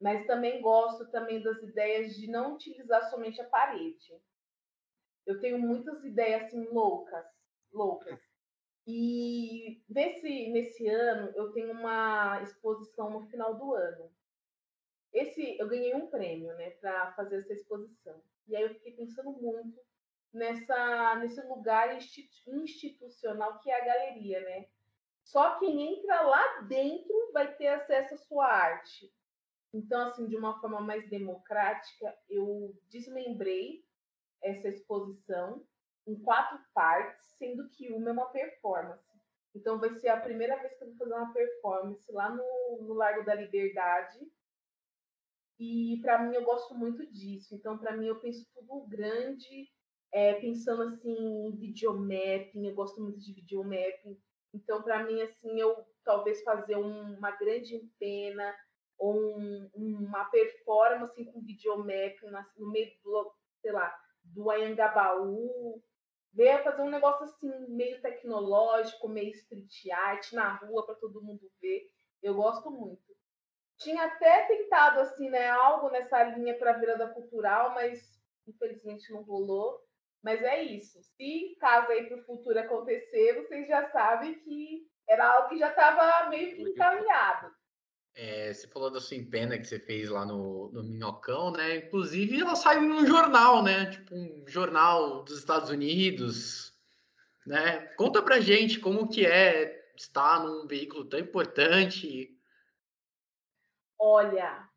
Mas 0.00 0.26
também 0.26 0.62
gosto 0.62 1.10
também 1.10 1.42
das 1.42 1.60
ideias 1.62 2.14
de 2.14 2.30
não 2.30 2.54
utilizar 2.54 3.10
somente 3.10 3.40
a 3.40 3.48
parede. 3.48 4.22
Eu 5.26 5.40
tenho 5.40 5.58
muitas 5.58 6.04
ideias, 6.04 6.44
assim, 6.44 6.64
loucas. 6.68 7.26
Loucas. 7.72 8.20
E 8.86 9.82
nesse, 9.88 10.48
nesse 10.50 10.88
ano 10.88 11.32
eu 11.34 11.52
tenho 11.52 11.72
uma 11.72 12.42
exposição 12.42 13.10
no 13.10 13.26
final 13.28 13.54
do 13.56 13.74
ano. 13.74 14.10
Esse 15.12 15.58
eu 15.58 15.68
ganhei 15.68 15.94
um 15.94 16.08
prêmio, 16.08 16.54
né, 16.54 16.70
para 16.70 17.12
fazer 17.12 17.36
essa 17.36 17.52
exposição. 17.52 18.22
E 18.46 18.56
aí 18.56 18.62
eu 18.62 18.74
fiquei 18.74 18.92
pensando 18.92 19.32
muito 19.32 19.78
nessa 20.32 21.16
nesse 21.16 21.40
lugar 21.42 21.98
institucional 22.46 23.58
que 23.58 23.70
é 23.70 23.80
a 23.80 23.84
galeria, 23.84 24.40
né? 24.40 24.66
Só 25.24 25.58
quem 25.58 25.94
entra 25.94 26.22
lá 26.22 26.62
dentro 26.62 27.32
vai 27.32 27.54
ter 27.56 27.68
acesso 27.68 28.14
à 28.14 28.18
sua 28.18 28.46
arte. 28.46 29.12
Então, 29.72 30.08
assim, 30.08 30.26
de 30.26 30.36
uma 30.36 30.60
forma 30.60 30.80
mais 30.80 31.08
democrática, 31.08 32.16
eu 32.28 32.76
desmembrei 32.88 33.84
essa 34.42 34.68
exposição 34.68 35.64
em 36.06 36.14
quatro 36.20 36.58
partes, 36.74 37.24
sendo 37.38 37.68
que 37.70 37.92
uma 37.92 38.10
é 38.10 38.12
uma 38.12 38.30
performance. 38.30 39.10
Então 39.54 39.78
vai 39.78 39.90
ser 39.90 40.08
a 40.08 40.20
primeira 40.20 40.56
vez 40.56 40.76
que 40.76 40.84
eu 40.84 40.88
vou 40.88 40.96
fazer 40.96 41.14
uma 41.14 41.32
performance 41.32 42.12
lá 42.12 42.30
no, 42.30 42.82
no 42.82 42.94
Largo 42.94 43.24
da 43.24 43.34
Liberdade. 43.34 44.18
E 45.58 45.98
para 46.02 46.22
mim 46.22 46.34
eu 46.34 46.44
gosto 46.44 46.74
muito 46.74 47.06
disso. 47.10 47.54
Então 47.54 47.76
para 47.76 47.96
mim 47.96 48.06
eu 48.06 48.20
penso 48.20 48.46
tudo 48.54 48.86
grande, 48.86 49.68
é, 50.12 50.34
pensando 50.34 50.82
assim 50.82 51.12
em 51.12 51.56
videomapping, 51.56 52.66
eu 52.66 52.74
gosto 52.74 53.00
muito 53.00 53.18
de 53.18 53.32
videomapping. 53.32 54.18
Então 54.54 54.82
para 54.82 55.04
mim 55.04 55.20
assim 55.22 55.60
eu 55.60 55.84
talvez 56.04 56.42
fazer 56.42 56.76
um, 56.76 57.16
uma 57.16 57.32
grande 57.32 57.74
empena 57.74 58.54
ou 58.98 59.38
um, 59.38 59.70
uma 59.74 60.24
performance 60.26 61.12
assim, 61.12 61.24
com 61.24 61.40
videomapping 61.40 62.30
no 62.56 62.70
meio 62.70 62.90
do, 63.02 63.32
sei 63.60 63.72
lá, 63.72 63.92
do 64.22 64.50
Ayangabaú, 64.50 65.82
Veio 66.32 66.62
fazer 66.62 66.82
um 66.82 66.90
negócio 66.90 67.24
assim, 67.24 67.50
meio 67.68 68.00
tecnológico, 68.00 69.08
meio 69.08 69.30
street 69.30 69.88
art, 69.92 70.32
na 70.32 70.54
rua, 70.54 70.86
para 70.86 70.94
todo 70.94 71.22
mundo 71.22 71.50
ver. 71.60 71.82
Eu 72.22 72.34
gosto 72.34 72.70
muito. 72.70 73.02
Tinha 73.78 74.04
até 74.04 74.46
tentado, 74.46 75.00
assim, 75.00 75.28
né, 75.30 75.48
algo 75.48 75.90
nessa 75.90 76.22
linha 76.22 76.56
para 76.58 76.70
a 76.70 76.78
virada 76.78 77.08
cultural, 77.08 77.74
mas 77.74 77.98
infelizmente 78.46 79.12
não 79.12 79.22
rolou. 79.22 79.80
Mas 80.22 80.42
é 80.42 80.62
isso. 80.62 81.02
Se 81.02 81.56
caso 81.58 81.90
aí 81.90 82.06
para 82.06 82.18
o 82.18 82.24
futuro 82.24 82.58
acontecer, 82.58 83.34
vocês 83.34 83.66
já 83.66 83.90
sabem 83.90 84.38
que 84.40 84.86
era 85.08 85.26
algo 85.26 85.48
que 85.48 85.58
já 85.58 85.70
estava 85.70 86.28
meio 86.28 86.54
que 86.54 86.62
encaminhado. 86.62 87.50
É, 88.14 88.52
você 88.52 88.66
falou 88.66 88.90
da 88.90 89.00
sua 89.00 89.16
empena 89.16 89.58
que 89.58 89.64
você 89.64 89.78
fez 89.78 90.08
lá 90.08 90.26
no, 90.26 90.70
no 90.72 90.82
Minhocão, 90.82 91.52
né? 91.52 91.76
Inclusive, 91.76 92.40
ela 92.40 92.54
saiu 92.54 92.82
em 92.82 92.90
um 92.90 93.06
jornal, 93.06 93.62
né? 93.62 93.90
Tipo, 93.90 94.14
um 94.14 94.44
jornal 94.46 95.22
dos 95.22 95.38
Estados 95.38 95.70
Unidos, 95.70 96.74
né? 97.46 97.86
Conta 97.96 98.20
pra 98.22 98.40
gente 98.40 98.80
como 98.80 99.08
que 99.08 99.24
é 99.24 99.90
estar 99.96 100.44
num 100.44 100.66
veículo 100.66 101.04
tão 101.04 101.18
importante. 101.20 102.36
Olha, 103.98 104.68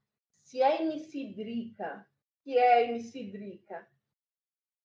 se 0.44 0.62
a 0.62 0.82
MC 0.82 1.34
Drica, 1.34 2.08
que 2.44 2.58
é 2.58 2.74
a 2.76 2.82
MC 2.84 3.32
Drica, 3.32 3.88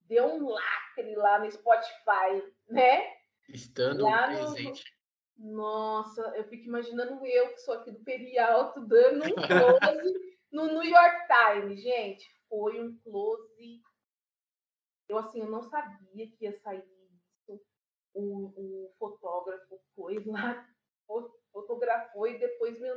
deu 0.03 0.27
um 0.27 0.49
lacre 0.49 1.15
lá 1.17 1.39
no 1.39 1.51
Spotify, 1.51 2.43
né? 2.69 3.19
Estando 3.49 4.05
lá 4.05 4.29
presente. 4.29 4.85
No 4.85 4.98
nossa, 5.39 6.21
eu 6.37 6.45
fico 6.49 6.65
imaginando 6.65 7.25
eu, 7.25 7.53
que 7.53 7.61
sou 7.61 7.75
aqui 7.75 7.93
do 7.93 8.01
Perialto, 8.01 8.81
dando 8.81 9.25
um 9.25 9.35
close 9.35 10.37
no 10.51 10.67
New 10.67 10.83
York 10.83 11.17
Times. 11.29 11.81
Gente, 11.81 12.29
foi 12.49 12.83
um 12.83 12.99
close. 12.99 13.81
Eu, 15.09 15.17
assim, 15.19 15.41
eu 15.41 15.49
não 15.49 15.63
sabia 15.63 16.29
que 16.31 16.45
ia 16.45 16.53
sair 16.59 16.85
isso. 17.15 17.61
O, 18.13 18.53
o 18.57 18.93
fotógrafo 18.99 19.81
foi 19.95 20.19
lá, 20.27 20.69
fotografou 21.53 22.27
e 22.27 22.39
depois 22.39 22.79
me, 22.81 22.89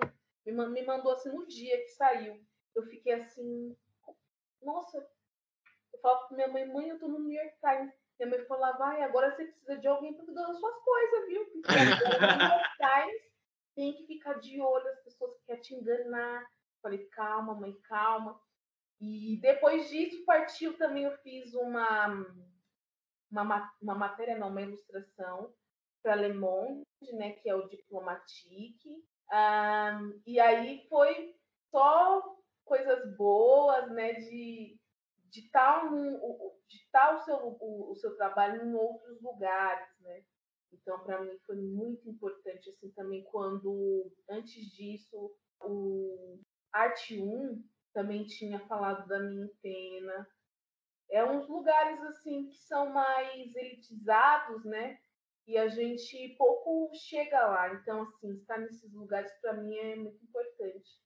me, 0.46 0.68
me 0.68 0.84
mandou, 0.84 1.12
assim, 1.12 1.30
no 1.30 1.46
dia 1.46 1.78
que 1.78 1.90
saiu. 1.90 2.44
Eu 2.74 2.84
fiquei 2.84 3.14
assim, 3.14 3.78
nossa. 4.62 4.98
Eu 5.94 6.00
falo 6.00 6.28
pra 6.28 6.38
minha 6.38 6.48
mãe, 6.48 6.66
mãe, 6.66 6.90
eu 6.90 7.00
tô 7.00 7.08
no 7.08 7.20
New 7.20 7.32
York 7.32 7.56
Times. 7.60 8.01
Minha 8.22 8.38
mãe 8.38 8.46
falou, 8.46 8.78
vai, 8.78 9.02
agora 9.02 9.32
você 9.32 9.46
precisa 9.46 9.78
de 9.80 9.88
alguém 9.88 10.14
para 10.14 10.26
cuidar 10.26 10.46
das 10.46 10.60
suas 10.60 10.76
coisas, 10.84 11.28
viu? 11.28 11.46
Porque 11.46 11.70
tem 13.76 13.94
que 13.96 14.06
ficar 14.06 14.34
de 14.34 14.62
olho 14.62 14.88
as 14.90 15.04
pessoas 15.04 15.34
que 15.38 15.46
querem 15.48 15.62
te 15.64 15.74
enganar. 15.74 16.48
Falei, 16.84 17.00
calma, 17.08 17.56
mãe, 17.56 17.74
calma. 17.82 18.40
E 19.00 19.40
depois 19.42 19.90
disso 19.90 20.24
partiu 20.24 20.78
também, 20.78 21.06
eu 21.06 21.18
fiz 21.24 21.52
uma, 21.56 22.10
uma, 23.32 23.74
uma 23.82 23.96
matéria, 23.96 24.38
não, 24.38 24.50
uma 24.50 24.62
ilustração 24.62 25.52
para 26.04 26.14
Le 26.14 26.32
Monde, 26.32 26.86
né, 27.14 27.32
que 27.32 27.50
é 27.50 27.56
o 27.56 27.68
Diplomatique. 27.68 29.04
Um, 29.34 30.22
e 30.28 30.40
aí 30.40 30.86
foi 30.88 31.36
só 31.72 32.38
coisas 32.66 33.18
boas, 33.18 33.90
né, 33.90 34.14
de 34.14 34.80
de 35.32 35.40
estar 35.40 37.16
o 37.16 37.24
seu, 37.24 37.36
o, 37.38 37.92
o, 37.92 37.96
seu 37.96 38.16
trabalho 38.18 38.64
em 38.64 38.74
outros 38.76 39.22
lugares, 39.22 39.88
né? 40.02 40.24
Então, 40.74 41.00
para 41.04 41.22
mim 41.22 41.38
foi 41.46 41.56
muito 41.56 42.10
importante, 42.10 42.70
assim, 42.70 42.92
também 42.92 43.24
quando, 43.26 44.12
antes 44.30 44.66
disso, 44.74 45.34
o 45.62 46.40
Arte 46.72 47.22
1 47.22 47.64
também 47.94 48.26
tinha 48.26 48.60
falado 48.68 49.08
da 49.08 49.20
minha 49.20 49.50
pena. 49.62 50.28
É 51.10 51.24
uns 51.24 51.48
lugares, 51.48 52.02
assim, 52.04 52.48
que 52.48 52.58
são 52.58 52.90
mais 52.90 53.56
elitizados, 53.56 54.64
né? 54.64 55.00
E 55.46 55.58
a 55.58 55.68
gente 55.68 56.36
pouco 56.38 56.90
chega 56.94 57.48
lá. 57.48 57.74
Então, 57.74 58.04
assim, 58.04 58.34
estar 58.36 58.58
nesses 58.60 58.94
lugares, 58.94 59.32
para 59.42 59.54
mim, 59.54 59.76
é 59.76 59.96
muito 59.96 60.24
importante. 60.24 61.02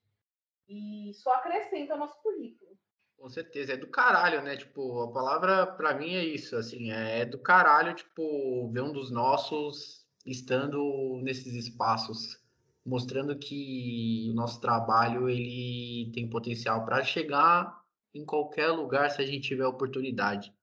E 0.67 1.11
só 1.15 1.33
acrescenta 1.33 1.93
ao 1.93 1.99
nosso 1.99 2.21
currículo. 2.21 2.74
Com 3.17 3.29
certeza, 3.29 3.73
é 3.73 3.77
do 3.77 3.87
caralho, 3.87 4.41
né? 4.43 4.55
Tipo, 4.55 5.01
a 5.01 5.11
palavra 5.11 5.65
para 5.65 5.95
mim 5.95 6.13
é 6.13 6.23
isso, 6.23 6.55
assim, 6.55 6.91
é 6.91 7.25
do 7.25 7.39
caralho, 7.39 7.95
tipo, 7.95 8.69
ver 8.71 8.81
um 8.81 8.93
dos 8.93 9.09
nossos 9.09 10.05
estando 10.25 11.19
nesses 11.23 11.53
espaços, 11.53 12.39
mostrando 12.85 13.37
que 13.37 14.27
o 14.31 14.35
nosso 14.35 14.59
trabalho 14.59 15.29
ele 15.29 16.11
tem 16.13 16.29
potencial 16.29 16.85
para 16.85 17.03
chegar 17.03 17.81
em 18.13 18.25
qualquer 18.25 18.69
lugar 18.69 19.09
se 19.09 19.21
a 19.21 19.25
gente 19.25 19.47
tiver 19.47 19.65
oportunidade. 19.65 20.53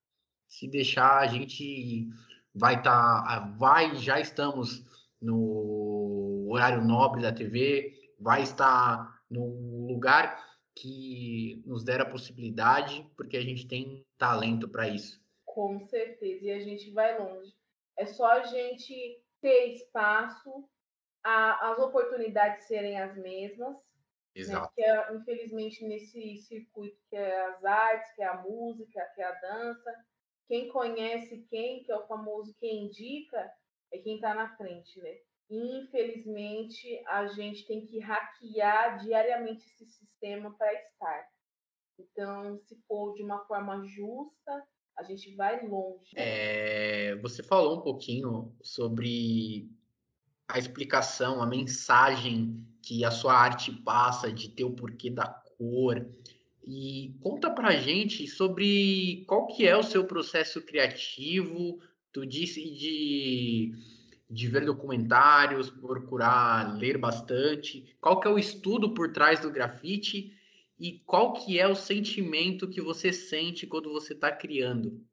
Se 0.46 0.68
deixar, 0.68 1.18
a 1.18 1.26
gente 1.26 2.09
vai 2.55 2.76
estar, 2.76 3.24
tá, 3.24 3.55
vai, 3.59 3.96
já 3.96 4.20
estamos 4.20 4.84
no 5.20 6.48
horário 6.50 6.84
nobre 6.84 7.22
da 7.22 7.32
TV, 7.32 7.92
vai 8.20 8.42
estar 8.42 9.20
no 9.30 9.86
lugar 9.86 10.51
que 10.74 11.62
nos 11.66 11.84
deram 11.84 12.06
a 12.06 12.10
possibilidade, 12.10 13.08
porque 13.16 13.36
a 13.36 13.42
gente 13.42 13.66
tem 13.66 14.06
talento 14.16 14.68
para 14.68 14.88
isso. 14.88 15.20
Com 15.44 15.80
certeza, 15.80 16.46
e 16.46 16.50
a 16.50 16.60
gente 16.60 16.90
vai 16.90 17.18
longe. 17.18 17.52
É 17.96 18.06
só 18.06 18.26
a 18.26 18.42
gente 18.44 19.22
ter 19.40 19.74
espaço, 19.74 20.68
a, 21.22 21.72
as 21.72 21.78
oportunidades 21.78 22.64
serem 22.64 22.98
as 22.98 23.16
mesmas. 23.16 23.76
Né? 23.76 23.82
Exato. 24.34 24.62
Né? 24.62 24.70
Que 24.74 24.82
é, 24.82 25.14
infelizmente, 25.14 25.84
nesse 25.84 26.38
circuito 26.38 26.98
que 27.10 27.16
é 27.16 27.46
as 27.46 27.64
artes, 27.64 28.14
que 28.14 28.22
é 28.22 28.26
a 28.26 28.42
música, 28.42 29.04
que 29.14 29.20
é 29.20 29.24
a 29.24 29.40
dança, 29.40 29.94
quem 30.48 30.68
conhece 30.68 31.46
quem, 31.50 31.82
que 31.82 31.92
é 31.92 31.96
o 31.96 32.06
famoso 32.06 32.54
quem 32.58 32.86
indica, 32.86 33.52
é 33.92 33.98
quem 33.98 34.16
está 34.16 34.34
na 34.34 34.56
frente, 34.56 35.00
né? 35.00 35.18
Infelizmente, 35.53 37.03
a 37.07 37.26
gente 37.26 37.66
tem 37.66 37.84
que 37.84 37.98
hackear 37.98 38.98
diariamente 39.05 39.66
esse 39.66 39.84
sistema 39.84 40.50
para 40.57 40.72
estar. 40.72 41.28
Então, 41.98 42.59
se 42.61 42.74
for 42.88 43.12
de 43.12 43.22
uma 43.22 43.44
forma 43.44 43.84
justa, 43.86 44.64
a 44.96 45.03
gente 45.03 45.34
vai 45.34 45.66
longe. 45.68 46.11
É, 46.16 47.16
você 47.16 47.42
falou 47.42 47.76
um 47.76 47.82
pouquinho 47.82 48.57
sobre 48.62 49.70
a 50.48 50.59
explicação, 50.59 51.42
a 51.42 51.46
mensagem 51.46 52.66
que 52.80 53.05
a 53.05 53.11
sua 53.11 53.34
arte 53.34 53.72
passa 53.72 54.32
de 54.32 54.48
ter 54.48 54.64
o 54.64 54.74
porquê 54.74 55.11
da 55.11 55.26
cor. 55.26 56.07
E 56.64 57.14
conta 57.20 57.50
pra 57.50 57.76
gente 57.76 58.26
sobre 58.26 59.22
qual 59.26 59.46
que 59.48 59.66
é 59.66 59.76
o 59.76 59.82
seu 59.82 60.07
processo 60.07 60.62
criativo. 60.62 61.78
Tu 62.11 62.24
disse 62.24 62.70
de, 62.70 63.72
de 64.32 64.48
ver 64.48 64.64
documentários, 64.64 65.68
procurar 65.68 66.74
ler 66.78 66.96
bastante. 66.96 67.94
Qual 68.00 68.18
que 68.18 68.26
é 68.26 68.30
o 68.30 68.38
estudo 68.38 68.94
por 68.94 69.12
trás 69.12 69.40
do 69.40 69.50
grafite 69.50 70.34
e 70.78 71.00
qual 71.00 71.34
que 71.34 71.60
é 71.60 71.68
o 71.68 71.74
sentimento 71.74 72.70
que 72.70 72.80
você 72.80 73.12
sente 73.12 73.66
quando 73.66 73.92
você 73.92 74.14
está 74.14 74.32
criando? 74.34 75.06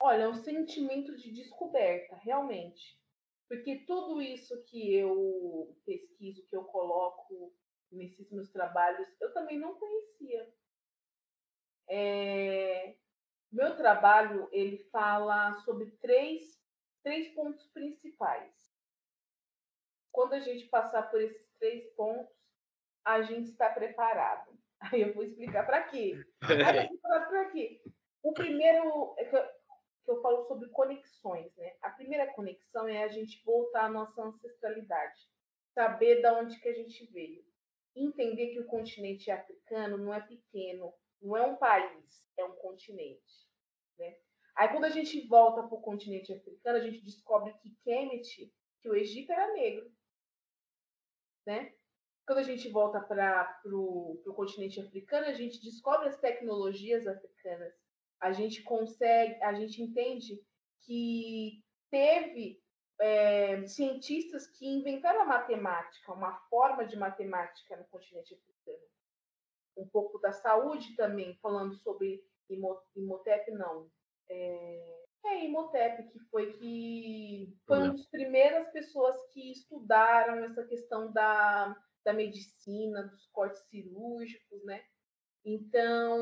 Olha, 0.00 0.24
é 0.24 0.28
um 0.28 0.34
sentimento 0.34 1.16
de 1.16 1.32
descoberta, 1.32 2.16
realmente. 2.16 3.00
Porque 3.48 3.76
tudo 3.86 4.20
isso 4.20 4.62
que 4.64 4.94
eu 4.94 5.74
pesquiso, 5.86 6.46
que 6.46 6.54
eu 6.54 6.64
coloco 6.64 7.50
nesses 7.90 8.30
meus 8.30 8.50
trabalhos, 8.50 9.08
eu 9.22 9.32
também 9.32 9.58
não 9.58 9.74
conhecia. 9.74 10.52
É... 11.88 12.94
Meu 13.50 13.74
trabalho, 13.74 14.46
ele 14.52 14.76
fala 14.92 15.56
sobre 15.64 15.90
três, 15.92 16.57
três 17.08 17.28
pontos 17.28 17.66
principais. 17.68 18.52
Quando 20.12 20.34
a 20.34 20.40
gente 20.40 20.66
passar 20.66 21.10
por 21.10 21.18
esses 21.22 21.50
três 21.58 21.90
pontos, 21.94 22.36
a 23.02 23.22
gente 23.22 23.48
está 23.48 23.70
preparado. 23.70 24.52
Aí 24.92 25.00
eu 25.00 25.14
vou 25.14 25.24
explicar 25.24 25.64
para 25.64 25.84
quê. 25.84 26.22
para 26.42 27.50
quê? 27.50 27.80
O 28.22 28.34
primeiro 28.34 29.14
é 29.16 29.24
que 29.24 29.34
eu, 29.34 29.42
que 30.04 30.10
eu 30.10 30.20
falo 30.20 30.46
sobre 30.48 30.68
conexões, 30.68 31.56
né? 31.56 31.76
A 31.80 31.88
primeira 31.88 32.30
conexão 32.34 32.86
é 32.86 33.02
a 33.02 33.08
gente 33.08 33.42
voltar 33.42 33.86
à 33.86 33.88
nossa 33.88 34.22
ancestralidade, 34.22 35.18
saber 35.72 36.20
da 36.20 36.38
onde 36.38 36.60
que 36.60 36.68
a 36.68 36.74
gente 36.74 37.06
veio, 37.06 37.42
entender 37.96 38.48
que 38.48 38.60
o 38.60 38.66
continente 38.66 39.30
africano 39.30 39.96
não 39.96 40.12
é 40.12 40.20
pequeno, 40.20 40.92
não 41.22 41.38
é 41.38 41.46
um 41.46 41.56
país, 41.56 42.22
é 42.36 42.44
um 42.44 42.56
continente, 42.56 43.48
né? 43.98 44.14
Aí 44.58 44.68
quando 44.70 44.86
a 44.86 44.90
gente 44.90 45.24
volta 45.28 45.62
para 45.62 45.78
o 45.78 45.80
continente 45.80 46.32
africano, 46.32 46.78
a 46.78 46.80
gente 46.80 47.04
descobre 47.04 47.54
que 47.58 47.76
Kemet, 47.84 48.52
que 48.80 48.90
o 48.90 48.94
Egito 48.96 49.30
era 49.30 49.52
negro, 49.52 49.88
né? 51.46 51.72
Quando 52.26 52.40
a 52.40 52.42
gente 52.42 52.68
volta 52.68 53.00
para 53.00 53.54
o 53.64 54.34
continente 54.34 54.80
africano, 54.80 55.26
a 55.26 55.32
gente 55.32 55.62
descobre 55.62 56.08
as 56.08 56.20
tecnologias 56.20 57.06
africanas. 57.06 57.72
A 58.20 58.32
gente 58.32 58.64
consegue, 58.64 59.40
a 59.44 59.54
gente 59.54 59.80
entende 59.80 60.44
que 60.82 61.62
teve 61.88 62.60
é, 63.00 63.64
cientistas 63.64 64.48
que 64.48 64.66
inventaram 64.66 65.22
a 65.22 65.26
matemática, 65.26 66.12
uma 66.12 66.36
forma 66.50 66.84
de 66.84 66.96
matemática 66.96 67.76
no 67.76 67.84
continente 67.84 68.34
africano. 68.34 68.88
Um 69.76 69.88
pouco 69.88 70.18
da 70.18 70.32
saúde 70.32 70.96
também, 70.96 71.38
falando 71.40 71.76
sobre 71.76 72.24
Imhotep, 72.50 73.52
não. 73.52 73.88
É, 74.30 74.98
é 75.26 75.44
Imhotep, 75.44 76.10
que 76.10 76.18
foi 76.30 76.52
que 76.54 77.54
foi 77.66 77.78
uma 77.78 77.92
das 77.92 78.06
primeiras 78.06 78.70
pessoas 78.70 79.16
que 79.32 79.52
estudaram 79.52 80.44
essa 80.44 80.64
questão 80.64 81.12
da 81.12 81.76
da 82.04 82.12
medicina, 82.14 83.02
dos 83.02 83.26
cortes 83.26 83.60
cirúrgicos, 83.68 84.64
né? 84.64 84.82
Então, 85.44 86.16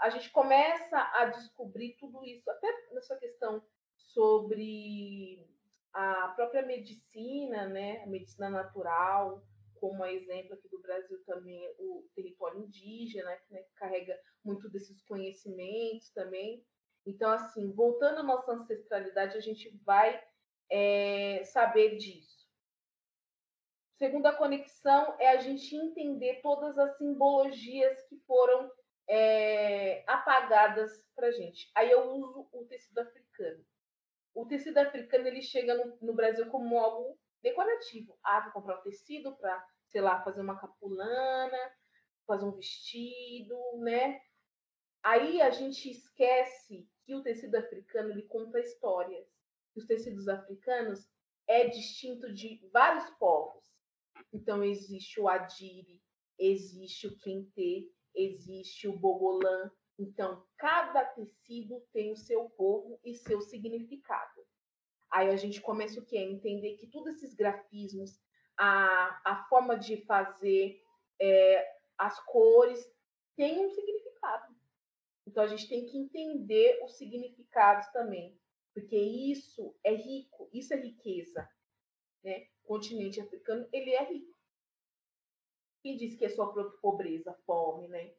a 0.00 0.10
gente 0.10 0.30
começa 0.30 0.98
a 1.14 1.26
descobrir 1.26 1.96
tudo 2.00 2.24
isso, 2.24 2.50
até 2.50 2.66
nessa 2.92 3.16
questão 3.16 3.62
sobre 3.96 5.46
a 5.92 6.28
própria 6.34 6.66
medicina, 6.66 7.68
né? 7.68 8.02
A 8.02 8.06
medicina 8.06 8.50
natural, 8.50 9.42
como 9.80 10.04
exemplo 10.04 10.54
aqui 10.54 10.68
do 10.68 10.82
Brasil 10.82 11.22
também 11.24 11.60
o 11.78 12.04
território 12.14 12.60
indígena, 12.60 13.30
né? 13.50 13.62
que 13.62 13.74
carrega 13.74 14.18
muito 14.44 14.68
desses 14.68 15.00
conhecimentos 15.02 16.10
também. 16.10 16.64
Então, 17.08 17.30
assim, 17.30 17.72
voltando 17.72 18.18
à 18.18 18.22
nossa 18.22 18.52
ancestralidade, 18.52 19.34
a 19.34 19.40
gente 19.40 19.70
vai 19.82 20.22
é, 20.70 21.42
saber 21.44 21.96
disso. 21.96 22.46
Segunda 23.96 24.36
conexão 24.36 25.16
é 25.18 25.30
a 25.30 25.38
gente 25.38 25.74
entender 25.74 26.42
todas 26.42 26.78
as 26.78 26.98
simbologias 26.98 28.02
que 28.08 28.18
foram 28.26 28.70
é, 29.08 30.04
apagadas 30.06 31.02
para 31.16 31.32
gente. 31.32 31.70
Aí 31.74 31.90
eu 31.90 32.12
uso 32.12 32.46
o 32.52 32.66
tecido 32.66 32.98
africano. 32.98 33.64
O 34.34 34.44
tecido 34.44 34.76
africano 34.76 35.26
ele 35.26 35.40
chega 35.40 35.74
no, 35.74 35.98
no 36.02 36.12
Brasil 36.12 36.46
como 36.50 36.78
algo 36.78 37.18
decorativo. 37.42 38.18
Ah, 38.22 38.40
vou 38.42 38.52
comprar 38.52 38.80
um 38.80 38.82
tecido 38.82 39.34
para, 39.36 39.66
sei 39.86 40.02
lá, 40.02 40.22
fazer 40.22 40.42
uma 40.42 40.60
capulana, 40.60 41.58
fazer 42.26 42.44
um 42.44 42.52
vestido, 42.52 43.58
né? 43.78 44.20
Aí 45.02 45.40
a 45.40 45.48
gente 45.48 45.90
esquece 45.90 46.86
que 47.08 47.14
o 47.14 47.22
tecido 47.22 47.54
africano 47.56 48.10
ele 48.10 48.24
conta 48.24 48.60
histórias. 48.60 49.26
Os 49.74 49.86
tecidos 49.86 50.28
africanos 50.28 51.08
é 51.48 51.66
distinto 51.66 52.30
de 52.30 52.60
vários 52.70 53.08
povos. 53.12 53.64
Então, 54.30 54.62
existe 54.62 55.18
o 55.18 55.26
Adire, 55.26 56.02
existe 56.38 57.06
o 57.06 57.16
Kente, 57.16 57.90
existe 58.14 58.86
o 58.86 58.94
Bogolã. 58.94 59.70
Então, 59.98 60.44
cada 60.58 61.02
tecido 61.02 61.80
tem 61.94 62.12
o 62.12 62.16
seu 62.16 62.50
povo 62.50 63.00
e 63.02 63.14
seu 63.14 63.40
significado. 63.40 64.42
Aí 65.10 65.30
a 65.30 65.36
gente 65.36 65.62
começa 65.62 65.98
o 65.98 66.04
quê? 66.04 66.18
A 66.18 66.22
entender 66.22 66.76
que 66.76 66.88
todos 66.88 67.14
esses 67.14 67.32
grafismos, 67.32 68.20
a, 68.54 69.22
a 69.24 69.46
forma 69.48 69.78
de 69.78 70.04
fazer, 70.04 70.78
é, 71.18 71.74
as 71.96 72.22
cores, 72.26 72.86
tem 73.34 73.64
um 73.64 73.70
significado. 73.70 74.07
Então, 75.28 75.44
a 75.44 75.46
gente 75.46 75.68
tem 75.68 75.84
que 75.84 75.98
entender 75.98 76.82
os 76.82 76.96
significados 76.96 77.86
também, 77.88 78.34
porque 78.72 78.96
isso 78.96 79.76
é 79.84 79.92
rico, 79.92 80.48
isso 80.54 80.72
é 80.72 80.76
riqueza. 80.78 81.46
Né? 82.24 82.48
continente 82.64 83.20
africano, 83.20 83.68
ele 83.70 83.90
é 83.90 84.04
rico. 84.04 84.34
Quem 85.82 85.96
diz 85.96 86.16
que 86.16 86.24
é 86.24 86.30
só 86.30 86.46
pobreza, 86.80 87.38
fome, 87.44 87.88
né? 87.88 88.12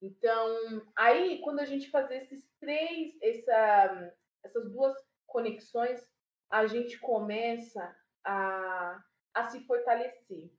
Então, 0.00 0.82
aí, 0.96 1.40
quando 1.42 1.60
a 1.60 1.66
gente 1.66 1.90
faz 1.90 2.10
esses 2.10 2.50
três, 2.58 3.14
essa, 3.22 4.16
essas 4.42 4.70
duas 4.72 4.94
conexões, 5.26 6.02
a 6.50 6.66
gente 6.66 6.98
começa 6.98 7.94
a, 8.24 9.04
a 9.34 9.48
se 9.50 9.60
fortalecer. 9.66 10.50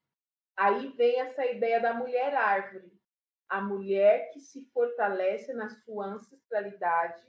Aí 0.55 0.87
vem 0.93 1.19
essa 1.19 1.45
ideia 1.45 1.79
da 1.79 1.93
mulher 1.95 2.33
árvore. 2.35 2.94
A 3.47 3.61
mulher 3.61 4.31
que 4.31 4.39
se 4.39 4.65
fortalece 4.73 5.53
na 5.53 5.69
sua 5.69 6.05
ancestralidade, 6.05 7.23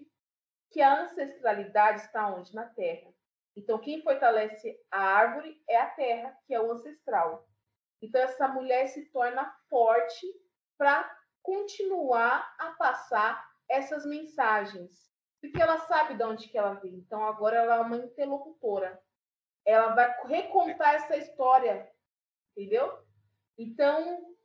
que 0.71 0.81
a 0.81 1.03
ancestralidade 1.03 2.01
está 2.01 2.35
onde? 2.35 2.55
Na 2.55 2.67
terra. 2.67 3.13
Então, 3.57 3.79
quem 3.79 4.03
fortalece 4.03 4.79
a 4.91 5.01
árvore 5.01 5.63
é 5.69 5.77
a 5.79 5.91
terra, 5.91 6.39
que 6.47 6.55
é 6.55 6.61
o 6.61 6.71
ancestral. 6.71 7.49
Então, 8.03 8.21
essa 8.21 8.47
mulher 8.49 8.89
se 8.89 9.07
torna 9.07 9.51
forte 9.69 10.27
para 10.77 11.11
continuar 11.43 12.55
a 12.59 12.73
passar 12.73 13.43
essas 13.69 14.05
mensagens, 14.05 15.11
porque 15.41 15.61
ela 15.61 15.79
sabe 15.79 16.15
de 16.15 16.23
onde 16.23 16.49
que 16.49 16.59
ela 16.59 16.75
vem. 16.75 16.97
Então, 16.97 17.25
agora 17.25 17.57
ela 17.57 17.77
é 17.77 17.81
uma 17.81 17.97
interlocutora. 17.97 19.01
Ela 19.65 19.95
vai 19.95 20.15
recontar 20.27 20.95
essa 20.95 21.17
história, 21.17 21.91
entendeu? 22.55 22.93
Então, 23.57 24.36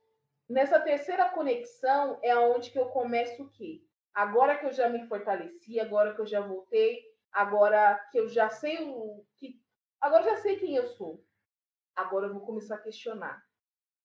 nessa 0.52 0.78
terceira 0.78 1.30
conexão 1.30 2.18
é 2.22 2.36
onde 2.36 2.70
que 2.70 2.78
eu 2.78 2.86
começo 2.86 3.42
o 3.42 3.50
quê? 3.50 3.82
Agora 4.14 4.56
que 4.58 4.66
eu 4.66 4.72
já 4.72 4.88
me 4.88 5.06
fortaleci, 5.08 5.80
agora 5.80 6.14
que 6.14 6.20
eu 6.20 6.26
já 6.26 6.40
voltei 6.40 7.12
Agora 7.32 7.98
que 8.10 8.18
eu 8.18 8.28
já 8.28 8.50
sei 8.50 8.84
o 8.84 9.24
que. 9.38 9.58
Agora 10.00 10.22
já 10.22 10.36
sei 10.36 10.58
quem 10.58 10.76
eu 10.76 10.86
sou. 10.86 11.24
Agora 11.96 12.26
eu 12.26 12.34
vou 12.34 12.44
começar 12.44 12.74
a 12.74 12.82
questionar. 12.82 13.42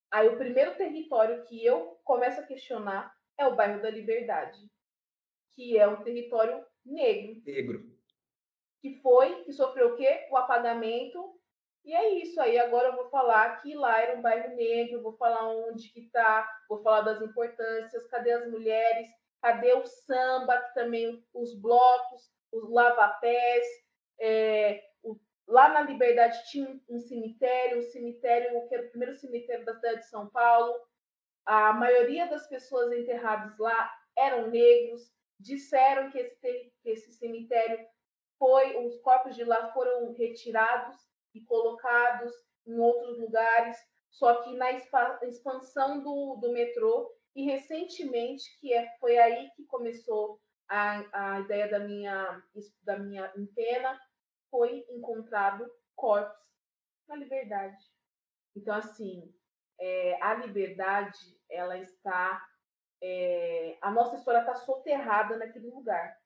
Aí 0.09 0.29
o 0.29 0.37
primeiro 0.37 0.77
território 0.77 1.43
que 1.43 1.63
eu 1.63 1.99
começo 2.05 2.39
a 2.39 2.45
questionar 2.45 3.13
é 3.37 3.45
o 3.45 3.55
bairro 3.55 3.81
da 3.81 3.89
Liberdade, 3.89 4.59
que 5.53 5.77
é 5.77 5.85
um 5.85 6.01
território 6.01 6.65
negro. 6.85 7.41
Negro. 7.45 7.97
Que 8.79 8.95
foi, 9.01 9.43
que 9.43 9.51
sofreu 9.51 9.93
o 9.93 9.97
quê? 9.97 10.27
O 10.31 10.37
apagamento. 10.37 11.36
E 11.87 11.93
é 11.95 12.09
isso 12.15 12.39
aí. 12.41 12.59
Agora 12.59 12.89
eu 12.89 12.95
vou 12.97 13.09
falar 13.09 13.61
que 13.61 13.73
lá 13.73 14.01
era 14.01 14.17
um 14.17 14.21
bairro 14.21 14.53
negro, 14.57 15.01
vou 15.01 15.15
falar 15.15 15.47
onde 15.47 15.87
que 15.87 16.09
tá, 16.09 16.45
vou 16.67 16.83
falar 16.83 16.99
das 16.99 17.21
importâncias, 17.21 18.05
cadê 18.07 18.33
as 18.33 18.51
mulheres. 18.51 19.09
Cadê 19.41 19.71
o 19.71 19.85
samba, 19.85 20.57
também 20.73 21.23
os 21.33 21.55
blocos, 21.55 22.29
os 22.51 22.69
lavapés, 22.69 23.65
é, 24.19 24.83
o, 25.03 25.15
lá 25.47 25.69
na 25.69 25.81
Liberdade 25.81 26.49
tinha 26.49 26.77
um 26.89 26.99
cemitério, 26.99 27.79
um 27.79 27.83
cemitério 27.83 28.67
que 28.67 28.75
era 28.75 28.87
o 28.87 28.89
primeiro 28.89 29.15
cemitério 29.15 29.63
da 29.63 29.75
cidade 29.75 29.99
de 29.99 30.07
São 30.07 30.27
Paulo. 30.27 30.75
A 31.45 31.71
maioria 31.71 32.27
das 32.27 32.47
pessoas 32.47 32.91
enterradas 32.91 33.57
lá 33.59 33.89
eram 34.17 34.47
negros. 34.47 35.09
Disseram 35.39 36.09
que 36.09 36.17
esse, 36.17 36.73
que 36.81 36.89
esse 36.89 37.13
cemitério 37.13 37.79
foi, 38.37 38.75
os 38.85 38.99
corpos 39.01 39.35
de 39.35 39.45
lá 39.45 39.71
foram 39.71 40.11
retirados 40.13 40.97
e 41.37 41.45
colocados 41.45 42.33
em 42.65 42.77
outros 42.77 43.17
lugares, 43.19 43.77
só 44.09 44.43
que 44.43 44.55
na 44.55 44.71
expansão 44.71 46.01
do, 46.01 46.35
do 46.37 46.51
metrô 46.51 47.09
e 47.35 47.43
recentemente 47.43 48.59
que 48.59 48.73
é, 48.73 48.89
foi 48.99 49.17
aí 49.17 49.49
que 49.55 49.63
começou 49.65 50.39
a, 50.67 51.35
a 51.35 51.39
ideia 51.41 51.69
da 51.69 51.79
minha 51.79 52.43
da 52.81 52.97
minha 52.97 53.31
antena 53.37 53.99
foi 54.49 54.85
encontrado 54.89 55.65
corpos 55.95 56.35
na 57.07 57.15
liberdade. 57.15 57.77
Então 58.55 58.75
assim 58.75 59.33
é, 59.79 60.21
a 60.21 60.33
liberdade 60.33 61.17
ela 61.49 61.77
está 61.77 62.43
é, 63.01 63.77
a 63.81 63.91
nossa 63.91 64.15
história 64.17 64.39
está 64.39 64.55
soterrada 64.55 65.37
naquele 65.37 65.69
lugar 65.69 66.17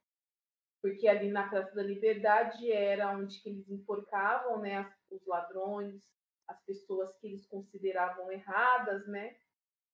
porque 0.82 1.08
ali 1.08 1.30
na 1.30 1.48
Praça 1.48 1.74
da 1.76 1.84
Liberdade 1.84 2.72
era 2.72 3.12
onde 3.12 3.40
que 3.40 3.50
eles 3.50 3.70
enforcavam, 3.70 4.60
né, 4.60 4.92
os 5.12 5.26
ladrões, 5.26 6.02
as 6.48 6.64
pessoas 6.66 7.16
que 7.18 7.28
eles 7.28 7.46
consideravam 7.48 8.32
erradas, 8.32 9.08
né? 9.08 9.36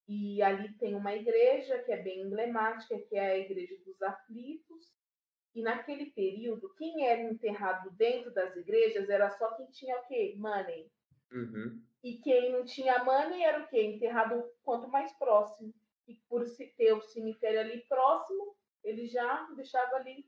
E 0.08 0.42
ali 0.42 0.74
tem 0.78 0.96
uma 0.96 1.14
igreja 1.14 1.80
que 1.84 1.92
é 1.92 2.02
bem 2.02 2.22
emblemática, 2.22 2.98
que 3.00 3.16
é 3.16 3.32
a 3.32 3.38
Igreja 3.38 3.76
dos 3.84 4.02
Aflitos. 4.02 4.96
E 5.54 5.62
naquele 5.62 6.12
período, 6.12 6.74
quem 6.76 7.08
era 7.08 7.22
enterrado 7.22 7.92
dentro 7.92 8.32
das 8.34 8.56
igrejas 8.56 9.10
era 9.10 9.30
só 9.32 9.56
quem 9.56 9.66
tinha 9.72 9.98
o 9.98 10.08
quê? 10.08 10.36
Money. 10.38 10.90
Uhum. 11.32 11.84
E 12.04 12.18
quem 12.20 12.54
não 12.54 12.64
tinha 12.64 13.04
money 13.04 13.44
era 13.44 13.64
o 13.64 13.68
quê? 13.68 13.82
Enterrado 13.84 14.50
quanto 14.64 14.88
mais 14.88 15.12
próximo. 15.18 15.74
E 16.08 16.16
por 16.30 16.46
ter 16.78 16.94
o 16.94 17.02
cemitério 17.02 17.60
ali 17.60 17.82
próximo, 17.90 18.56
ele 18.84 19.08
já 19.08 19.44
deixava 19.56 19.98
ali 19.98 20.26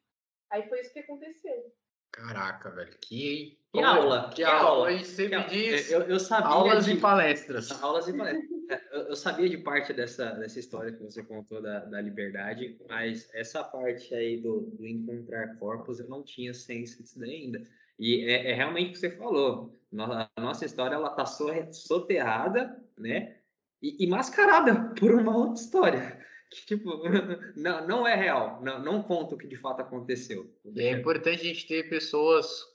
Aí 0.50 0.68
foi 0.68 0.82
isso 0.82 0.92
que 0.92 1.00
aconteceu. 1.00 1.72
Caraca, 2.12 2.70
velho, 2.72 2.98
que, 3.02 3.58
que 3.72 3.82
aula, 3.82 4.30
que, 4.30 4.38
que 4.38 4.44
aula. 4.44 4.70
aula. 4.70 4.92
E 4.92 5.06
sempre 5.06 5.44
que 5.46 5.50
diz 5.50 5.92
eu, 5.92 6.02
eu 6.02 6.20
sabia 6.20 6.48
aulas 6.48 6.86
de, 6.86 6.94
e 6.94 6.98
palestras. 6.98 7.72
Aulas 7.82 8.08
e 8.08 8.14
palestras. 8.14 8.50
É, 8.70 8.80
eu, 8.96 9.02
eu, 9.06 9.16
sabia 9.16 9.50
de 9.50 9.58
parte 9.58 9.92
dessa, 9.92 10.30
dessa 10.34 10.60
história 10.60 10.92
que 10.92 11.02
você 11.02 11.24
contou 11.24 11.60
da, 11.60 11.86
da 11.86 12.00
liberdade, 12.00 12.78
mas 12.88 13.28
essa 13.34 13.64
parte 13.64 14.14
aí 14.14 14.40
do, 14.40 14.62
do 14.78 14.86
encontrar 14.86 15.58
corpos 15.58 16.00
eu 16.00 16.08
não 16.08 16.22
tinha 16.22 16.54
ciência 16.54 17.02
disso 17.02 17.18
daí 17.18 17.32
ainda. 17.32 17.64
E 17.98 18.30
é, 18.30 18.52
é 18.52 18.54
realmente 18.54 18.90
o 18.90 18.94
que 18.94 19.00
você 19.00 19.10
falou. 19.10 19.76
A 19.98 20.40
nossa 20.40 20.66
história 20.66 20.94
ela 20.94 21.10
tá 21.10 21.26
soterrada, 21.26 22.80
né? 22.96 23.38
E, 23.82 24.06
e 24.06 24.08
mascarada 24.08 24.94
por 24.94 25.16
uma 25.16 25.36
outra 25.36 25.64
história 25.64 26.20
tipo, 26.66 27.02
não, 27.56 27.88
não 27.88 28.08
é 28.08 28.16
real, 28.16 28.62
não, 28.62 28.82
não 28.82 29.04
conta 29.04 29.36
o 29.36 29.38
que 29.38 29.48
de 29.48 29.58
fato 29.58 29.82
aconteceu. 29.82 30.54
E 30.66 30.82
é 30.82 30.92
importante 30.92 31.42
a 31.42 31.44
gente 31.44 31.68
ter 31.68 31.90
pessoas 31.90 32.66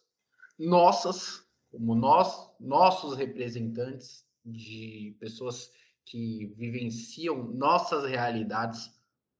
nossas, 0.58 1.44
como 1.70 1.94
nós, 1.94 2.50
nossos 2.60 3.16
representantes 3.16 4.24
de 4.44 5.16
pessoas 5.18 5.70
que 6.04 6.46
vivenciam 6.56 7.42
nossas 7.52 8.08
realidades 8.08 8.90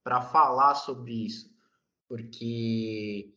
para 0.03 0.21
falar 0.21 0.75
sobre 0.75 1.25
isso. 1.25 1.53
Porque 2.07 3.33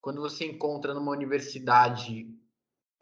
quando 0.00 0.20
você 0.20 0.46
encontra 0.46 0.94
numa 0.94 1.12
universidade 1.12 2.28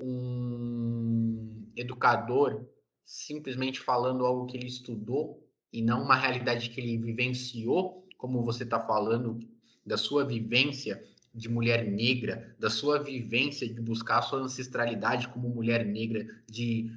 um 0.00 1.70
educador 1.76 2.66
simplesmente 3.04 3.80
falando 3.80 4.24
algo 4.24 4.46
que 4.46 4.56
ele 4.56 4.66
estudou, 4.66 5.49
e 5.72 5.82
não 5.82 6.02
uma 6.02 6.16
realidade 6.16 6.70
que 6.70 6.80
ele 6.80 6.98
vivenciou, 6.98 8.06
como 8.16 8.44
você 8.44 8.64
está 8.64 8.80
falando, 8.80 9.38
da 9.84 9.96
sua 9.96 10.24
vivência 10.24 11.02
de 11.34 11.48
mulher 11.48 11.86
negra, 11.86 12.54
da 12.58 12.68
sua 12.68 13.02
vivência 13.02 13.68
de 13.68 13.80
buscar 13.80 14.18
a 14.18 14.22
sua 14.22 14.40
ancestralidade 14.40 15.28
como 15.28 15.48
mulher 15.48 15.84
negra, 15.84 16.26
de 16.48 16.90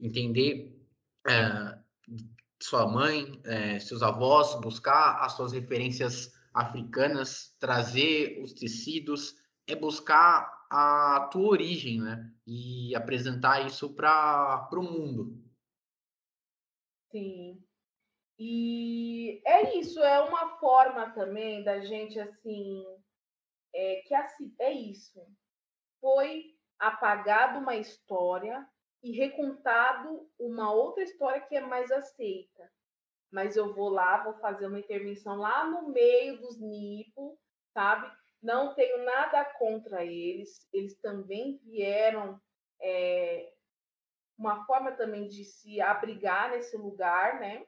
entender 0.00 0.78
é, 1.26 1.78
sua 2.62 2.86
mãe, 2.86 3.40
é, 3.44 3.78
seus 3.78 4.02
avós, 4.02 4.58
buscar 4.60 5.18
as 5.24 5.32
suas 5.32 5.52
referências 5.52 6.32
africanas, 6.52 7.54
trazer 7.58 8.40
os 8.42 8.52
tecidos, 8.52 9.34
é 9.66 9.74
buscar 9.74 10.54
a 10.70 11.28
tua 11.32 11.48
origem, 11.48 12.00
né? 12.00 12.32
E 12.46 12.94
apresentar 12.94 13.66
isso 13.66 13.92
para 13.94 14.68
o 14.72 14.82
mundo. 14.82 15.42
Sim. 17.10 17.62
E 18.38 19.40
é 19.46 19.76
isso, 19.76 20.02
é 20.02 20.20
uma 20.20 20.58
forma 20.58 21.10
também 21.10 21.62
da 21.62 21.80
gente, 21.80 22.18
assim, 22.18 22.84
é, 23.74 24.02
que 24.06 24.14
assim, 24.14 24.54
é 24.58 24.72
isso. 24.72 25.20
Foi 26.00 26.44
apagado 26.78 27.60
uma 27.60 27.76
história 27.76 28.66
e 29.02 29.12
recontado 29.12 30.28
uma 30.38 30.72
outra 30.72 31.02
história 31.02 31.40
que 31.42 31.54
é 31.54 31.60
mais 31.60 31.92
aceita. 31.92 32.70
Mas 33.30 33.56
eu 33.56 33.74
vou 33.74 33.88
lá, 33.88 34.22
vou 34.22 34.34
fazer 34.34 34.66
uma 34.66 34.78
intervenção 34.78 35.36
lá 35.36 35.66
no 35.66 35.88
meio 35.88 36.40
dos 36.40 36.60
NIPO, 36.60 37.38
sabe? 37.72 38.10
Não 38.42 38.74
tenho 38.74 39.04
nada 39.04 39.44
contra 39.44 40.04
eles. 40.04 40.68
Eles 40.72 40.98
também 41.00 41.58
vieram 41.64 42.40
é, 42.80 43.52
uma 44.38 44.64
forma 44.66 44.92
também 44.92 45.28
de 45.28 45.44
se 45.44 45.80
abrigar 45.80 46.50
nesse 46.50 46.76
lugar, 46.76 47.40
né? 47.40 47.64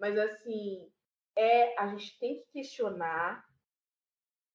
Mas 0.00 0.16
assim, 0.16 0.90
é 1.36 1.78
a 1.78 1.86
gente 1.88 2.18
tem 2.18 2.40
que 2.40 2.50
questionar 2.52 3.44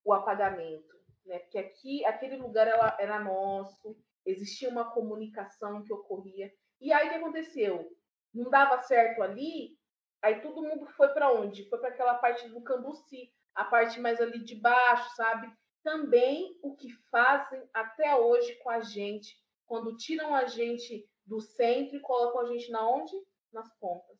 o 0.04 0.12
apagamento, 0.12 0.96
né? 1.24 1.40
Porque 1.40 1.60
aqui, 1.60 2.04
aquele 2.04 2.38
lugar 2.38 2.68
era, 2.68 2.98
era 3.00 3.20
nosso, 3.20 3.96
existia 4.26 4.70
uma 4.70 4.92
comunicação 4.92 5.84
que 5.84 5.94
ocorria. 5.94 6.52
E 6.82 6.92
aí 6.92 7.08
o 7.08 7.10
que 7.12 7.16
aconteceu? 7.16 7.96
Não 8.34 8.50
dava 8.50 8.82
certo 8.82 9.22
ali, 9.22 9.78
aí 10.22 10.42
todo 10.42 10.64
mundo 10.64 10.88
foi 10.88 11.10
para 11.10 11.32
onde? 11.32 11.70
Foi 11.70 11.80
para 11.80 11.90
aquela 11.90 12.16
parte 12.16 12.50
do 12.50 12.62
Cambuci, 12.62 13.32
a 13.54 13.64
parte 13.64 14.00
mais 14.00 14.20
ali 14.20 14.44
de 14.44 14.56
baixo, 14.56 15.16
sabe? 15.16 15.48
Também 15.84 16.58
o 16.64 16.76
que 16.76 16.92
fazem 17.12 17.70
até 17.72 18.16
hoje 18.16 18.56
com 18.56 18.70
a 18.72 18.82
gente, 18.82 19.38
quando 19.68 19.96
tiram 19.96 20.34
a 20.34 20.46
gente 20.46 21.08
do 21.24 21.40
centro 21.40 21.96
e 21.96 22.02
colocam 22.02 22.42
a 22.42 22.46
gente 22.48 22.70
na 22.72 22.88
onde? 22.88 23.14
Nas 23.54 23.72
pontas. 23.80 24.18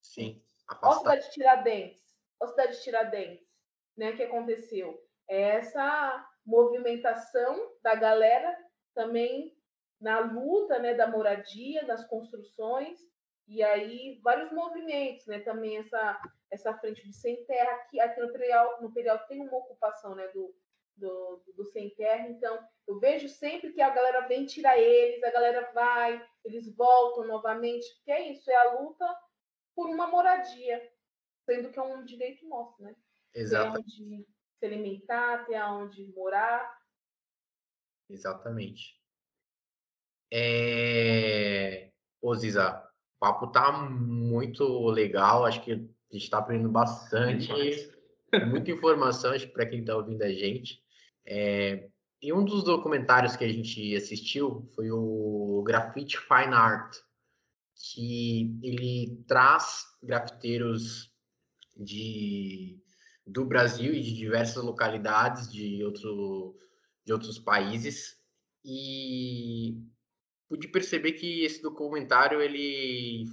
Sim. 0.00 0.42
Ó, 0.82 0.92
cidade 0.98 1.24
de 1.24 1.32
Tiradentes. 1.32 2.02
Ó, 2.40 2.46
cidade 2.46 2.76
de 2.76 2.82
Tiradentes. 2.82 3.48
Né, 3.96 4.12
que 4.12 4.22
aconteceu? 4.22 5.02
É 5.28 5.40
essa 5.56 6.28
movimentação 6.46 7.72
da 7.82 7.94
galera 7.94 8.56
também 8.94 9.56
na 10.00 10.20
luta 10.20 10.78
né, 10.78 10.94
da 10.94 11.06
moradia, 11.06 11.84
das 11.84 12.04
construções, 12.06 12.98
e 13.46 13.62
aí 13.62 14.20
vários 14.22 14.52
movimentos, 14.52 15.26
né? 15.26 15.40
Também 15.40 15.78
essa, 15.78 16.20
essa 16.50 16.74
frente 16.78 17.06
do 17.06 17.12
sem 17.12 17.44
terra, 17.44 17.72
aqui, 17.72 18.00
aqui 18.00 18.20
no 18.20 18.32
Perial, 18.32 18.80
no 18.80 18.92
Perial 18.92 19.18
tem 19.26 19.40
uma 19.40 19.56
ocupação 19.56 20.14
né, 20.14 20.28
do, 20.28 20.54
do, 20.96 21.42
do 21.56 21.64
sem 21.64 21.90
terra, 21.90 22.28
então 22.28 22.58
eu 22.86 22.98
vejo 23.00 23.28
sempre 23.28 23.72
que 23.72 23.80
a 23.80 23.90
galera 23.90 24.28
vem 24.28 24.46
tirar 24.46 24.78
eles, 24.78 25.22
a 25.24 25.30
galera 25.30 25.70
vai, 25.72 26.24
eles 26.44 26.74
voltam 26.76 27.26
novamente, 27.26 27.86
que 28.04 28.12
é 28.12 28.30
isso, 28.30 28.50
é 28.50 28.56
a 28.56 28.72
luta 28.74 29.16
por 29.78 29.88
uma 29.88 30.08
moradia, 30.08 30.82
sendo 31.46 31.70
que 31.70 31.78
é 31.78 31.82
um 31.82 32.04
direito 32.04 32.44
nosso, 32.48 32.82
né? 32.82 32.96
Exato. 33.32 33.74
Ter 33.74 33.78
onde 33.78 34.26
se 34.58 34.66
alimentar, 34.66 35.46
ter 35.46 35.62
onde 35.62 36.04
morar. 36.16 36.76
Exatamente. 38.10 39.00
É... 40.32 41.92
Ô, 42.20 42.34
Ziza, 42.34 42.84
o 43.14 43.18
papo 43.20 43.52
tá 43.52 43.70
muito 43.70 44.64
legal, 44.88 45.44
acho 45.44 45.62
que 45.62 45.70
a 45.70 45.76
gente 45.76 46.24
está 46.24 46.38
aprendendo 46.38 46.70
bastante, 46.70 47.48
muita 48.50 48.72
informação, 48.72 49.30
acho 49.30 49.46
que 49.46 49.52
para 49.52 49.66
quem 49.66 49.78
está 49.78 49.94
ouvindo 49.94 50.22
a 50.22 50.32
gente. 50.32 50.82
É... 51.24 51.88
E 52.20 52.32
um 52.32 52.44
dos 52.44 52.64
documentários 52.64 53.36
que 53.36 53.44
a 53.44 53.48
gente 53.48 53.94
assistiu 53.94 54.68
foi 54.74 54.90
o 54.90 55.62
Graffiti 55.64 56.18
Fine 56.18 56.52
Art, 56.52 56.96
que 57.78 58.58
ele 58.62 59.24
traz 59.26 59.84
grafiteiros 60.02 61.12
de, 61.76 62.78
do 63.26 63.44
Brasil 63.44 63.94
e 63.94 64.02
de 64.02 64.14
diversas 64.14 64.62
localidades 64.62 65.50
de, 65.50 65.84
outro, 65.84 66.56
de 67.04 67.12
outros 67.12 67.38
países 67.38 68.18
e 68.64 69.80
pude 70.48 70.66
perceber 70.68 71.12
que 71.12 71.44
esse 71.44 71.62
documentário 71.62 72.40
ele 72.40 73.26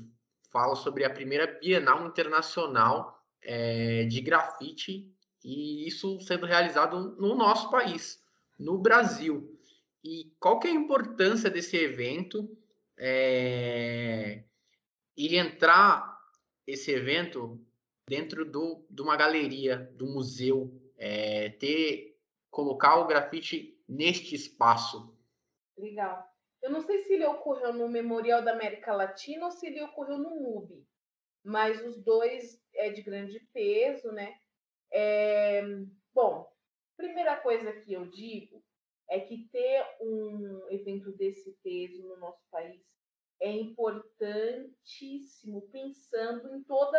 fala 0.51 0.75
sobre 0.75 1.03
a 1.03 1.09
primeira 1.09 1.47
Bienal 1.59 2.05
Internacional 2.05 3.19
é, 3.41 4.05
de 4.05 4.21
grafite 4.21 5.11
e 5.43 5.87
isso 5.87 6.19
sendo 6.21 6.45
realizado 6.45 7.15
no 7.19 7.35
nosso 7.35 7.69
país, 7.69 8.21
no 8.57 8.77
Brasil. 8.77 9.51
E 10.03 10.31
qual 10.39 10.59
que 10.59 10.67
é 10.67 10.71
a 10.71 10.75
importância 10.75 11.49
desse 11.49 11.75
evento 11.77 12.49
é, 12.97 14.43
e 15.17 15.37
entrar 15.37 16.19
esse 16.65 16.91
evento 16.91 17.59
dentro 18.07 18.45
do, 18.45 18.85
de 18.89 19.01
uma 19.01 19.15
galeria, 19.15 19.77
do 19.77 20.05
museu, 20.05 20.71
é, 20.97 21.49
ter 21.49 22.17
colocar 22.49 22.97
o 22.97 23.07
grafite 23.07 23.77
neste 23.87 24.35
espaço. 24.35 25.13
Legal. 25.77 26.25
Eu 26.61 26.71
não 26.71 26.81
sei 26.81 27.03
se 27.03 27.13
ele 27.13 27.25
ocorreu 27.25 27.73
no 27.73 27.87
Memorial 27.87 28.41
da 28.41 28.53
América 28.53 28.93
Latina 28.93 29.45
ou 29.45 29.51
se 29.51 29.67
ele 29.67 29.81
ocorreu 29.83 30.17
no 30.17 30.31
MUBI, 30.31 30.83
mas 31.43 31.85
os 31.85 32.01
dois 32.01 32.59
é 32.73 32.89
de 32.89 33.01
grande 33.01 33.39
peso, 33.53 34.11
né? 34.11 34.39
É, 34.91 35.61
bom, 36.13 36.49
primeira 36.97 37.35
coisa 37.37 37.71
que 37.73 37.93
eu 37.93 38.07
digo 38.07 38.64
é 39.09 39.19
que 39.19 39.47
ter 39.49 39.85
um 40.01 40.67
evento 40.69 41.11
desse 41.13 41.51
peso 41.63 42.07
no 42.07 42.17
nosso 42.17 42.43
país 42.49 42.83
é 43.39 43.51
importantíssimo, 43.51 45.69
pensando 45.71 46.55
em 46.55 46.63
toda 46.63 46.97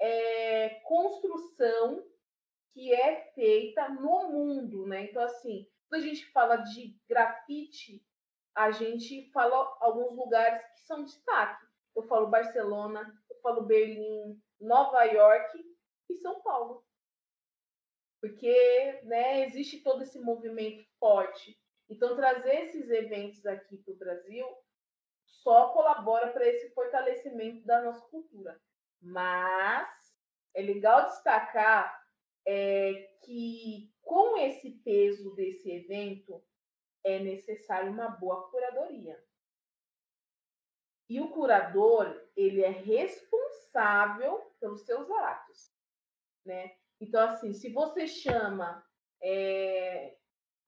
é, 0.00 0.80
construção 0.80 2.04
que 2.72 2.92
é 2.92 3.30
feita 3.34 3.88
no 3.88 4.30
mundo, 4.30 4.84
né? 4.86 5.04
Então, 5.04 5.22
assim, 5.22 5.68
quando 5.88 6.02
a 6.02 6.06
gente 6.06 6.26
fala 6.32 6.56
de 6.56 6.98
grafite, 7.08 8.04
a 8.54 8.70
gente 8.70 9.30
fala 9.30 9.76
alguns 9.80 10.16
lugares 10.16 10.62
que 10.72 10.80
são 10.86 11.04
destaque. 11.04 11.64
Eu 11.94 12.02
falo 12.04 12.28
Barcelona, 12.28 13.14
eu 13.30 13.36
falo 13.40 13.62
Berlim, 13.62 14.40
Nova 14.60 15.04
York 15.04 15.64
e 16.10 16.14
São 16.16 16.40
Paulo. 16.42 16.84
Porque 18.24 19.02
né, 19.02 19.46
existe 19.46 19.82
todo 19.82 20.02
esse 20.02 20.18
movimento 20.18 20.82
forte. 20.98 21.60
Então, 21.90 22.16
trazer 22.16 22.54
esses 22.62 22.88
eventos 22.88 23.44
aqui 23.44 23.76
para 23.76 23.92
o 23.92 23.98
Brasil 23.98 24.46
só 25.26 25.68
colabora 25.74 26.32
para 26.32 26.48
esse 26.48 26.70
fortalecimento 26.70 27.66
da 27.66 27.82
nossa 27.82 28.00
cultura. 28.08 28.58
Mas 28.98 29.86
é 30.54 30.62
legal 30.62 31.04
destacar 31.04 32.02
é, 32.46 33.14
que 33.22 33.94
com 34.00 34.38
esse 34.38 34.70
peso 34.70 35.34
desse 35.34 35.70
evento 35.70 36.42
é 37.04 37.18
necessário 37.18 37.92
uma 37.92 38.08
boa 38.08 38.48
curadoria. 38.48 39.22
E 41.10 41.20
o 41.20 41.28
curador, 41.28 42.26
ele 42.34 42.62
é 42.62 42.70
responsável 42.70 44.50
pelos 44.58 44.80
seus 44.80 45.10
atos, 45.10 45.70
né? 46.42 46.74
Então, 47.00 47.28
assim, 47.28 47.52
se 47.52 47.72
você 47.72 48.06
chama 48.06 48.84
é, 49.22 50.16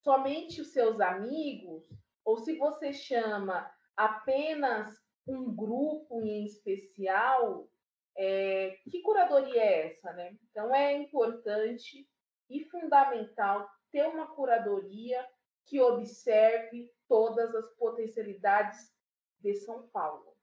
somente 0.03 0.61
os 0.61 0.73
seus 0.73 1.01
amigos, 1.01 1.89
ou 2.25 2.39
se 2.39 2.57
você 2.57 2.93
chama 2.93 3.71
apenas 3.97 5.01
um 5.27 5.55
grupo 5.55 6.23
em 6.23 6.45
especial, 6.45 7.69
é, 8.17 8.79
que 8.91 9.03
curadoria 9.03 9.61
é 9.61 9.87
essa, 9.89 10.13
né? 10.13 10.37
Então 10.51 10.75
é 10.75 10.93
importante 10.93 12.09
e 12.49 12.65
fundamental 12.65 13.69
ter 13.91 14.07
uma 14.09 14.35
curadoria 14.35 15.27
que 15.67 15.81
observe 15.81 16.91
todas 17.09 17.55
as 17.55 17.69
potencialidades 17.75 18.95
de 19.41 19.55
São 19.55 19.89
Paulo, 19.89 20.37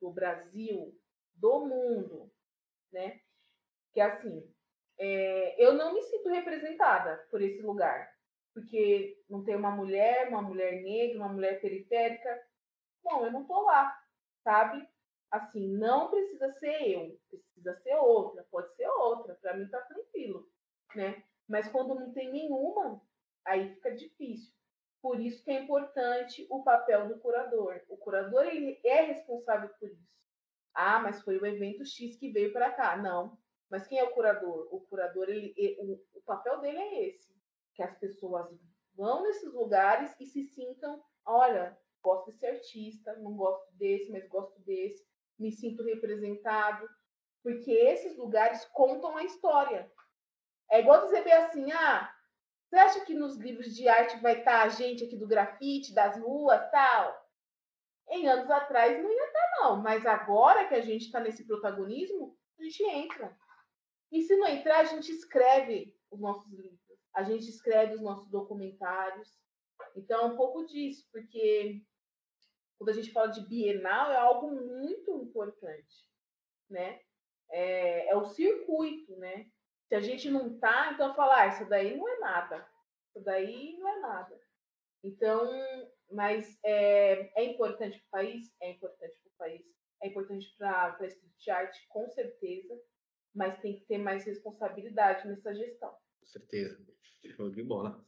do 0.00 0.10
Brasil, 0.10 0.92
do 1.34 1.66
mundo, 1.66 2.32
né? 2.92 3.20
Que 3.92 4.00
assim, 4.00 4.52
é, 4.98 5.64
eu 5.64 5.74
não 5.74 5.94
me 5.94 6.02
sinto 6.02 6.28
representada 6.28 7.26
por 7.30 7.42
esse 7.42 7.60
lugar, 7.62 8.10
porque 8.54 9.22
não 9.28 9.44
tem 9.44 9.56
uma 9.56 9.70
mulher, 9.70 10.28
uma 10.28 10.42
mulher 10.42 10.82
negra, 10.82 11.18
uma 11.18 11.28
mulher 11.28 11.60
periférica. 11.60 12.42
Bom, 13.02 13.24
eu 13.24 13.32
não 13.32 13.44
tô 13.44 13.62
lá, 13.62 13.96
sabe? 14.42 14.86
assim, 15.30 15.68
não 15.76 16.10
precisa 16.10 16.50
ser 16.52 16.88
eu, 16.88 17.18
precisa 17.28 17.74
ser 17.82 17.94
outra, 17.96 18.46
pode 18.50 18.74
ser 18.74 18.88
outra, 18.88 19.34
para 19.34 19.56
mim 19.56 19.68
tá 19.68 19.80
tranquilo, 19.82 20.48
né? 20.94 21.22
Mas 21.48 21.68
quando 21.68 21.94
não 21.94 22.12
tem 22.12 22.30
nenhuma, 22.30 23.00
aí 23.44 23.74
fica 23.74 23.94
difícil. 23.94 24.52
Por 25.00 25.20
isso 25.20 25.42
que 25.44 25.50
é 25.50 25.60
importante 25.60 26.46
o 26.50 26.64
papel 26.64 27.08
do 27.08 27.18
curador. 27.20 27.80
O 27.88 27.96
curador 27.96 28.44
ele 28.46 28.80
é 28.84 29.02
responsável 29.02 29.68
por 29.78 29.88
isso. 29.88 30.16
Ah, 30.74 30.98
mas 30.98 31.22
foi 31.22 31.38
o 31.38 31.46
evento 31.46 31.84
X 31.84 32.16
que 32.16 32.30
veio 32.30 32.52
para 32.52 32.72
cá. 32.72 32.96
Não. 32.96 33.38
Mas 33.70 33.86
quem 33.86 33.98
é 33.98 34.04
o 34.04 34.12
curador? 34.12 34.68
O 34.70 34.80
curador, 34.80 35.28
ele, 35.28 35.54
o, 35.80 36.18
o 36.18 36.22
papel 36.22 36.60
dele 36.60 36.78
é 36.78 37.08
esse, 37.08 37.34
que 37.74 37.82
as 37.82 37.96
pessoas 37.98 38.48
vão 38.94 39.22
nesses 39.22 39.52
lugares 39.52 40.14
e 40.20 40.26
se 40.26 40.44
sintam, 40.44 41.02
olha, 41.24 41.76
gosto 42.02 42.30
desse 42.30 42.46
artista, 42.46 43.16
não 43.16 43.36
gosto 43.36 43.72
desse, 43.74 44.10
mas 44.10 44.26
gosto 44.28 44.58
desse 44.60 45.04
me 45.38 45.52
sinto 45.52 45.82
representado, 45.82 46.88
porque 47.42 47.70
esses 47.70 48.16
lugares 48.16 48.64
contam 48.66 49.16
a 49.16 49.24
história. 49.24 49.90
É 50.70 50.80
igual 50.80 51.04
dizer 51.04 51.22
bem 51.22 51.32
assim, 51.34 51.70
ah, 51.72 52.12
você 52.64 52.76
acha 52.76 53.04
que 53.04 53.14
nos 53.14 53.36
livros 53.36 53.74
de 53.74 53.88
arte 53.88 54.20
vai 54.20 54.38
estar 54.38 54.62
a 54.62 54.68
gente 54.68 55.04
aqui 55.04 55.16
do 55.16 55.26
grafite, 55.26 55.94
das 55.94 56.18
ruas, 56.18 56.70
tal? 56.70 57.26
Em 58.08 58.26
anos 58.28 58.50
atrás 58.50 59.00
não 59.00 59.10
ia 59.12 59.26
estar, 59.26 59.50
não. 59.60 59.82
Mas 59.82 60.04
agora 60.06 60.66
que 60.66 60.74
a 60.74 60.80
gente 60.80 61.06
está 61.06 61.20
nesse 61.20 61.46
protagonismo, 61.46 62.36
a 62.58 62.62
gente 62.62 62.82
entra. 62.84 63.36
E 64.12 64.22
se 64.22 64.36
não 64.36 64.46
entrar, 64.46 64.80
a 64.80 64.84
gente 64.84 65.10
escreve 65.10 65.94
os 66.10 66.20
nossos 66.20 66.50
livros. 66.52 66.80
A 67.14 67.22
gente 67.22 67.48
escreve 67.48 67.94
os 67.94 68.02
nossos 68.02 68.30
documentários. 68.30 69.36
Então, 69.96 70.22
é 70.22 70.26
um 70.26 70.36
pouco 70.36 70.64
disso, 70.66 71.06
porque 71.12 71.82
quando 72.78 72.90
a 72.90 72.92
gente 72.92 73.12
fala 73.12 73.28
de 73.28 73.46
bienal, 73.46 74.12
é 74.12 74.16
algo 74.16 74.50
muito 74.50 75.10
importante, 75.22 76.08
né? 76.68 77.00
É, 77.50 78.10
é 78.10 78.16
o 78.16 78.26
circuito, 78.26 79.16
né? 79.16 79.46
Se 79.88 79.94
a 79.94 80.00
gente 80.00 80.28
não 80.28 80.58
tá, 80.58 80.92
então 80.92 81.14
falar, 81.14 81.42
ah, 81.42 81.46
isso 81.46 81.68
daí 81.68 81.96
não 81.96 82.08
é 82.08 82.18
nada. 82.18 82.68
Isso 83.08 83.24
daí 83.24 83.76
não 83.78 83.88
é 83.88 84.00
nada. 84.00 84.40
Então, 85.02 85.48
mas 86.10 86.58
é, 86.64 87.30
é 87.40 87.44
importante 87.44 87.98
para 87.98 88.20
o 88.20 88.24
país? 88.24 88.54
É 88.60 88.70
importante 88.70 89.14
para 89.22 89.30
o 89.30 89.36
país. 89.38 89.66
É 90.02 90.08
importante 90.08 90.54
para 90.58 90.96
a 90.98 91.06
street 91.06 91.48
art, 91.48 91.76
com 91.88 92.08
certeza. 92.10 92.78
Mas 93.36 93.60
tem 93.60 93.74
que 93.74 93.84
ter 93.84 93.98
mais 93.98 94.24
responsabilidade 94.24 95.28
nessa 95.28 95.54
gestão. 95.54 95.90
Com 96.20 96.26
certeza. 96.26 96.78
Show 97.36 97.50
de 97.50 97.62
bola. 97.62 98.02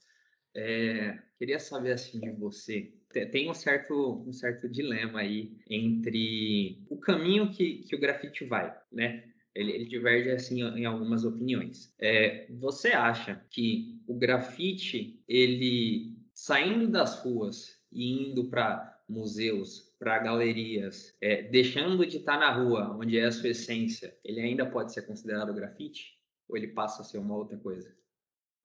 É, 0.57 1.19
queria 1.39 1.59
saber 1.59 1.93
assim 1.93 2.19
de 2.19 2.31
você. 2.31 2.93
Tem 3.31 3.51
um 3.51 3.55
certo, 3.55 4.25
um 4.27 4.33
certo 4.33 4.69
dilema 4.69 5.21
aí 5.21 5.57
entre 5.69 6.83
o 6.89 6.97
caminho 6.97 7.51
que, 7.51 7.85
que 7.85 7.95
o 7.95 8.01
grafite 8.01 8.45
vai, 8.45 8.77
né? 8.91 9.33
Ele, 9.55 9.73
ele 9.73 9.85
diverge 9.87 10.31
assim 10.31 10.63
em 10.63 10.85
algumas 10.85 11.25
opiniões. 11.25 11.93
É, 11.99 12.47
você 12.51 12.89
acha 12.89 13.45
que 13.51 14.01
o 14.07 14.15
grafite, 14.15 15.23
ele 15.29 16.17
saindo 16.33 16.87
das 16.89 17.21
ruas 17.23 17.81
e 17.91 18.31
indo 18.31 18.49
para 18.49 19.03
museus, 19.09 19.88
para 19.99 20.19
galerias, 20.19 21.17
é, 21.21 21.43
deixando 21.43 22.07
de 22.07 22.19
estar 22.19 22.35
tá 22.35 22.39
na 22.39 22.53
rua, 22.53 22.97
onde 22.97 23.19
é 23.19 23.25
a 23.25 23.33
sua 23.33 23.49
essência, 23.49 24.17
ele 24.25 24.41
ainda 24.41 24.71
pode 24.71 24.93
ser 24.93 25.03
considerado 25.03 25.55
grafite? 25.55 26.17
Ou 26.49 26.57
ele 26.57 26.69
passa 26.69 27.03
a 27.03 27.05
ser 27.05 27.19
uma 27.19 27.37
outra 27.37 27.59
coisa? 27.59 27.95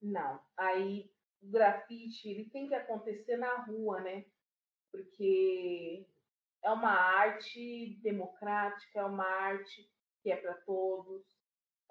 Não, 0.01 0.39
aí 0.55 1.09
o 1.41 1.49
grafite 1.49 2.29
ele 2.29 2.49
tem 2.49 2.67
que 2.67 2.75
acontecer 2.75 3.37
na 3.37 3.63
rua, 3.63 3.99
né? 4.01 4.25
Porque 4.91 6.05
é 6.63 6.69
uma 6.69 6.91
arte 6.91 7.99
democrática, 8.01 8.99
é 8.99 9.03
uma 9.03 9.25
arte 9.25 9.89
que 10.21 10.31
é 10.31 10.35
para 10.35 10.53
todos. 10.53 11.25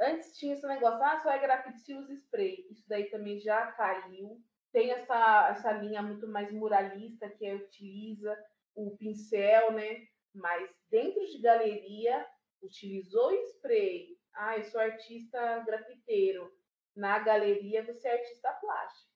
Antes 0.01 0.37
tinha 0.39 0.55
esse 0.55 0.67
negócio, 0.67 1.03
ah, 1.03 1.19
só 1.19 1.31
é 1.31 1.39
grafite 1.39 1.81
se 1.81 1.95
usa 1.95 2.15
spray. 2.15 2.67
Isso 2.71 2.89
daí 2.89 3.11
também 3.11 3.39
já 3.41 3.73
caiu. 3.73 4.41
Tem 4.73 4.91
essa, 4.91 5.49
essa 5.51 5.73
linha 5.73 6.01
muito 6.01 6.27
mais 6.27 6.51
muralista 6.51 7.29
que 7.29 7.53
utiliza 7.53 8.35
o 8.75 8.97
pincel, 8.97 9.73
né? 9.73 10.07
Mas 10.35 10.71
dentro 10.91 11.25
de 11.27 11.41
galeria, 11.41 12.27
utilizou 12.63 13.33
spray. 13.49 14.17
Ah, 14.35 14.57
eu 14.57 14.65
sou 14.65 14.81
artista 14.81 15.59
grafiteiro. 15.61 16.51
Na 16.95 17.19
galeria, 17.19 17.85
você 17.85 18.09
é 18.09 18.13
artista 18.13 18.53
plástico. 18.61 19.13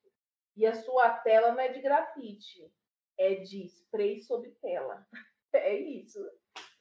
E 0.56 0.64
a 0.64 0.74
sua 0.74 1.10
tela 1.18 1.52
não 1.52 1.60
é 1.60 1.68
de 1.68 1.80
grafite, 1.82 2.72
é 3.18 3.34
de 3.36 3.64
spray 3.66 4.20
sobre 4.20 4.50
tela. 4.62 5.06
É 5.54 5.74
isso. 5.74 6.18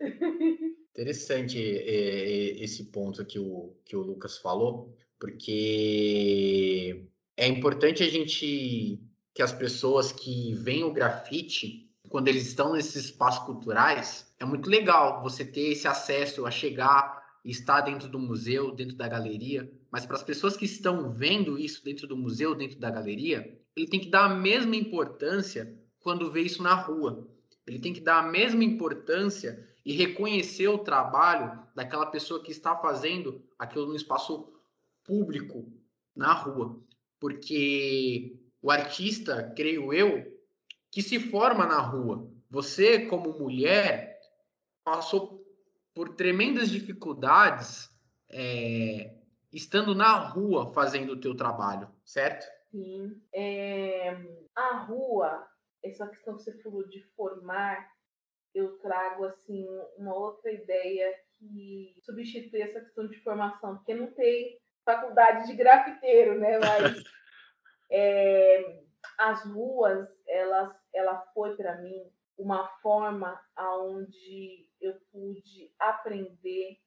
Interessante 0.91 1.57
esse 1.57 2.91
ponto 2.91 3.25
que 3.25 3.39
o, 3.39 3.73
que 3.85 3.95
o 3.95 4.01
Lucas 4.01 4.37
falou, 4.39 4.93
porque 5.17 7.07
é 7.37 7.47
importante 7.47 8.03
a 8.03 8.09
gente 8.09 9.01
que 9.33 9.41
as 9.41 9.53
pessoas 9.53 10.11
que 10.11 10.53
veem 10.55 10.83
o 10.83 10.91
grafite, 10.91 11.84
quando 12.09 12.27
eles 12.27 12.47
estão 12.47 12.73
nesses 12.73 13.05
espaços 13.05 13.45
culturais, 13.45 14.33
é 14.39 14.45
muito 14.45 14.69
legal 14.69 15.21
você 15.21 15.43
ter 15.43 15.71
esse 15.71 15.87
acesso 15.87 16.45
a 16.45 16.51
chegar 16.51 17.25
está 17.45 17.79
dentro 17.79 18.09
do 18.09 18.17
museu, 18.17 18.71
dentro 18.71 18.95
da 18.95 19.07
galeria, 19.07 19.71
mas 19.91 20.05
para 20.05 20.15
as 20.15 20.23
pessoas 20.23 20.57
que 20.57 20.65
estão 20.65 21.11
vendo 21.11 21.59
isso 21.59 21.83
dentro 21.83 22.07
do 22.07 22.17
museu, 22.17 22.55
dentro 22.55 22.79
da 22.79 22.89
galeria, 22.89 23.55
ele 23.75 23.87
tem 23.87 23.99
que 23.99 24.09
dar 24.09 24.25
a 24.25 24.35
mesma 24.35 24.75
importância 24.75 25.77
quando 25.99 26.31
vê 26.31 26.41
isso 26.41 26.63
na 26.63 26.73
rua. 26.73 27.27
Ele 27.67 27.79
tem 27.79 27.93
que 27.93 28.01
dar 28.01 28.19
a 28.19 28.31
mesma 28.31 28.63
importância 28.63 29.67
e 29.85 29.93
reconhecer 29.93 30.67
o 30.67 30.79
trabalho 30.79 31.59
daquela 31.75 32.07
pessoa 32.07 32.41
que 32.41 32.51
está 32.51 32.75
fazendo 32.75 33.43
aquilo 33.59 33.85
no 33.85 33.95
espaço 33.95 34.51
público, 35.03 35.71
na 36.15 36.33
rua. 36.33 36.79
Porque 37.19 38.39
o 38.61 38.71
artista, 38.71 39.53
creio 39.55 39.93
eu, 39.93 40.34
que 40.95 41.01
se 41.01 41.19
forma 41.19 41.65
na 41.65 41.81
rua. 41.81 42.25
Você, 42.49 43.05
como 43.07 43.37
mulher, 43.37 44.17
passou 44.81 45.45
por 45.93 46.15
tremendas 46.15 46.69
dificuldades 46.69 47.89
é, 48.31 49.13
estando 49.51 49.93
na 49.93 50.15
rua 50.15 50.71
fazendo 50.73 51.11
o 51.11 51.19
teu 51.19 51.35
trabalho, 51.35 51.89
certo? 52.05 52.45
Sim. 52.71 53.21
É, 53.33 54.17
a 54.55 54.85
rua, 54.85 55.45
essa 55.83 56.07
questão 56.07 56.37
que 56.37 56.43
você 56.43 56.63
falou 56.63 56.87
de 56.87 57.03
formar, 57.13 57.91
eu 58.53 58.77
trago 58.77 59.25
assim 59.25 59.67
uma 59.97 60.15
outra 60.15 60.49
ideia 60.49 61.13
que 61.33 61.93
substitui 62.05 62.61
essa 62.61 62.79
questão 62.79 63.05
de 63.05 63.21
formação, 63.21 63.75
porque 63.75 63.93
não 63.93 64.13
tem 64.13 64.57
faculdade 64.85 65.45
de 65.47 65.57
grafiteiro, 65.57 66.39
né? 66.39 66.57
Mas 66.57 67.03
é, 67.91 68.84
as 69.17 69.43
ruas, 69.45 70.07
elas, 70.27 70.75
ela 70.93 71.17
foi 71.33 71.55
para 71.55 71.81
mim 71.81 72.11
uma 72.37 72.67
forma 72.81 73.39
aonde 73.55 74.67
eu 74.81 74.95
pude 75.11 75.71
aprender 75.79 76.77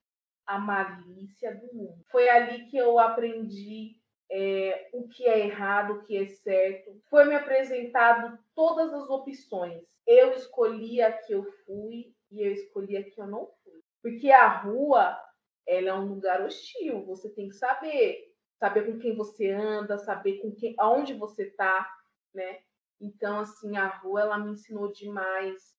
a 0.47 0.59
malícia 0.59 1.55
do 1.55 1.75
mundo. 1.75 2.05
Foi 2.11 2.29
ali 2.29 2.67
que 2.67 2.77
eu 2.77 2.99
aprendi 2.99 3.97
é, 4.31 4.89
o 4.93 5.09
que 5.09 5.27
é 5.27 5.47
errado, 5.47 5.95
o 5.95 6.03
que 6.05 6.17
é 6.17 6.27
certo. 6.27 7.01
Foi 7.09 7.25
me 7.25 7.35
apresentado 7.35 8.39
todas 8.55 8.93
as 8.93 9.09
opções. 9.09 9.83
Eu 10.07 10.33
escolhi 10.33 11.03
a 11.03 11.13
que 11.13 11.33
eu 11.33 11.45
fui 11.65 12.15
e 12.31 12.43
eu 12.43 12.53
escolhi 12.53 12.97
a 12.97 13.05
que 13.05 13.21
eu 13.21 13.27
não 13.27 13.47
fui. 13.63 13.81
Porque 14.03 14.31
a 14.31 14.49
rua, 14.49 15.19
ela 15.67 15.89
é 15.89 15.95
um 15.95 16.07
lugar 16.07 16.43
hostil. 16.43 17.05
Você 17.07 17.29
tem 17.31 17.49
que 17.49 17.55
saber, 17.55 18.33
saber 18.59 18.87
com 18.87 18.99
quem 18.99 19.15
você 19.15 19.51
anda, 19.51 19.99
saber 19.99 20.39
com 20.39 20.51
quem, 20.53 20.75
aonde 20.79 21.15
você 21.15 21.45
está, 21.45 21.91
né? 22.35 22.59
Então, 23.01 23.41
assim, 23.41 23.77
a 23.77 23.87
rua 23.87 24.23
ela 24.23 24.39
me 24.39 24.53
ensinou 24.53 24.93
demais, 24.93 25.77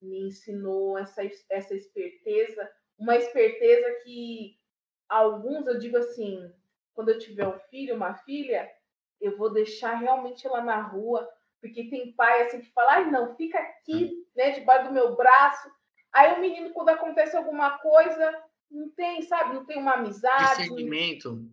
me 0.00 0.26
ensinou 0.26 0.98
essa, 0.98 1.22
essa 1.50 1.74
esperteza, 1.74 2.70
uma 2.98 3.16
esperteza 3.16 3.90
que 4.04 4.58
alguns, 5.08 5.66
eu 5.66 5.78
digo 5.78 5.96
assim, 5.96 6.40
quando 6.94 7.10
eu 7.10 7.18
tiver 7.18 7.46
um 7.46 7.58
filho, 7.70 7.96
uma 7.96 8.14
filha, 8.14 8.70
eu 9.20 9.36
vou 9.36 9.52
deixar 9.52 9.94
realmente 9.94 10.46
ela 10.46 10.62
na 10.62 10.80
rua, 10.80 11.28
porque 11.60 11.90
tem 11.90 12.12
pai 12.12 12.42
assim 12.42 12.60
que 12.60 12.72
fala, 12.72 12.92
ai 12.94 13.10
não, 13.10 13.34
fica 13.36 13.58
aqui, 13.58 14.26
né, 14.34 14.52
debaixo 14.52 14.88
do 14.88 14.94
meu 14.94 15.16
braço. 15.16 15.70
Aí 16.12 16.34
o 16.34 16.40
menino, 16.40 16.72
quando 16.72 16.88
acontece 16.88 17.36
alguma 17.36 17.78
coisa, 17.78 18.44
não 18.70 18.88
tem, 18.90 19.22
sabe, 19.22 19.54
não 19.54 19.66
tem 19.66 19.78
uma 19.78 19.94
amizade. 19.94 20.62
Discernimento. 20.62 21.44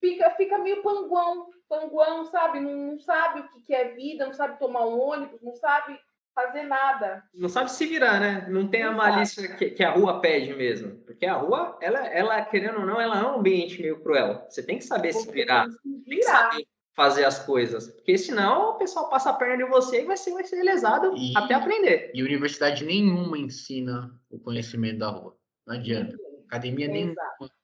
Fica, 0.00 0.30
fica 0.30 0.58
meio 0.58 0.82
panguão, 0.82 1.50
panguão, 1.70 2.26
sabe? 2.26 2.58
Não, 2.58 2.72
não 2.72 2.98
sabe 2.98 3.40
o 3.40 3.62
que 3.62 3.72
é 3.72 3.94
vida, 3.94 4.26
não 4.26 4.34
sabe 4.34 4.58
tomar 4.58 4.84
um 4.84 4.98
ônibus, 4.98 5.40
não 5.40 5.54
sabe 5.54 5.96
fazer 6.34 6.64
nada. 6.64 7.22
Não 7.32 7.48
sabe 7.48 7.70
se 7.70 7.86
virar, 7.86 8.18
né? 8.18 8.46
Não 8.48 8.66
tem 8.66 8.82
a 8.82 8.90
malícia 8.90 9.56
que, 9.56 9.70
que, 9.70 9.84
a 9.84 9.92
rua 9.92 10.20
pede 10.20 10.52
mesmo. 10.54 10.96
Porque 11.04 11.24
a 11.24 11.34
rua, 11.34 11.78
ela, 11.80 12.06
ela, 12.08 12.44
querendo 12.44 12.80
ou 12.80 12.86
não, 12.86 13.00
ela 13.00 13.20
é 13.20 13.22
um 13.24 13.38
ambiente 13.38 13.80
meio 13.80 14.02
cruel. 14.02 14.44
Você 14.48 14.62
tem 14.62 14.78
que 14.78 14.84
saber 14.84 15.12
se 15.12 15.30
virar. 15.30 15.64
Tem, 15.64 15.72
se 15.72 16.10
virar. 16.10 16.50
tem 16.50 16.58
que 16.58 16.64
saber 16.64 16.68
fazer 17.00 17.24
as 17.24 17.38
coisas. 17.44 17.88
Porque 17.88 18.18
senão 18.18 18.70
o 18.70 18.74
pessoal 18.74 19.08
passa 19.08 19.30
a 19.30 19.32
perna 19.32 19.64
de 19.64 19.70
você 19.70 20.02
e 20.02 20.04
vai 20.04 20.16
ser, 20.16 20.32
vai 20.32 20.44
ser 20.44 20.62
lesado 20.62 21.16
e, 21.16 21.32
até 21.36 21.54
aprender. 21.54 22.10
E 22.12 22.22
universidade 22.22 22.84
nenhuma 22.84 23.38
ensina 23.38 24.10
o 24.28 24.38
conhecimento 24.38 24.98
da 24.98 25.08
rua. 25.08 25.34
Não 25.66 25.76
adianta. 25.76 26.16
Academia 26.46 26.88
nenhuma. 26.88 27.14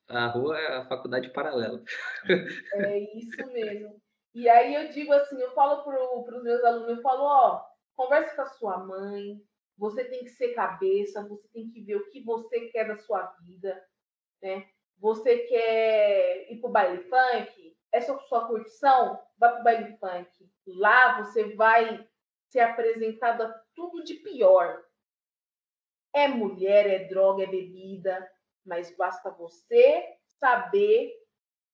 A 0.09 0.27
rua 0.29 0.59
é 0.59 0.77
a 0.77 0.89
faculdade 0.89 1.33
paralela. 1.33 1.83
É 2.75 2.99
isso 3.17 3.47
mesmo. 3.53 4.01
E 4.35 4.49
aí 4.49 4.75
eu 4.75 4.89
digo 4.91 5.13
assim, 5.13 5.41
eu 5.41 5.53
falo 5.53 5.83
para 5.83 6.37
os 6.37 6.43
meus 6.43 6.63
alunos, 6.63 6.97
eu 6.97 7.03
falo, 7.03 7.23
ó, 7.23 7.67
Converse 7.97 8.37
com 8.37 8.43
a 8.43 8.47
sua 8.47 8.79
mãe. 8.79 9.43
Você 9.79 10.05
tem 10.05 10.23
que 10.23 10.31
ser 10.31 10.55
cabeça, 10.55 11.27
você 11.27 11.49
tem 11.49 11.69
que 11.71 11.81
ver 11.81 11.97
o 11.97 12.11
que 12.11 12.23
você 12.23 12.69
quer 12.69 12.87
da 12.87 12.97
sua 12.97 13.23
vida, 13.45 13.83
né? 14.43 14.67
Você 14.99 15.39
quer 15.41 16.51
ir 16.51 16.61
pro 16.61 16.71
baile 16.71 17.03
funk? 17.05 17.77
Essa 17.93 18.13
é 18.13 18.19
sua 18.21 18.47
curtição? 18.47 19.21
Vá 19.39 19.53
pro 19.53 19.65
baile 19.65 19.97
funk. 19.99 20.51
Lá 20.67 21.23
você 21.23 21.55
vai 21.55 22.07
ser 22.51 22.61
apresentado 22.61 23.43
a 23.43 23.63
tudo 23.75 24.05
de 24.05 24.15
pior. 24.15 24.83
É 26.15 26.29
mulher, 26.29 26.87
é 26.87 27.05
droga, 27.09 27.45
é 27.45 27.47
bebida, 27.47 28.27
mas 28.67 28.95
basta 28.97 29.31
você 29.31 30.17
saber 30.39 31.12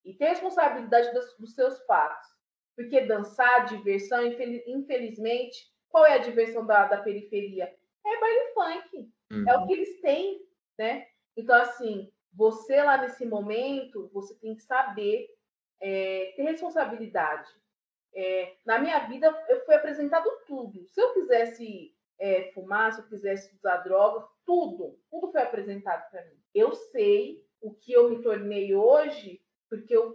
e 0.04 0.14
ter 0.14 0.26
responsabilidade 0.26 1.12
dos, 1.12 1.36
dos 1.38 1.54
seus 1.54 1.78
fatos. 1.84 2.28
Porque 2.76 3.02
dançar, 3.02 3.66
diversão, 3.66 4.20
infelizmente, 4.66 5.70
qual 5.88 6.06
é 6.06 6.14
a 6.14 6.18
diversão 6.18 6.64
da, 6.64 6.86
da 6.86 6.98
periferia? 6.98 7.74
É 8.04 8.20
baile 8.20 8.52
funk. 8.54 9.12
Uhum. 9.30 9.48
É 9.48 9.56
o 9.56 9.60
uhum. 9.60 9.66
que 9.66 9.72
eles 9.74 10.00
têm, 10.00 10.46
né? 10.78 11.06
Então, 11.36 11.60
assim, 11.60 12.10
você 12.32 12.82
lá 12.82 12.96
nesse 12.96 13.26
momento, 13.26 14.10
você 14.12 14.34
tem 14.36 14.54
que 14.54 14.62
saber 14.62 15.28
é, 15.80 16.32
ter 16.36 16.42
responsabilidade. 16.42 17.50
É, 18.14 18.56
na 18.64 18.78
minha 18.78 18.98
vida, 19.06 19.26
eu 19.48 19.64
fui 19.64 19.74
apresentado 19.74 20.28
tudo. 20.46 20.86
Se 20.86 21.00
eu 21.00 21.12
quisesse 21.14 21.94
é, 22.18 22.50
fumar, 22.52 22.92
se 22.92 23.00
eu 23.00 23.08
quisesse 23.08 23.54
usar 23.56 23.78
droga, 23.78 24.26
tudo, 24.44 24.98
tudo 25.10 25.30
foi 25.30 25.42
apresentado 25.42 26.10
para 26.10 26.24
mim. 26.24 26.41
Eu 26.54 26.74
sei 26.74 27.44
o 27.60 27.72
que 27.74 27.92
eu 27.92 28.10
me 28.10 28.22
tornei 28.22 28.74
hoje, 28.74 29.40
porque 29.68 29.94
eu 29.94 30.14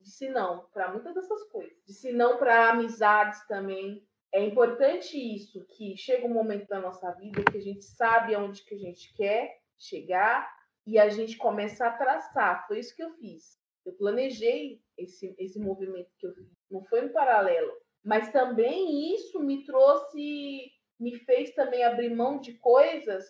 disse 0.00 0.28
não 0.28 0.66
para 0.72 0.92
muitas 0.92 1.14
dessas 1.14 1.42
coisas. 1.44 1.76
Disse 1.86 2.12
não 2.12 2.36
para 2.36 2.70
amizades 2.70 3.46
também, 3.46 4.06
é 4.32 4.42
importante 4.44 5.16
isso, 5.16 5.64
que 5.66 5.96
chega 5.96 6.26
um 6.26 6.32
momento 6.32 6.66
da 6.66 6.80
nossa 6.80 7.10
vida 7.12 7.44
que 7.44 7.58
a 7.58 7.60
gente 7.60 7.84
sabe 7.84 8.34
aonde 8.34 8.64
que 8.64 8.74
a 8.74 8.78
gente 8.78 9.12
quer 9.14 9.58
chegar 9.78 10.50
e 10.86 10.98
a 10.98 11.08
gente 11.08 11.36
começa 11.36 11.86
a 11.86 11.92
traçar. 11.92 12.66
Foi 12.66 12.78
isso 12.78 12.96
que 12.96 13.02
eu 13.02 13.12
fiz. 13.14 13.60
Eu 13.84 13.92
planejei 13.92 14.80
esse, 14.96 15.34
esse 15.38 15.58
movimento 15.58 16.10
que 16.18 16.26
eu 16.26 16.34
fiz. 16.34 16.48
Não 16.70 16.82
foi 16.84 17.02
no 17.02 17.12
paralelo. 17.12 17.72
Mas 18.02 18.32
também 18.32 19.14
isso 19.14 19.38
me 19.40 19.64
trouxe, 19.64 20.72
me 20.98 21.14
fez 21.20 21.54
também 21.54 21.84
abrir 21.84 22.14
mão 22.14 22.40
de 22.40 22.54
coisas 22.54 23.24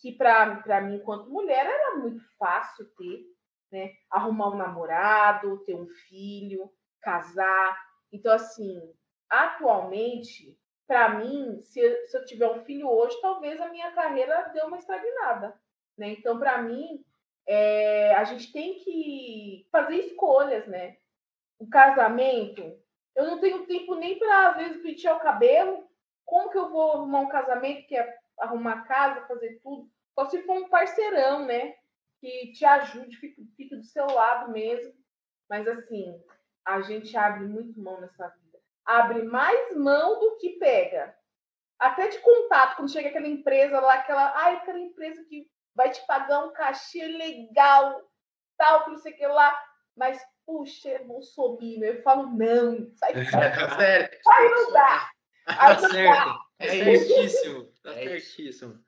que 0.00 0.12
para 0.12 0.80
mim, 0.80 0.96
enquanto 0.96 1.30
mulher, 1.30 1.66
era 1.66 1.96
muito 1.96 2.22
fácil 2.38 2.86
ter, 2.96 3.22
né? 3.70 3.92
Arrumar 4.10 4.48
um 4.48 4.56
namorado, 4.56 5.62
ter 5.64 5.74
um 5.74 5.86
filho, 6.08 6.70
casar. 7.02 7.78
Então, 8.10 8.32
assim, 8.32 8.80
atualmente, 9.28 10.58
para 10.86 11.10
mim, 11.10 11.60
se 11.62 11.78
eu, 11.78 12.06
se 12.06 12.16
eu, 12.16 12.24
tiver 12.24 12.50
um 12.50 12.64
filho 12.64 12.88
hoje, 12.88 13.20
talvez 13.20 13.60
a 13.60 13.68
minha 13.68 13.92
carreira 13.92 14.50
dê 14.54 14.62
uma 14.62 14.78
estagnada. 14.78 15.54
Né? 15.96 16.10
Então, 16.12 16.38
para 16.38 16.62
mim, 16.62 17.04
é, 17.46 18.14
a 18.14 18.24
gente 18.24 18.52
tem 18.52 18.78
que 18.78 19.68
fazer 19.70 19.96
escolhas, 19.96 20.66
né? 20.66 20.96
O 21.58 21.68
casamento, 21.68 22.62
eu 23.14 23.26
não 23.26 23.38
tenho 23.38 23.66
tempo 23.66 23.94
nem 23.94 24.18
para, 24.18 24.48
às 24.48 24.56
vezes, 24.56 24.82
pentear 24.82 25.16
o 25.16 25.20
cabelo. 25.20 25.86
Como 26.24 26.50
que 26.50 26.56
eu 26.56 26.70
vou 26.70 26.92
arrumar 26.92 27.20
um 27.20 27.28
casamento, 27.28 27.86
que 27.86 27.96
é 27.96 28.19
arrumar 28.40 28.86
casa, 28.86 29.26
fazer 29.26 29.60
tudo? 29.62 29.90
Só 30.14 30.28
se 30.28 30.42
for 30.42 30.56
um 30.56 30.68
parceirão, 30.68 31.46
né? 31.46 31.74
Que 32.20 32.52
te 32.52 32.64
ajude, 32.64 33.16
fique, 33.16 33.44
fique 33.56 33.76
do 33.76 33.84
seu 33.84 34.06
lado 34.06 34.50
mesmo. 34.50 34.92
Mas, 35.48 35.66
assim, 35.66 36.22
a 36.64 36.80
gente 36.80 37.16
abre 37.16 37.46
muito 37.46 37.80
mão 37.80 38.00
nessa 38.00 38.28
vida 38.28 38.50
abre 38.90 39.22
mais 39.22 39.76
mão 39.76 40.18
do 40.18 40.36
que 40.36 40.58
pega. 40.58 41.14
Até 41.78 42.08
de 42.08 42.18
contato, 42.18 42.76
quando 42.76 42.90
chega 42.90 43.08
aquela 43.08 43.28
empresa 43.28 43.80
lá, 43.80 43.94
aquela, 43.94 44.32
ai, 44.36 44.56
aquela 44.56 44.78
empresa 44.78 45.24
que 45.24 45.46
vai 45.74 45.90
te 45.90 46.04
pagar 46.06 46.44
um 46.44 46.52
cachê 46.52 47.06
legal, 47.06 48.02
tal, 48.58 48.84
que 48.84 48.90
não 48.90 48.98
sei 48.98 49.12
o 49.12 49.16
que 49.16 49.26
lá, 49.26 49.56
mas, 49.96 50.20
puxa, 50.44 50.90
é 50.90 50.98
bolsominion. 51.04 51.84
Eu 51.84 52.02
falo, 52.02 52.26
não, 52.26 52.90
sai 52.96 53.24
fora. 53.24 53.50
Tá 53.70 53.78
certo. 53.78 54.28
Aí 54.28 54.48
não 54.50 54.72
dá. 54.72 55.10
Aí 55.46 55.76
tá 55.76 55.88
certo. 55.88 56.38
É 56.58 56.68
certíssimo. 56.68 57.69
Tá 57.82 57.92
é 57.92 58.18
certíssimo. 58.18 58.78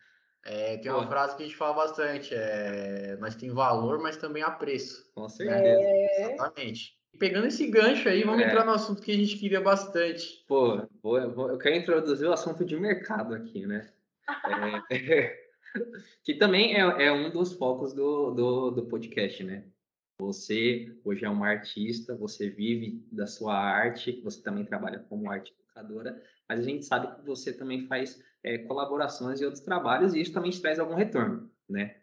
É, 0.44 0.76
tem 0.78 0.90
uma 0.90 1.06
frase 1.06 1.36
que 1.36 1.42
a 1.44 1.46
gente 1.46 1.56
fala 1.56 1.74
bastante, 1.74 2.34
é, 2.34 3.16
nós 3.20 3.36
tem 3.36 3.50
valor, 3.50 4.00
mas 4.00 4.16
também 4.16 4.42
há 4.42 4.50
preço. 4.50 5.08
Com 5.14 5.28
certeza. 5.28 5.60
É... 5.60 6.34
Exatamente. 6.34 6.98
Pegando 7.18 7.46
esse 7.46 7.66
gancho 7.68 8.08
aí, 8.08 8.24
vamos 8.24 8.42
é. 8.42 8.46
entrar 8.46 8.64
no 8.64 8.72
assunto 8.72 9.02
que 9.02 9.12
a 9.12 9.16
gente 9.16 9.36
queria 9.36 9.60
bastante. 9.60 10.44
Pô, 10.48 10.78
vou, 11.02 11.30
vou, 11.30 11.48
eu 11.50 11.58
quero 11.58 11.76
introduzir 11.76 12.26
o 12.26 12.32
assunto 12.32 12.64
de 12.64 12.76
mercado 12.76 13.34
aqui, 13.34 13.66
né? 13.66 13.92
É, 14.90 15.42
Que 16.24 16.34
também 16.34 16.74
é, 16.74 17.06
é 17.06 17.12
um 17.12 17.30
dos 17.30 17.52
focos 17.54 17.92
do, 17.92 18.30
do, 18.32 18.70
do 18.70 18.86
podcast, 18.86 19.42
né? 19.42 19.64
Você 20.18 20.94
hoje 21.04 21.24
é 21.24 21.28
uma 21.28 21.48
artista, 21.48 22.14
você 22.14 22.48
vive 22.48 23.04
da 23.10 23.26
sua 23.26 23.54
arte, 23.54 24.20
você 24.22 24.40
também 24.42 24.64
trabalha 24.64 25.00
como 25.08 25.30
arte 25.30 25.52
educadora, 25.58 26.22
mas 26.52 26.66
a 26.66 26.68
gente 26.68 26.84
sabe 26.84 27.14
que 27.14 27.26
você 27.26 27.52
também 27.52 27.86
faz 27.86 28.22
é, 28.44 28.58
colaborações 28.58 29.40
e 29.40 29.44
outros 29.44 29.64
trabalhos, 29.64 30.14
e 30.14 30.20
isso 30.20 30.32
também 30.32 30.50
te 30.50 30.60
traz 30.60 30.78
algum 30.78 30.94
retorno, 30.94 31.50
né? 31.68 31.96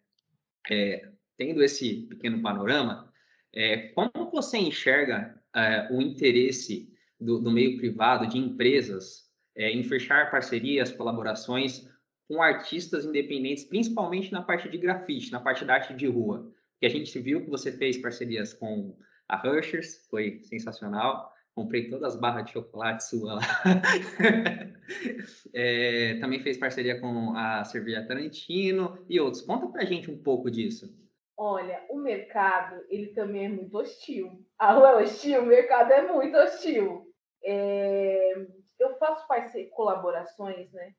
É, 0.70 1.08
tendo 1.38 1.64
esse 1.64 2.08
pequeno 2.08 2.42
panorama, 2.42 3.12
é, 3.54 3.90
como 3.90 4.12
você 4.32 4.58
enxerga 4.58 5.40
é, 5.56 5.88
o 5.92 6.02
interesse 6.02 6.92
do, 7.20 7.40
do, 7.40 7.52
meio 7.52 7.78
privado, 7.78 8.28
de 8.28 8.38
empresas, 8.38 9.30
é, 9.56 9.70
em 9.72 9.84
fechar 9.84 10.32
parcerias, 10.32 10.92
colaborações 10.92 11.88
com 12.28 12.42
artistas 12.42 13.06
independentes, 13.06 13.64
principalmente 13.64 14.32
na 14.32 14.42
parte 14.42 14.70
de 14.70 14.78
grafite, 14.78 15.32
na 15.32 15.40
parte 15.40 15.64
da 15.64 15.76
arte 15.76 15.94
de 15.94 16.08
rua? 16.08 16.52
Que 16.80 16.86
a 16.86 16.90
gente 16.90 17.18
viu 17.20 17.44
que 17.44 17.50
você 17.50 17.72
fez 17.72 17.98
parcerias 17.98 18.54
com 18.54 18.98
a 19.28 19.48
Hershey's, 19.48 20.08
foi 20.10 20.42
sensacional. 20.44 21.32
Comprei 21.60 21.90
todas 21.90 22.14
as 22.14 22.22
barras 22.22 22.46
de 22.46 22.54
chocolate 22.54 23.04
sua 23.04 23.34
lá. 23.34 23.42
é, 25.54 26.18
também 26.22 26.40
fez 26.40 26.58
parceria 26.58 27.02
com 27.02 27.36
a 27.36 27.66
Cerveja 27.66 28.08
Tarantino 28.08 28.98
e 29.10 29.20
outros. 29.20 29.42
Conta 29.42 29.68
pra 29.68 29.84
gente 29.84 30.10
um 30.10 30.24
pouco 30.24 30.50
disso. 30.50 30.98
Olha, 31.36 31.84
o 31.90 31.98
mercado, 31.98 32.82
ele 32.88 33.08
também 33.08 33.48
é 33.48 33.50
muito 33.50 33.78
hostil. 33.78 34.42
A 34.58 34.72
rua 34.72 35.02
é 35.02 35.04
hostil, 35.04 35.42
o 35.42 35.48
mercado 35.48 35.92
é 35.92 36.02
muito 36.02 36.38
hostil. 36.38 37.14
É, 37.44 38.36
eu 38.80 38.98
faço 38.98 39.28
parceria, 39.28 39.70
colaborações 39.72 40.72
né, 40.72 40.94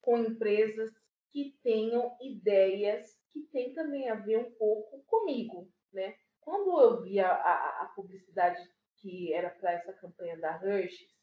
com 0.00 0.18
empresas 0.18 0.92
que 1.32 1.58
tenham 1.64 2.16
ideias 2.20 3.10
que 3.32 3.40
têm 3.52 3.74
também 3.74 4.08
a 4.08 4.14
ver 4.14 4.38
um 4.38 4.52
pouco 4.52 5.02
comigo. 5.04 5.68
Né? 5.92 6.14
Quando 6.40 6.80
eu 6.80 7.02
vi 7.02 7.18
a, 7.18 7.28
a, 7.28 7.82
a 7.82 7.92
publicidade 7.96 8.60
que 9.06 9.32
era 9.32 9.50
para 9.50 9.70
essa 9.72 9.92
campanha 9.92 10.36
da 10.38 10.60
Hershey's, 10.60 11.14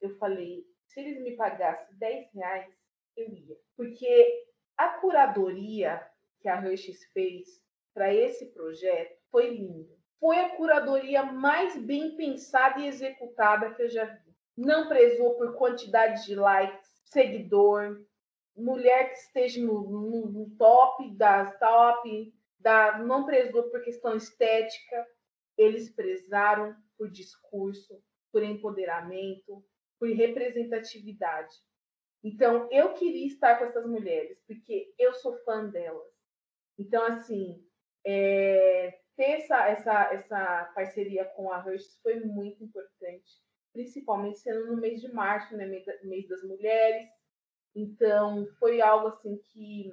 eu 0.00 0.16
falei, 0.16 0.64
se 0.86 1.00
eles 1.00 1.20
me 1.22 1.36
pagassem 1.36 1.94
10 1.98 2.32
reais, 2.32 2.74
eu 3.14 3.28
ia. 3.28 3.56
Porque 3.76 4.46
a 4.78 4.88
curadoria 5.00 6.02
que 6.40 6.48
a 6.48 6.56
Hershey's 6.56 7.04
fez 7.12 7.46
para 7.92 8.14
esse 8.14 8.46
projeto 8.54 9.14
foi 9.30 9.50
linda. 9.50 9.94
Foi 10.18 10.38
a 10.38 10.56
curadoria 10.56 11.22
mais 11.22 11.76
bem 11.84 12.16
pensada 12.16 12.80
e 12.80 12.86
executada 12.86 13.74
que 13.74 13.82
eu 13.82 13.90
já 13.90 14.06
vi. 14.06 14.34
Não 14.56 14.88
prezou 14.88 15.34
por 15.34 15.54
quantidade 15.54 16.24
de 16.24 16.34
likes, 16.34 16.88
seguidor, 17.04 18.04
mulher 18.56 19.10
que 19.10 19.18
esteja 19.18 19.60
no, 19.60 19.82
no, 19.82 20.26
no 20.30 20.50
top 20.56 21.14
das 21.16 21.56
top, 21.58 22.34
da, 22.58 22.98
não 22.98 23.26
prezou 23.26 23.64
por 23.64 23.82
questão 23.82 24.16
estética. 24.16 25.06
Eles 25.56 25.90
prezaram 25.90 26.74
por 26.98 27.10
discurso, 27.10 28.02
por 28.32 28.42
empoderamento, 28.42 29.64
por 29.98 30.08
representatividade. 30.08 31.54
Então, 32.22 32.68
eu 32.70 32.94
queria 32.94 33.26
estar 33.26 33.58
com 33.58 33.64
essas 33.64 33.86
mulheres, 33.86 34.42
porque 34.46 34.92
eu 34.98 35.14
sou 35.14 35.36
fã 35.44 35.70
delas. 35.70 36.12
Então, 36.76 37.04
assim, 37.04 37.64
é, 38.04 38.98
ter 39.16 39.30
essa, 39.38 39.68
essa, 39.68 40.12
essa 40.12 40.72
parceria 40.74 41.24
com 41.24 41.52
a 41.52 41.64
Hearst 41.64 42.00
foi 42.02 42.20
muito 42.20 42.62
importante, 42.62 43.42
principalmente 43.72 44.40
sendo 44.40 44.66
no 44.66 44.76
mês 44.76 45.00
de 45.00 45.12
março, 45.12 45.56
né, 45.56 45.66
mês 45.66 46.28
das 46.28 46.42
mulheres. 46.42 47.08
Então, 47.74 48.46
foi 48.58 48.80
algo 48.80 49.08
assim 49.08 49.36
que 49.52 49.92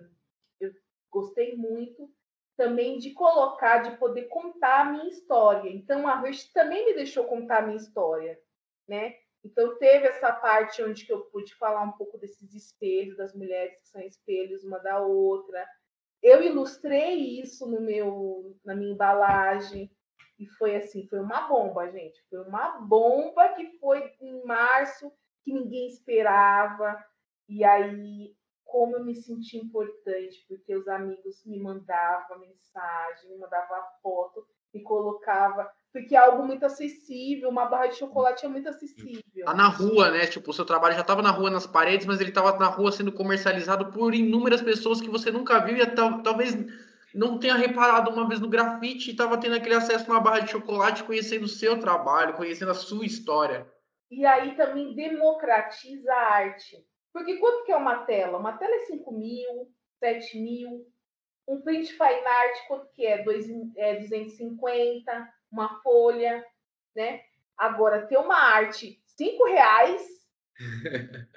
eu 0.60 0.72
gostei 1.12 1.56
muito 1.56 2.12
também 2.56 2.98
de 2.98 3.12
colocar, 3.12 3.80
de 3.80 3.98
poder 3.98 4.24
contar 4.24 4.82
a 4.82 4.92
minha 4.92 5.10
história. 5.10 5.70
Então, 5.70 6.08
a 6.08 6.16
Rush 6.16 6.52
também 6.54 6.86
me 6.86 6.94
deixou 6.94 7.26
contar 7.26 7.60
a 7.60 7.62
minha 7.62 7.78
história, 7.78 8.40
né? 8.88 9.16
Então, 9.44 9.78
teve 9.78 10.08
essa 10.08 10.32
parte 10.32 10.82
onde 10.82 11.06
que 11.06 11.14
eu 11.14 11.22
pude 11.26 11.54
falar 11.56 11.82
um 11.84 11.92
pouco 11.92 12.18
desses 12.18 12.54
espelhos, 12.54 13.18
das 13.18 13.36
mulheres 13.36 13.78
que 13.80 13.88
são 13.88 14.02
espelhos 14.02 14.64
uma 14.64 14.80
da 14.80 15.00
outra. 15.00 15.66
Eu 16.22 16.42
ilustrei 16.42 17.40
isso 17.42 17.70
no 17.70 17.80
meu, 17.80 18.58
na 18.66 18.74
minha 18.74 18.94
embalagem, 18.94 19.92
e 20.40 20.48
foi 20.48 20.76
assim, 20.76 21.08
foi 21.08 21.20
uma 21.20 21.48
bomba, 21.48 21.90
gente. 21.92 22.22
Foi 22.30 22.40
uma 22.40 22.80
bomba 22.80 23.50
que 23.50 23.78
foi 23.80 24.14
em 24.20 24.44
março, 24.46 25.12
que 25.44 25.54
ninguém 25.54 25.88
esperava. 25.88 27.04
E 27.48 27.64
aí 27.64 28.36
como 28.66 28.98
eu 28.98 29.06
me 29.06 29.16
senti 29.16 29.58
importante, 29.58 30.44
porque 30.48 30.76
os 30.76 30.88
amigos 30.88 31.46
me 31.46 31.60
mandavam 31.60 32.40
mensagem, 32.40 33.30
me 33.30 33.38
mandavam 33.38 33.78
foto, 34.02 34.46
me 34.74 34.82
colocava, 34.84 35.72
porque 35.94 36.16
é 36.16 36.20
algo 36.20 36.46
muito 36.46 36.66
acessível, 36.66 37.50
uma 37.50 37.66
barra 37.66 37.88
de 37.88 37.96
chocolate 37.96 38.46
é 38.46 38.50
muito 38.50 38.68
acessível. 38.68 39.46
Tá 39.46 39.54
na 39.54 39.70
rua, 39.70 40.12
né? 40.12 40.28
Tipo, 40.28 40.52
o 40.52 40.54
seu 40.54 40.66
trabalho 40.66 40.96
já 40.96 41.02
estava 41.02 41.22
na 41.22 41.32
rua 41.32 41.50
nas 41.50 41.66
paredes, 41.66 42.06
mas 42.06 42.20
ele 42.20 42.30
estava 42.30 42.58
na 42.60 42.68
rua 42.68 42.92
sendo 42.92 43.14
comercializado 43.14 43.92
por 43.92 44.14
inúmeras 44.14 44.62
pessoas 44.62 45.00
que 45.00 45.10
você 45.10 45.32
nunca 45.32 45.60
viu 45.60 45.78
e 45.78 45.86
talvez 46.22 46.54
não 47.14 47.40
tenha 47.40 47.56
reparado 47.56 48.12
uma 48.12 48.28
vez 48.28 48.42
no 48.42 48.50
grafite 48.50 49.08
e 49.10 49.12
estava 49.12 49.38
tendo 49.38 49.56
aquele 49.56 49.76
acesso 49.76 50.12
a 50.12 50.16
uma 50.16 50.20
barra 50.20 50.40
de 50.42 50.52
chocolate, 50.52 51.06
conhecendo 51.06 51.46
o 51.46 51.48
seu 51.48 51.80
trabalho, 51.80 52.36
conhecendo 52.36 52.72
a 52.72 52.76
sua 52.76 53.06
história. 53.06 53.66
E 54.12 54.26
aí 54.26 54.56
também 54.58 54.94
democratiza 54.94 56.12
a 56.12 56.34
arte. 56.34 56.86
Porque 57.16 57.38
quanto 57.38 57.64
que 57.64 57.72
é 57.72 57.78
uma 57.78 58.00
tela? 58.00 58.38
Uma 58.38 58.58
tela 58.58 58.76
é 58.76 58.80
5 58.80 59.10
mil, 59.14 59.72
7 60.02 60.38
mil. 60.38 60.86
Um 61.48 61.62
print 61.62 61.94
fine 61.94 62.04
art, 62.04 62.68
quanto 62.68 62.92
que 62.92 63.06
é? 63.06 63.24
Dois, 63.24 63.48
é 63.78 63.96
250, 64.02 65.34
uma 65.50 65.82
folha, 65.82 66.46
né? 66.94 67.22
Agora, 67.58 68.06
ter 68.06 68.18
uma 68.18 68.36
arte 68.36 69.02
5 69.16 69.46
reais, 69.46 70.06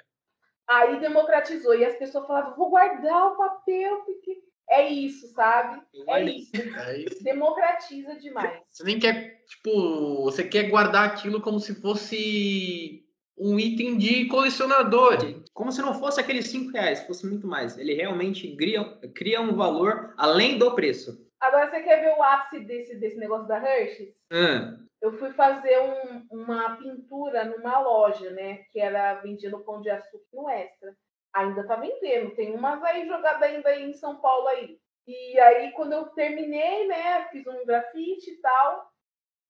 aí 0.67 0.99
democratizou. 0.99 1.73
E 1.73 1.85
as 1.85 1.95
pessoas 1.95 2.27
falavam, 2.27 2.57
vou 2.57 2.71
guardar 2.71 3.27
o 3.27 3.37
papel, 3.37 4.01
porque 4.01 4.37
é 4.69 4.85
isso, 4.89 5.29
sabe? 5.29 5.81
É 6.09 6.23
isso. 6.25 6.51
é 6.57 6.97
isso. 6.99 7.23
Democratiza 7.23 8.19
demais. 8.19 8.61
Você 8.69 8.83
nem 8.83 8.99
quer, 8.99 9.45
tipo, 9.45 10.23
você 10.23 10.43
quer 10.43 10.69
guardar 10.69 11.07
aquilo 11.07 11.39
como 11.39 11.57
se 11.57 11.73
fosse 11.75 13.07
um 13.37 13.57
item 13.57 13.97
de 13.97 14.25
colecionador. 14.25 15.17
Como 15.53 15.71
se 15.71 15.81
não 15.81 15.93
fosse 15.93 16.19
aqueles 16.19 16.47
5 16.47 16.71
reais, 16.71 17.05
fosse 17.05 17.25
muito 17.25 17.45
mais. 17.47 17.77
Ele 17.77 17.93
realmente 17.93 18.55
cria, 18.55 18.83
cria 19.13 19.41
um 19.41 19.55
valor 19.55 20.13
além 20.17 20.57
do 20.57 20.73
preço. 20.73 21.27
Agora 21.39 21.69
você 21.69 21.81
quer 21.81 22.01
ver 22.01 22.17
o 22.17 22.23
ápice 22.23 22.59
desse, 22.65 22.95
desse 22.95 23.17
negócio 23.17 23.47
da 23.47 23.57
Hershey's? 23.57 24.13
Hum. 24.31 24.85
Eu 25.01 25.17
fui 25.17 25.31
fazer 25.31 25.79
um, 25.79 26.27
uma 26.41 26.75
pintura 26.75 27.45
numa 27.45 27.79
loja, 27.79 28.29
né? 28.31 28.65
Que 28.71 28.79
era 28.79 29.15
vendendo 29.15 29.59
pão 29.59 29.81
de 29.81 29.89
açúcar 29.89 30.25
no 30.33 30.49
Extra. 30.49 30.93
Ainda 31.33 31.65
tá 31.65 31.77
vendendo. 31.77 32.35
Tem 32.35 32.53
umas 32.53 32.83
aí 32.83 33.07
jogadas 33.07 33.41
ainda 33.41 33.69
aí 33.69 33.89
em 33.89 33.93
São 33.93 34.17
Paulo 34.19 34.47
aí. 34.47 34.77
E 35.07 35.39
aí, 35.39 35.71
quando 35.71 35.93
eu 35.93 36.05
terminei, 36.07 36.87
né? 36.87 37.27
Fiz 37.29 37.47
um 37.47 37.65
grafite 37.65 38.29
e 38.29 38.37
tal. 38.41 38.88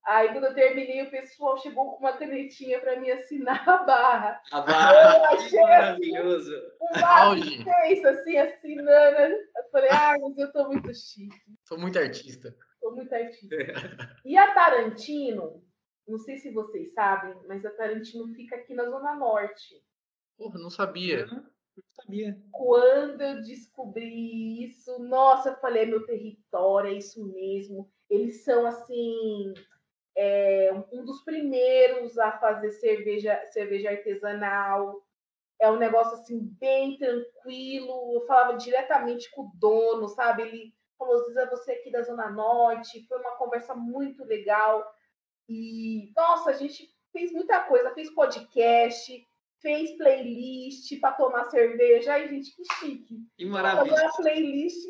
Aí, 0.05 0.29
quando 0.29 0.45
eu 0.45 0.53
terminei, 0.53 1.03
o 1.03 1.11
pessoal 1.11 1.57
chegou 1.57 1.91
com 1.91 1.97
uma 1.97 2.17
canetinha 2.17 2.79
para 2.79 2.99
me 2.99 3.11
assinar 3.11 3.67
a 3.67 3.83
barra. 3.83 4.41
A 4.51 4.61
barra, 4.61 5.17
eu 5.17 5.25
achei 5.25 5.61
maravilhoso. 5.61 6.55
Assim, 6.93 7.63
uma 7.63 8.09
assim, 8.09 8.37
assinando. 8.37 9.35
Eu 9.35 9.69
falei, 9.71 9.89
ah, 9.91 10.15
mas 10.19 10.37
eu 10.37 10.51
tô 10.51 10.67
muito 10.67 10.93
chique. 10.93 11.37
Sou 11.67 11.77
muito 11.77 11.99
artista. 11.99 12.55
Sou 12.79 12.95
muito 12.95 13.13
artista. 13.13 13.55
e 14.25 14.37
a 14.37 14.53
Tarantino, 14.53 15.63
não 16.07 16.17
sei 16.17 16.37
se 16.37 16.51
vocês 16.51 16.93
sabem, 16.93 17.35
mas 17.47 17.65
a 17.65 17.71
Tarantino 17.71 18.33
fica 18.33 18.55
aqui 18.55 18.73
na 18.73 18.85
Zona 18.85 19.15
Norte. 19.15 19.75
Porra, 20.37 20.57
não 20.57 20.69
sabia. 20.69 21.25
Não, 21.27 21.35
não 21.35 21.83
sabia. 21.91 22.41
Quando 22.51 23.21
eu 23.21 23.41
descobri 23.41 24.63
isso, 24.63 24.97
nossa, 24.99 25.49
eu 25.49 25.55
falei, 25.57 25.83
é 25.83 25.85
meu 25.85 26.05
território, 26.05 26.89
é 26.89 26.93
isso 26.93 27.23
mesmo. 27.27 27.91
Eles 28.09 28.43
são 28.43 28.65
assim 28.65 29.53
é 30.21 30.73
um 30.91 31.05
dos 31.05 31.23
primeiros 31.23 32.17
a 32.17 32.33
fazer 32.39 32.71
cerveja, 32.73 33.41
cerveja 33.51 33.91
artesanal. 33.91 35.01
É 35.57 35.71
um 35.71 35.77
negócio 35.77 36.15
assim 36.15 36.39
bem 36.59 36.97
tranquilo. 36.97 38.15
Eu 38.15 38.25
falava 38.27 38.57
diretamente 38.57 39.31
com 39.31 39.43
o 39.43 39.51
dono, 39.55 40.09
sabe? 40.09 40.41
Ele 40.41 40.73
falou: 40.97 41.23
Ziza, 41.23 41.49
você 41.49 41.71
aqui 41.71 41.89
da 41.89 42.01
Zona 42.01 42.29
Norte. 42.29 43.07
Foi 43.07 43.17
uma 43.17 43.37
conversa 43.37 43.73
muito 43.73 44.25
legal. 44.25 44.85
E, 45.47 46.11
nossa, 46.13 46.49
a 46.49 46.53
gente 46.53 46.89
fez 47.13 47.31
muita 47.31 47.61
coisa. 47.61 47.93
Fez 47.93 48.13
podcast, 48.13 49.25
fez 49.61 49.95
playlist 49.95 50.99
para 50.99 51.13
tomar 51.13 51.45
cerveja. 51.45 52.13
Ai, 52.13 52.27
gente, 52.27 52.53
que 52.53 52.63
chique. 52.73 53.15
Que 53.37 53.45
maravilha. 53.45 53.95
Uma 53.95 54.13
playlist. 54.17 54.85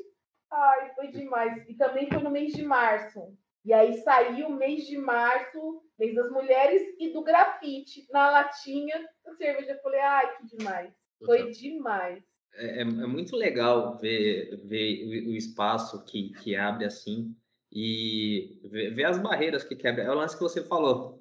Ai, 0.52 0.92
foi 0.96 1.10
demais. 1.10 1.70
E 1.70 1.76
também 1.76 2.10
foi 2.10 2.18
no 2.18 2.32
mês 2.32 2.52
de 2.52 2.64
março. 2.64 3.32
E 3.66 3.74
aí 3.74 3.94
saiu 4.02 4.48
o 4.48 4.56
mês 4.56 4.86
de 4.88 4.98
março, 4.98 5.82
mês 5.98 6.16
das 6.16 6.32
mulheres, 6.32 6.82
e 6.98 7.12
do 7.12 7.24
grafite 7.24 8.08
na 8.12 8.30
latinha 8.32 9.08
da 9.26 9.34
cerveja. 9.36 9.74
Eu 9.74 9.82
falei, 9.82 10.00
ai, 10.00 10.38
que 10.38 10.58
demais. 10.58 10.94
Foi 11.26 11.52
demais. 11.52 12.24
é, 12.54 12.78
é, 12.78 12.82
é 12.82 12.86
muito 12.86 13.36
legal 13.36 13.98
ver, 13.98 14.58
ver 14.66 15.28
o 15.28 15.36
espaço 15.36 16.04
que, 16.06 16.30
que 16.42 16.56
abre 16.56 16.86
assim 16.86 17.36
e 17.72 18.60
ver, 18.66 18.94
ver 18.94 19.06
as 19.06 19.20
barreiras 19.20 19.64
que 19.64 19.76
quebra. 19.76 20.04
É 20.04 20.10
o 20.10 20.16
lance 20.16 20.36
que 20.36 20.44
você 20.44 20.64
falou, 20.64 21.20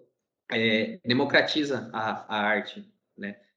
é, 0.50 0.98
democratiza 1.04 1.90
a, 1.92 2.36
a 2.36 2.40
arte? 2.40 2.88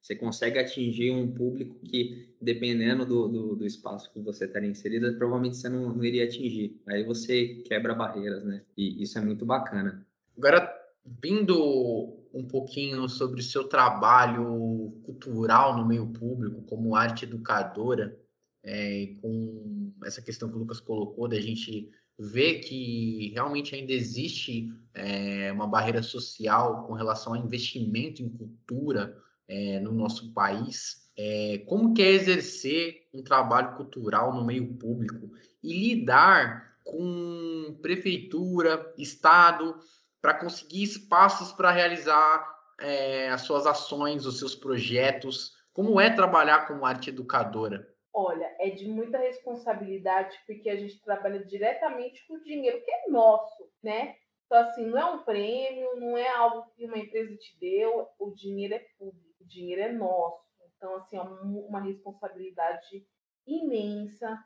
Você 0.01 0.15
consegue 0.15 0.57
atingir 0.57 1.11
um 1.11 1.31
público 1.31 1.79
que, 1.85 2.33
dependendo 2.41 3.05
do, 3.05 3.27
do, 3.27 3.55
do 3.55 3.65
espaço 3.65 4.11
que 4.11 4.19
você 4.19 4.45
estaria 4.45 4.69
inserido, 4.69 5.15
provavelmente 5.15 5.57
você 5.57 5.69
não, 5.69 5.93
não, 5.93 6.03
iria 6.03 6.25
atingir. 6.25 6.81
Aí 6.87 7.03
você 7.03 7.61
quebra 7.65 7.93
barreiras, 7.93 8.43
né? 8.43 8.63
E 8.75 9.03
isso 9.03 9.19
é 9.19 9.21
muito 9.21 9.45
bacana. 9.45 10.05
Agora, 10.35 10.73
vindo 11.21 12.17
um 12.33 12.43
pouquinho 12.47 13.07
sobre 13.07 13.41
o 13.41 13.43
seu 13.43 13.65
trabalho 13.65 14.99
cultural 15.03 15.77
no 15.77 15.85
meio 15.85 16.07
público, 16.07 16.63
como 16.63 16.95
arte 16.95 17.25
educadora, 17.25 18.17
é, 18.63 19.15
com 19.21 19.93
essa 20.03 20.21
questão 20.21 20.49
que 20.49 20.55
o 20.55 20.59
Lucas 20.59 20.79
colocou, 20.79 21.27
da 21.27 21.39
gente 21.39 21.91
ver 22.17 22.59
que 22.59 23.31
realmente 23.33 23.75
ainda 23.75 23.91
existe 23.91 24.71
é, 24.95 25.51
uma 25.51 25.67
barreira 25.67 26.01
social 26.01 26.85
com 26.87 26.93
relação 26.93 27.35
ao 27.35 27.43
investimento 27.43 28.23
em 28.23 28.29
cultura 28.29 29.15
é, 29.51 29.79
no 29.81 29.91
nosso 29.91 30.33
país. 30.33 31.11
É, 31.17 31.61
como 31.67 31.93
que 31.93 32.01
é 32.01 32.11
exercer 32.11 33.07
um 33.13 33.21
trabalho 33.21 33.75
cultural 33.75 34.33
no 34.33 34.45
meio 34.45 34.73
público 34.77 35.29
e 35.61 35.89
lidar 35.89 36.77
com 36.85 37.77
prefeitura, 37.81 38.93
estado, 38.97 39.77
para 40.21 40.33
conseguir 40.33 40.83
espaços 40.83 41.51
para 41.51 41.69
realizar 41.69 42.49
é, 42.79 43.29
as 43.29 43.41
suas 43.41 43.67
ações, 43.67 44.25
os 44.25 44.39
seus 44.39 44.55
projetos? 44.55 45.51
Como 45.73 45.99
é 45.99 46.09
trabalhar 46.09 46.65
como 46.65 46.85
arte 46.85 47.09
educadora? 47.09 47.87
Olha, 48.13 48.49
é 48.59 48.69
de 48.69 48.87
muita 48.87 49.17
responsabilidade 49.17 50.37
porque 50.47 50.69
a 50.69 50.75
gente 50.75 51.01
trabalha 51.03 51.45
diretamente 51.45 52.25
com 52.25 52.35
o 52.35 52.43
dinheiro 52.43 52.81
que 52.83 52.91
é 52.91 53.09
nosso, 53.09 53.69
né? 53.83 54.15
Então, 54.45 54.59
assim, 54.59 54.85
não 54.85 54.97
é 54.97 55.05
um 55.05 55.23
prêmio, 55.23 55.95
não 55.97 56.17
é 56.17 56.27
algo 56.29 56.69
que 56.75 56.85
uma 56.85 56.97
empresa 56.97 57.33
te 57.37 57.57
deu, 57.57 58.05
o 58.19 58.31
dinheiro 58.31 58.73
é 58.73 58.85
público, 58.99 59.30
o 59.41 59.47
dinheiro 59.47 59.81
é 59.81 59.91
nosso. 59.91 60.41
Então, 60.75 60.95
assim, 60.95 61.17
é 61.17 61.21
uma 61.21 61.81
responsabilidade 61.81 63.05
imensa. 63.45 64.37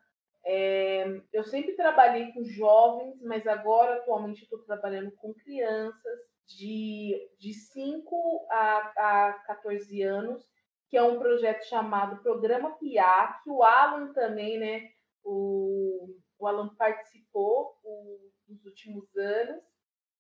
É, 0.46 1.22
eu 1.34 1.44
sempre 1.44 1.74
trabalhei 1.74 2.32
com 2.32 2.44
jovens, 2.44 3.22
mas 3.24 3.48
agora, 3.48 3.96
atualmente, 3.96 4.44
estou 4.44 4.60
trabalhando 4.64 5.12
com 5.14 5.34
crianças 5.34 6.20
de, 6.48 7.16
de 7.40 7.54
5 7.54 8.48
a, 8.52 8.78
a 8.98 9.34
14 9.48 10.02
anos, 10.04 10.46
que 10.90 10.98
é 10.98 11.04
um 11.04 11.18
projeto 11.18 11.64
chamado 11.64 12.22
Programa 12.22 12.78
PIA, 12.78 13.40
que 13.44 13.50
o 13.50 13.64
Alan 13.64 14.14
também, 14.14 14.60
né? 14.60 14.90
O, 15.24 16.16
o 16.38 16.48
Alan 16.48 16.76
participou 16.76 17.80
o, 17.84 18.20
nos 18.48 18.64
últimos 18.66 19.16
anos, 19.18 19.64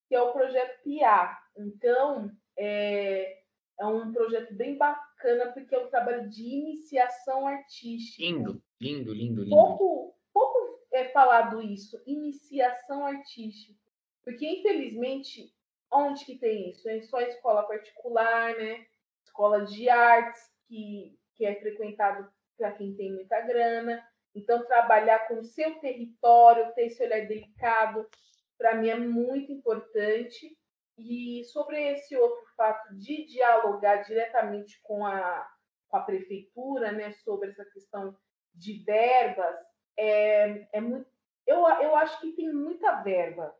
que 0.07 0.15
é 0.15 0.21
o 0.21 0.33
projeto 0.33 0.81
PIA. 0.83 1.37
Então, 1.55 2.31
é, 2.57 3.43
é 3.79 3.85
um 3.85 4.11
projeto 4.11 4.53
bem 4.53 4.77
bacana, 4.77 5.51
porque 5.51 5.75
é 5.75 5.79
um 5.79 5.89
trabalho 5.89 6.29
de 6.29 6.43
iniciação 6.43 7.47
artística. 7.47 8.23
Lindo, 8.23 8.63
lindo, 8.79 9.13
lindo, 9.13 9.43
lindo. 9.43 9.55
Pouco, 9.55 10.15
pouco 10.33 10.79
é 10.91 11.05
falado 11.09 11.61
isso, 11.61 12.01
iniciação 12.05 13.05
artística. 13.05 13.79
Porque, 14.23 14.47
infelizmente, 14.47 15.53
onde 15.91 16.25
que 16.25 16.37
tem 16.37 16.71
isso? 16.71 16.87
É 16.89 17.01
só 17.01 17.19
escola 17.21 17.63
particular, 17.63 18.55
né? 18.55 18.85
Escola 19.23 19.65
de 19.65 19.89
artes, 19.89 20.41
que, 20.67 21.17
que 21.35 21.45
é 21.45 21.55
frequentado 21.55 22.27
para 22.57 22.71
quem 22.71 22.95
tem 22.95 23.13
muita 23.13 23.39
grana. 23.41 24.03
Então, 24.33 24.65
trabalhar 24.65 25.27
com 25.27 25.39
o 25.39 25.43
seu 25.43 25.79
território, 25.79 26.73
ter 26.73 26.87
esse 26.87 27.03
olhar 27.03 27.25
delicado, 27.27 28.07
para 28.57 28.75
mim 28.75 28.89
é 28.89 28.95
muito 28.95 29.51
importante. 29.51 30.57
E 30.97 31.43
sobre 31.45 31.81
esse 31.91 32.15
outro 32.15 32.45
fato 32.55 32.95
de 32.95 33.25
dialogar 33.25 33.97
diretamente 34.03 34.79
com 34.83 35.05
a, 35.05 35.47
com 35.89 35.97
a 35.97 36.01
prefeitura, 36.01 36.91
né, 36.91 37.11
sobre 37.13 37.49
essa 37.49 37.65
questão 37.65 38.15
de 38.53 38.83
verbas, 38.83 39.55
é, 39.97 40.67
é 40.77 40.81
muito, 40.81 41.07
eu, 41.45 41.57
eu 41.57 41.95
acho 41.95 42.19
que 42.21 42.33
tem 42.33 42.51
muita 42.53 43.01
verba. 43.01 43.53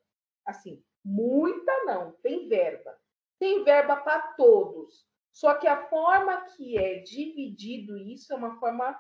Assim, 0.46 0.84
muita 1.04 1.84
não, 1.84 2.14
tem 2.24 2.48
verba. 2.48 2.98
Tem 3.40 3.64
verba 3.64 3.98
para 3.98 4.34
todos. 4.34 5.06
Só 5.34 5.56
que 5.56 5.68
a 5.68 5.88
forma 5.88 6.46
que 6.56 6.78
é 6.78 7.00
dividido 7.00 7.98
isso 7.98 8.32
é 8.32 8.38
uma 8.38 8.58
forma 8.60 8.98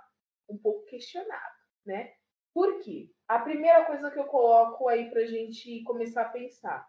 um 0.49 0.57
pouco 0.57 0.85
questionável, 0.85 1.63
né? 1.85 2.13
Por 2.53 2.79
quê? 2.81 3.09
A 3.27 3.39
primeira 3.39 3.85
coisa 3.85 4.11
que 4.11 4.19
eu 4.19 4.25
coloco 4.25 4.87
aí 4.87 5.09
para 5.09 5.21
a 5.21 5.25
gente 5.25 5.81
começar 5.83 6.23
a 6.23 6.29
pensar. 6.29 6.87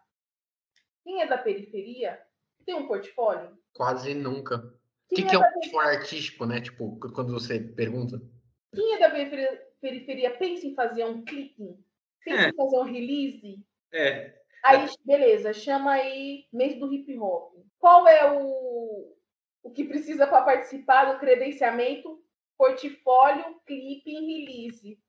Quem 1.07 1.21
é 1.21 1.25
da 1.25 1.37
periferia 1.37 2.21
tem 2.65 2.75
um 2.75 2.85
portfólio? 2.85 3.57
Quase 3.73 4.13
nunca. 4.13 4.57
O 5.09 5.15
que, 5.15 5.23
que, 5.23 5.33
é, 5.33 5.35
é 5.35 5.39
um 5.39 5.53
portfólio 5.53 5.89
artístico, 5.97 6.45
né? 6.45 6.59
Tipo, 6.59 6.99
quando 6.99 7.31
você 7.31 7.61
pergunta. 7.61 8.21
Quem 8.75 8.95
é 8.95 8.99
da 8.99 9.09
periferia, 9.09 9.67
periferia 9.79 10.31
pensa 10.31 10.67
em 10.67 10.75
fazer 10.75 11.05
um 11.05 11.23
clipping? 11.23 11.81
Pensa 12.25 12.47
é. 12.47 12.49
em 12.49 12.55
fazer 12.57 12.75
um 12.75 12.83
release? 12.83 13.65
É. 13.93 14.37
Aí, 14.61 14.85
beleza, 15.05 15.53
chama 15.53 15.93
aí 15.93 16.45
mês 16.51 16.77
do 16.77 16.91
hip 16.91 17.17
hop. 17.17 17.53
Qual 17.79 18.05
é 18.05 18.29
o, 18.29 19.15
o 19.63 19.71
que 19.71 19.85
precisa 19.85 20.27
para 20.27 20.41
participar 20.41 21.13
do 21.13 21.19
credenciamento? 21.21 22.21
Portfólio, 22.57 23.61
clipping, 23.65 24.25
release. 24.25 24.99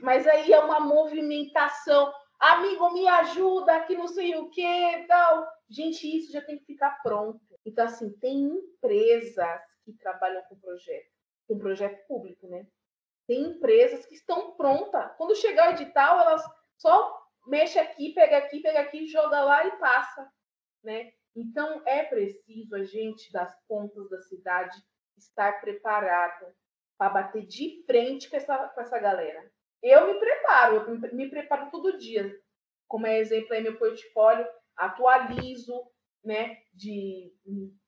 Mas 0.00 0.26
aí 0.26 0.50
é 0.50 0.60
uma 0.60 0.80
movimentação. 0.80 2.10
Amigo, 2.44 2.92
me 2.92 3.08
ajuda, 3.08 3.80
que 3.86 3.96
não 3.96 4.06
sei 4.06 4.36
o 4.36 4.50
que, 4.50 5.06
tal. 5.08 5.48
Gente, 5.66 6.06
isso 6.14 6.30
já 6.30 6.42
tem 6.42 6.58
que 6.58 6.66
ficar 6.66 7.00
pronto. 7.02 7.40
Então, 7.64 7.86
assim, 7.86 8.10
tem 8.18 8.38
empresas 8.44 9.62
que 9.82 9.94
trabalham 9.94 10.42
com 10.42 10.58
projeto, 10.58 11.10
com 11.48 11.58
projeto 11.58 12.06
público, 12.06 12.46
né? 12.46 12.66
Tem 13.26 13.40
empresas 13.40 14.04
que 14.04 14.14
estão 14.14 14.54
prontas. 14.56 15.10
Quando 15.16 15.34
chegar 15.34 15.70
o 15.70 15.72
edital, 15.72 16.20
elas 16.20 16.44
só 16.76 17.18
mexe 17.46 17.78
aqui, 17.78 18.12
pega 18.12 18.36
aqui, 18.36 18.60
pega 18.60 18.80
aqui, 18.80 19.06
joga 19.06 19.42
lá 19.42 19.66
e 19.66 19.78
passa, 19.78 20.30
né? 20.82 21.14
Então 21.34 21.80
é 21.86 22.04
preciso 22.04 22.76
a 22.76 22.84
gente 22.84 23.32
das 23.32 23.58
pontas 23.66 24.10
da 24.10 24.20
cidade 24.20 24.76
estar 25.16 25.62
preparado 25.62 26.54
para 26.98 27.08
bater 27.08 27.46
de 27.46 27.82
frente 27.86 28.28
com 28.28 28.36
essa, 28.36 28.68
com 28.68 28.80
essa 28.82 28.98
galera. 28.98 29.50
Eu 29.84 30.06
me 30.06 30.18
preparo, 30.18 30.76
eu 30.76 31.14
me 31.14 31.28
preparo 31.28 31.70
todo 31.70 31.98
dia. 31.98 32.34
Como 32.88 33.06
é 33.06 33.18
exemplo 33.18 33.52
aí 33.52 33.62
meu 33.62 33.76
portfólio, 33.76 34.46
atualizo, 34.74 35.78
né? 36.24 36.56
De, 36.72 37.30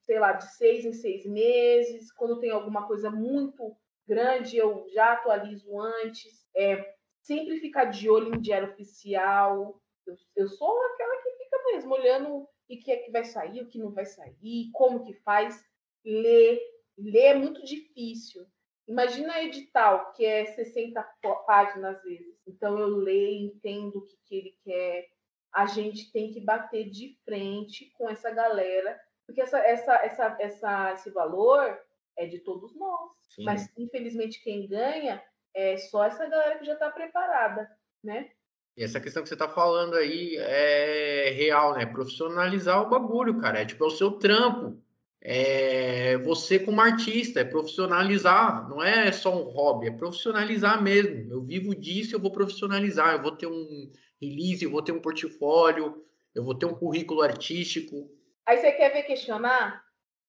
sei 0.03 0.19
lá, 0.21 0.35
de 0.35 0.45
seis 0.57 0.85
em 0.85 0.93
seis 0.93 1.25
meses. 1.25 2.13
Quando 2.13 2.39
tem 2.39 2.51
alguma 2.51 2.87
coisa 2.87 3.11
muito 3.11 3.75
grande, 4.07 4.59
eu 4.59 4.87
já 4.93 5.15
atualizo 5.15 5.81
antes. 5.81 6.47
É, 6.55 6.95
sempre 7.23 7.61
ficar 7.61 7.87
de 7.87 8.11
olho 8.11 8.35
em 8.35 8.43
diário 8.43 8.69
oficial. 8.69 9.81
Eu, 10.07 10.17
eu 10.37 10.49
sou 10.49 10.79
aquela 10.93 11.17
que 11.23 11.31
fica 11.45 11.63
mesmo 11.65 11.95
olhando 11.95 12.29
o 12.37 12.49
que 12.69 12.93
é 12.93 12.97
que 12.99 13.11
vai 13.11 13.25
sair, 13.25 13.63
o 13.63 13.69
que 13.69 13.79
não 13.79 13.91
vai 13.91 14.05
sair, 14.05 14.71
como 14.75 15.03
que 15.03 15.15
faz. 15.15 15.65
Ler. 16.05 16.61
Ler 16.99 17.25
é 17.25 17.35
muito 17.35 17.65
difícil. 17.65 18.47
Imagina 18.89 19.43
edital, 19.43 20.13
que 20.13 20.25
é 20.25 20.45
60 20.47 21.03
páginas 21.47 21.97
às 21.97 22.03
vezes. 22.03 22.37
Então 22.47 22.79
eu 22.79 22.89
leio, 22.89 23.47
entendo 23.47 23.99
o 23.99 24.03
que, 24.03 24.17
que 24.25 24.35
ele 24.37 24.57
quer. 24.65 25.07
A 25.53 25.67
gente 25.67 26.13
tem 26.13 26.31
que 26.31 26.41
bater 26.41 26.89
de 26.89 27.19
frente 27.25 27.91
com 27.97 28.09
essa 28.09 28.31
galera, 28.31 28.99
porque 29.27 29.41
essa, 29.41 29.59
essa, 29.59 29.95
essa, 29.97 30.37
essa, 30.39 30.93
esse 30.93 31.11
valor 31.11 31.77
é 32.17 32.27
de 32.27 32.39
todos 32.41 32.77
nós. 32.77 33.11
Sim. 33.35 33.45
Mas, 33.45 33.73
infelizmente, 33.77 34.43
quem 34.43 34.69
ganha 34.69 35.23
é 35.55 35.77
só 35.79 36.05
essa 36.05 36.27
galera 36.27 36.59
que 36.59 36.65
já 36.65 36.75
está 36.75 36.91
preparada, 36.91 37.69
né? 38.05 38.31
E 38.77 38.85
essa 38.85 39.01
questão 39.01 39.23
que 39.23 39.29
você 39.29 39.35
está 39.35 39.49
falando 39.49 39.95
aí 39.95 40.37
é 40.37 41.31
real, 41.31 41.75
né? 41.75 41.87
Profissionalizar 41.87 42.83
o 42.83 42.91
bagulho, 42.91 43.41
cara. 43.41 43.63
É 43.63 43.65
tipo 43.65 43.83
é 43.83 43.87
o 43.87 43.91
seu 43.91 44.13
trampo 44.13 44.81
é 45.29 46.17
você 46.19 46.57
como 46.57 46.81
artista, 46.81 47.41
é 47.41 47.45
profissionalizar, 47.45 48.69
não 48.69 48.81
é 48.81 49.11
só 49.11 49.35
um 49.35 49.43
hobby, 49.43 49.89
é 49.89 49.91
profissionalizar 49.91 50.81
mesmo. 50.81 51.33
Eu 51.33 51.43
vivo 51.43 51.75
disso, 51.75 52.15
eu 52.15 52.21
vou 52.21 52.31
profissionalizar, 52.31 53.15
eu 53.15 53.23
vou 53.23 53.33
ter 53.33 53.49
um 53.49 53.91
release, 54.23 54.65
eu 54.65 54.71
vou 54.71 54.83
ter 54.83 54.93
um 54.93 55.01
portfólio, 55.01 56.01
eu 56.33 56.45
vou 56.45 56.55
ter 56.55 56.67
um 56.67 56.75
currículo 56.77 57.23
artístico. 57.23 58.09
Aí 58.47 58.57
você 58.59 58.71
quer 58.71 58.93
ver 58.93 59.03
questionar? 59.03 59.83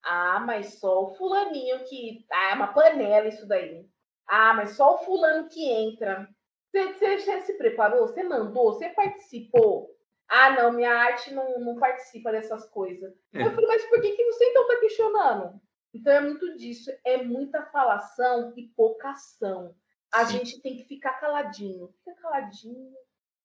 Ah, 0.04 0.42
mas 0.44 0.80
só 0.80 1.04
o 1.04 1.14
fulaninho 1.14 1.84
que. 1.84 2.26
Ah, 2.32 2.50
é 2.50 2.54
uma 2.54 2.72
panela 2.72 3.28
isso 3.28 3.46
daí. 3.46 3.86
Ah, 4.26 4.52
mas 4.54 4.70
só 4.70 4.96
o 4.96 4.98
fulano 4.98 5.48
que 5.48 5.64
entra. 5.64 6.28
Você, 6.72 6.92
você 6.92 7.18
já 7.18 7.40
se 7.42 7.56
preparou? 7.56 8.08
Você 8.08 8.24
mandou? 8.24 8.72
Você 8.72 8.88
participou? 8.88 9.96
Ah, 10.28 10.50
não, 10.50 10.72
minha 10.72 10.92
arte 10.92 11.32
não, 11.32 11.58
não 11.58 11.76
participa 11.76 12.30
dessas 12.30 12.68
coisas. 12.68 13.14
É. 13.32 13.42
Eu 13.42 13.50
falei, 13.52 13.66
mas 13.66 13.84
por 13.86 14.00
que, 14.00 14.12
que 14.12 14.24
você 14.26 14.44
então 14.44 14.62
está 14.62 14.76
questionando? 14.76 15.60
Então 15.94 16.12
é 16.12 16.20
muito 16.20 16.54
disso, 16.56 16.90
é 17.04 17.22
muita 17.22 17.64
falação 17.66 18.52
e 18.56 18.68
pouca 18.68 19.10
ação. 19.10 19.74
A 20.12 20.26
Sim. 20.26 20.38
gente 20.38 20.60
tem 20.60 20.76
que 20.76 20.84
ficar 20.84 21.14
caladinho. 21.14 21.88
Fica 21.98 22.14
caladinho. 22.20 22.94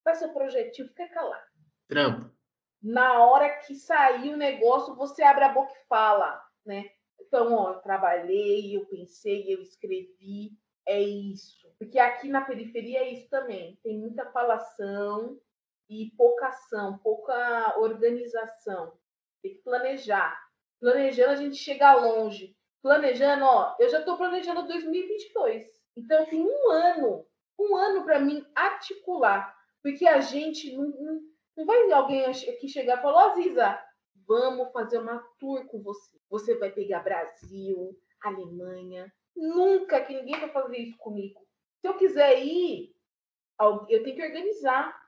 Faz 0.03 0.19
seu 0.19 0.30
projetinho, 0.34 0.89
fica 0.89 1.07
calado. 1.07 1.43
Trampo. 1.88 2.30
Na 2.81 3.26
hora 3.26 3.57
que 3.60 3.76
sair 3.76 4.34
o 4.34 4.38
negócio, 4.38 4.95
você 4.95 5.23
abre 5.23 5.45
a 5.45 5.53
boca 5.53 5.72
e 5.73 5.88
fala, 5.88 6.43
né? 6.65 6.89
Então, 7.19 7.53
ó, 7.53 7.73
eu 7.73 7.80
trabalhei, 7.80 8.76
eu 8.76 8.85
pensei, 8.85 9.45
eu 9.53 9.61
escrevi, 9.61 10.57
é 10.85 11.01
isso. 11.01 11.73
Porque 11.80 11.97
aqui 11.97 12.27
na 12.27 12.41
periferia 12.41 12.99
é 12.99 13.10
isso 13.14 13.30
também. 13.30 13.80
Tem 13.81 13.97
muita 13.97 14.30
falação 14.31 15.39
e 15.89 16.11
pouca 16.18 16.47
ação, 16.47 16.97
pouca 16.99 17.80
organização. 17.80 18.97
Tem 19.41 19.55
que 19.55 19.61
planejar. 19.61 20.38
Planejando, 20.80 21.31
a 21.31 21.35
gente 21.35 21.57
chega 21.57 21.95
longe. 21.95 22.55
Planejando, 22.81 23.45
ó, 23.45 23.76
eu 23.80 23.89
já 23.89 23.99
estou 23.99 24.18
planejando 24.18 24.68
2022. 24.68 25.65
Então, 25.95 26.26
tem 26.26 26.41
um 26.41 26.72
ano, 26.72 27.26
um 27.60 27.76
ano 27.76 28.03
para 28.03 28.19
mim 28.19 28.45
articular. 28.55 29.55
Porque 29.81 30.07
a 30.07 30.22
gente 30.22 30.76
não, 30.76 30.89
não, 30.89 31.22
não 31.57 31.65
vai 31.65 31.91
alguém 31.91 32.26
aqui 32.26 32.68
chegar 32.68 32.99
e 32.99 33.01
falar, 33.01 33.27
ó, 33.27 33.35
Ziza, 33.35 33.80
vamos 34.27 34.72
fazer 34.72 34.97
uma 34.99 35.19
tour 35.39 35.65
com 35.68 35.81
você. 35.81 36.18
Você 36.30 36.55
vai 36.57 36.72
pegar 36.72 37.03
Brasil, 37.03 37.97
Alemanha. 38.23 39.11
Nunca 39.35 40.01
que 40.01 40.14
ninguém 40.14 40.39
vai 40.39 40.49
fazer 40.49 40.77
isso 40.77 40.97
comigo. 40.97 41.45
Se 41.81 41.88
eu 41.88 41.95
quiser 41.95 42.43
ir, 42.43 42.95
eu 43.89 44.03
tenho 44.03 44.15
que 44.15 44.23
organizar. 44.23 45.03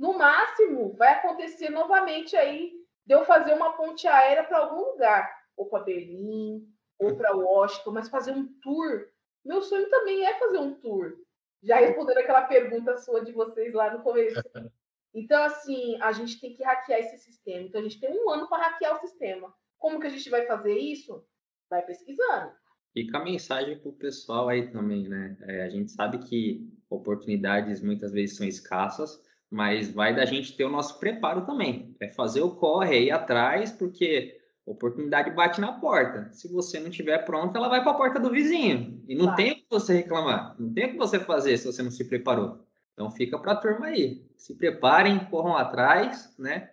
No 0.00 0.16
máximo, 0.16 0.94
vai 0.96 1.12
acontecer 1.12 1.68
novamente 1.68 2.34
aí 2.34 2.72
de 3.04 3.14
eu 3.14 3.22
fazer 3.26 3.52
uma 3.52 3.74
ponte 3.74 4.08
aérea 4.08 4.42
para 4.42 4.56
algum 4.56 4.92
lugar, 4.92 5.30
ou 5.54 5.68
para 5.68 5.84
Berlim, 5.84 6.66
ou 6.98 7.14
para 7.14 7.36
Washington, 7.36 7.90
mas 7.90 8.08
fazer 8.08 8.32
um 8.32 8.48
tour. 8.62 9.08
Meu 9.44 9.60
sonho 9.60 9.90
também 9.90 10.24
é 10.24 10.38
fazer 10.38 10.56
um 10.56 10.72
tour. 10.72 11.18
Já 11.62 11.76
respondendo 11.76 12.16
aquela 12.16 12.46
pergunta 12.46 12.96
sua 12.96 13.22
de 13.22 13.32
vocês 13.32 13.74
lá 13.74 13.92
no 13.92 14.02
começo. 14.02 14.40
Então, 15.12 15.42
assim, 15.42 16.00
a 16.00 16.12
gente 16.12 16.40
tem 16.40 16.54
que 16.54 16.62
hackear 16.62 17.00
esse 17.00 17.18
sistema. 17.18 17.66
Então, 17.66 17.80
a 17.80 17.82
gente 17.82 17.98
tem 17.98 18.12
um 18.12 18.30
ano 18.30 18.48
para 18.48 18.62
hackear 18.62 18.94
o 18.94 19.00
sistema. 19.00 19.52
Como 19.76 19.98
que 19.98 20.06
a 20.06 20.10
gente 20.10 20.30
vai 20.30 20.46
fazer 20.46 20.78
isso? 20.78 21.26
Vai 21.68 21.84
pesquisando. 21.84 22.52
Fica 22.94 23.18
a 23.18 23.24
mensagem 23.24 23.76
para 23.80 23.88
o 23.88 23.92
pessoal 23.92 24.48
aí 24.48 24.70
também, 24.70 25.08
né? 25.08 25.36
É, 25.40 25.64
a 25.64 25.68
gente 25.68 25.90
sabe 25.90 26.20
que 26.20 26.64
oportunidades 26.88 27.82
muitas 27.82 28.12
vezes 28.12 28.36
são 28.36 28.46
escassas, 28.46 29.20
mas 29.50 29.90
vai 29.92 30.14
da 30.14 30.24
gente 30.24 30.56
ter 30.56 30.64
o 30.64 30.70
nosso 30.70 30.98
preparo 31.00 31.44
também. 31.44 31.96
É 32.00 32.08
fazer 32.08 32.40
o 32.40 32.54
corre 32.54 32.96
aí 32.96 33.10
atrás, 33.10 33.72
porque 33.72 34.38
oportunidade 34.64 35.30
bate 35.32 35.60
na 35.60 35.72
porta. 35.72 36.30
Se 36.32 36.46
você 36.52 36.78
não 36.78 36.90
estiver 36.90 37.18
pronto, 37.24 37.56
ela 37.56 37.68
vai 37.68 37.82
para 37.82 37.90
a 37.90 37.96
porta 37.96 38.20
do 38.20 38.30
vizinho. 38.30 39.02
E 39.08 39.14
não 39.14 39.26
vai. 39.26 39.36
tem 39.36 39.52
o 39.52 39.54
que 39.56 39.66
você 39.68 39.94
reclamar, 39.94 40.54
não 40.58 40.72
tem 40.72 40.86
o 40.86 40.92
que 40.92 40.98
você 40.98 41.18
fazer 41.18 41.58
se 41.58 41.66
você 41.66 41.82
não 41.82 41.90
se 41.90 42.04
preparou. 42.04 42.64
Então 42.92 43.10
fica 43.10 43.38
para 43.38 43.52
a 43.52 43.56
turma 43.56 43.86
aí. 43.86 44.24
Se 44.36 44.54
preparem, 44.54 45.18
corram 45.26 45.56
atrás, 45.56 46.32
né? 46.38 46.70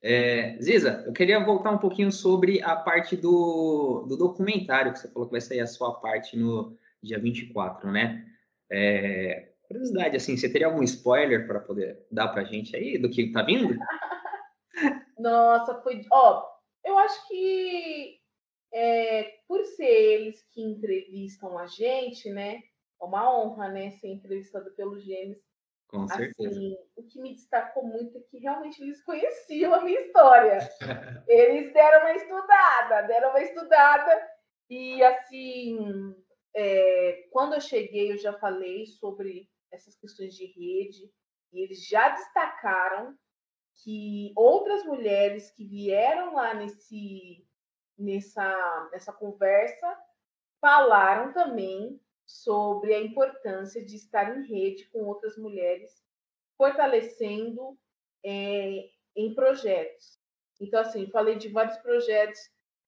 É, 0.00 0.56
Ziza, 0.62 1.02
eu 1.06 1.12
queria 1.12 1.44
voltar 1.44 1.72
um 1.72 1.78
pouquinho 1.78 2.12
sobre 2.12 2.62
a 2.62 2.76
parte 2.76 3.16
do, 3.16 4.06
do 4.08 4.16
documentário, 4.16 4.92
que 4.92 5.00
você 5.00 5.08
falou 5.08 5.26
que 5.26 5.32
vai 5.32 5.40
sair 5.40 5.60
a 5.60 5.66
sua 5.66 5.94
parte 5.94 6.36
no 6.36 6.76
dia 7.02 7.18
24, 7.18 7.90
né? 7.90 8.24
É, 8.70 9.47
curiosidade, 9.68 10.16
assim, 10.16 10.36
você 10.36 10.50
teria 10.50 10.66
algum 10.66 10.82
spoiler 10.82 11.46
para 11.46 11.60
poder 11.60 12.04
dar 12.10 12.28
para 12.28 12.42
a 12.42 12.44
gente 12.44 12.74
aí 12.74 12.98
do 12.98 13.10
que 13.10 13.30
tá 13.30 13.42
vindo? 13.42 13.78
Nossa, 15.18 15.80
foi. 15.82 16.00
Ó, 16.10 16.44
eu 16.84 16.98
acho 16.98 17.28
que 17.28 18.18
é, 18.72 19.34
por 19.46 19.64
ser 19.64 19.84
eles 19.84 20.42
que 20.52 20.62
entrevistam 20.62 21.58
a 21.58 21.66
gente, 21.66 22.30
né? 22.30 22.62
É 23.00 23.04
uma 23.04 23.30
honra, 23.30 23.68
né? 23.68 23.90
Ser 23.90 24.08
entrevistado 24.08 24.70
pelos 24.74 25.04
Gêmeos. 25.04 25.38
Com 25.88 26.06
certeza. 26.06 26.50
Assim, 26.50 26.76
o 26.96 27.02
que 27.02 27.20
me 27.20 27.34
destacou 27.34 27.84
muito 27.84 28.18
é 28.18 28.20
que 28.20 28.38
realmente 28.38 28.82
eles 28.82 29.02
conheciam 29.02 29.74
a 29.74 29.82
minha 29.82 30.00
história. 30.00 30.58
eles 31.26 31.72
deram 31.72 32.00
uma 32.00 32.14
estudada, 32.14 33.02
deram 33.02 33.30
uma 33.30 33.40
estudada. 33.40 34.28
E 34.68 35.02
assim, 35.02 36.14
é, 36.54 37.28
quando 37.30 37.54
eu 37.54 37.60
cheguei, 37.60 38.12
eu 38.12 38.18
já 38.18 38.34
falei 38.34 38.84
sobre 38.86 39.48
essas 39.72 39.96
questões 39.96 40.34
de 40.34 40.46
rede, 40.46 41.10
e 41.52 41.60
eles 41.60 41.86
já 41.86 42.10
destacaram 42.10 43.16
que 43.82 44.32
outras 44.36 44.84
mulheres 44.84 45.50
que 45.52 45.64
vieram 45.64 46.34
lá 46.34 46.54
nesse, 46.54 47.46
nessa, 47.96 48.88
nessa 48.92 49.12
conversa 49.12 49.96
falaram 50.60 51.32
também 51.32 52.00
sobre 52.26 52.92
a 52.94 53.00
importância 53.00 53.84
de 53.84 53.96
estar 53.96 54.36
em 54.36 54.46
rede 54.46 54.86
com 54.90 55.04
outras 55.04 55.36
mulheres, 55.38 56.04
fortalecendo 56.56 57.78
é, 58.24 58.90
em 59.16 59.34
projetos. 59.34 60.18
Então, 60.60 60.80
assim, 60.80 61.08
falei 61.10 61.36
de 61.36 61.48
vários 61.48 61.78
projetos 61.78 62.38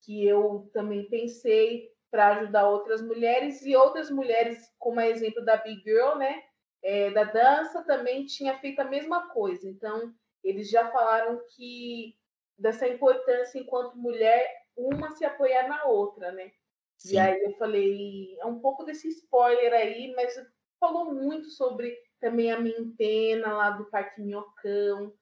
que 0.02 0.26
eu 0.26 0.68
também 0.72 1.08
pensei 1.08 1.90
para 2.10 2.38
ajudar 2.38 2.68
outras 2.68 3.00
mulheres 3.00 3.64
e 3.64 3.76
outras 3.76 4.10
mulheres, 4.10 4.58
como 4.78 5.00
exemplo 5.00 5.44
da 5.44 5.56
Big 5.56 5.80
Girl, 5.82 6.16
né, 6.16 6.42
é, 6.82 7.10
da 7.10 7.24
dança, 7.24 7.82
também 7.84 8.26
tinha 8.26 8.58
feito 8.58 8.80
a 8.80 8.84
mesma 8.84 9.28
coisa. 9.28 9.68
Então, 9.68 10.12
eles 10.42 10.70
já 10.70 10.90
falaram 10.90 11.40
que 11.54 12.16
dessa 12.58 12.86
importância 12.86 13.58
enquanto 13.58 13.96
mulher, 13.96 14.46
uma 14.76 15.10
se 15.10 15.24
apoiar 15.24 15.68
na 15.68 15.84
outra, 15.84 16.30
né? 16.32 16.52
Sim. 16.98 17.14
E 17.14 17.18
aí 17.18 17.42
eu 17.42 17.52
falei, 17.52 18.36
é 18.38 18.44
um 18.44 18.60
pouco 18.60 18.84
desse 18.84 19.08
spoiler 19.08 19.72
aí, 19.72 20.12
mas 20.14 20.34
falou 20.78 21.14
muito 21.14 21.48
sobre 21.50 21.96
também 22.20 22.52
a 22.52 22.60
minha 22.60 22.78
antena 22.78 23.54
lá 23.54 23.70
do 23.70 23.86
Parque 23.86 24.20
Minhocão. 24.20 25.12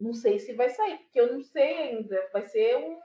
Não 0.00 0.14
sei 0.14 0.38
se 0.38 0.54
vai 0.54 0.70
sair, 0.70 0.98
porque 0.98 1.20
eu 1.20 1.32
não 1.32 1.42
sei 1.42 1.76
ainda. 1.76 2.28
Vai 2.32 2.46
ser 2.46 2.76
um. 2.76 2.98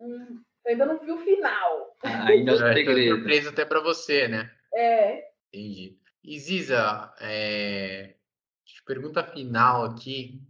um... 0.00 0.42
Eu 0.64 0.72
ainda 0.72 0.86
não 0.86 0.98
vi 0.98 1.12
o 1.12 1.18
final. 1.18 1.96
Ah, 2.02 2.28
ainda 2.28 2.52
é 2.52 3.06
surpresa 3.08 3.50
até 3.50 3.64
para 3.64 3.80
você, 3.80 4.26
né? 4.26 4.50
É. 4.74 5.30
Entendi. 5.52 5.98
E 6.22 6.38
Ziza, 6.38 7.14
é... 7.20 8.16
pergunta 8.86 9.24
final 9.24 9.84
aqui. 9.84 10.42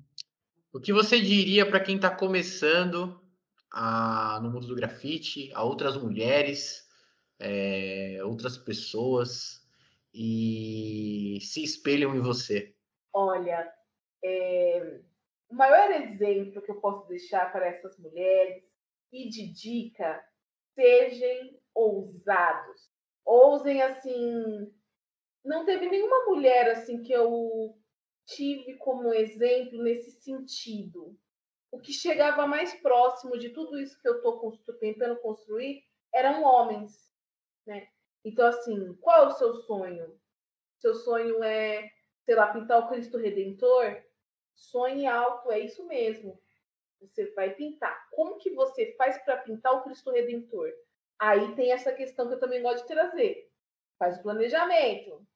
O 0.72 0.80
que 0.80 0.92
você 0.92 1.20
diria 1.20 1.66
para 1.66 1.80
quem 1.80 1.96
está 1.96 2.10
começando 2.10 3.20
a... 3.72 4.40
no 4.42 4.50
mundo 4.50 4.66
do 4.66 4.74
grafite, 4.74 5.50
a 5.54 5.62
outras 5.62 5.96
mulheres? 5.96 6.88
é, 7.40 8.18
outras 8.22 8.58
pessoas 8.58 9.66
e 10.12 11.38
se 11.40 11.64
espelham 11.64 12.14
em 12.14 12.20
você? 12.20 12.74
Olha, 13.12 13.72
é, 14.22 15.00
o 15.48 15.54
maior 15.54 15.90
exemplo 15.90 16.60
que 16.60 16.70
eu 16.70 16.80
posso 16.80 17.08
deixar 17.08 17.50
para 17.50 17.66
essas 17.66 17.98
mulheres 17.98 18.62
e 19.10 19.28
de 19.28 19.48
dica, 19.48 20.22
sejam 20.74 21.58
ousados. 21.74 22.90
Ousem 23.24 23.82
assim. 23.82 24.72
Não 25.44 25.64
teve 25.64 25.88
nenhuma 25.88 26.26
mulher 26.26 26.70
assim 26.70 27.02
que 27.02 27.12
eu 27.12 27.76
tive 28.26 28.76
como 28.76 29.12
exemplo 29.12 29.82
nesse 29.82 30.12
sentido. 30.12 31.18
O 31.70 31.80
que 31.80 31.92
chegava 31.92 32.46
mais 32.46 32.74
próximo 32.80 33.38
de 33.38 33.50
tudo 33.50 33.78
isso 33.78 34.00
que 34.00 34.08
eu 34.08 34.16
estou 34.16 34.74
tentando 34.78 35.20
construir 35.20 35.82
eram 36.12 36.42
homens. 36.42 37.10
Né? 37.66 37.88
Então, 38.24 38.46
assim, 38.46 38.94
qual 38.94 39.24
é 39.24 39.26
o 39.28 39.32
seu 39.32 39.54
sonho? 39.54 40.20
Seu 40.78 40.94
sonho 40.94 41.42
é, 41.42 41.88
sei 42.24 42.34
lá, 42.34 42.52
pintar 42.52 42.80
o 42.80 42.88
Cristo 42.88 43.16
Redentor? 43.16 44.02
Sonhe 44.54 45.06
alto, 45.06 45.50
é 45.50 45.60
isso 45.60 45.86
mesmo. 45.86 46.40
Você 47.00 47.30
vai 47.32 47.54
pintar. 47.54 48.08
Como 48.10 48.38
que 48.38 48.50
você 48.50 48.94
faz 48.96 49.16
para 49.24 49.38
pintar 49.38 49.74
o 49.74 49.82
Cristo 49.82 50.10
Redentor? 50.10 50.70
Aí 51.18 51.54
tem 51.54 51.72
essa 51.72 51.92
questão 51.92 52.28
que 52.28 52.34
eu 52.34 52.40
também 52.40 52.62
gosto 52.62 52.82
de 52.82 52.94
trazer. 52.94 53.50
Faz 53.98 54.18
o 54.18 54.22
planejamento. 54.22 55.26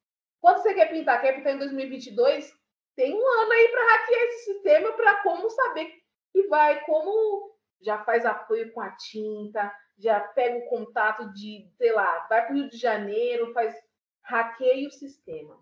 Quando 0.44 0.58
você 0.58 0.74
quer 0.74 0.90
pintar? 0.90 1.22
Quer 1.22 1.36
pintar 1.36 1.54
em 1.54 1.58
2022? 1.58 2.52
Tem 2.94 3.14
um 3.14 3.26
ano 3.26 3.50
aí 3.50 3.68
para 3.68 3.92
hackear 3.92 4.22
esse 4.24 4.52
sistema 4.52 4.92
para 4.92 5.22
como 5.22 5.48
saber 5.48 5.90
que 6.34 6.46
vai, 6.48 6.84
como 6.84 7.56
já 7.80 8.04
faz 8.04 8.26
apoio 8.26 8.70
com 8.74 8.82
a 8.82 8.90
tinta, 8.90 9.74
já 9.96 10.20
pega 10.20 10.58
o 10.58 10.68
contato 10.68 11.32
de, 11.32 11.66
sei 11.78 11.92
lá, 11.92 12.26
vai 12.28 12.44
para 12.44 12.52
o 12.52 12.58
Rio 12.58 12.68
de 12.68 12.76
Janeiro, 12.76 13.54
faz 13.54 13.74
hackeia 14.22 14.86
o 14.86 14.90
sistema. 14.90 15.58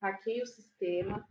Hackeia 0.00 0.44
o 0.44 0.46
sistema. 0.46 1.28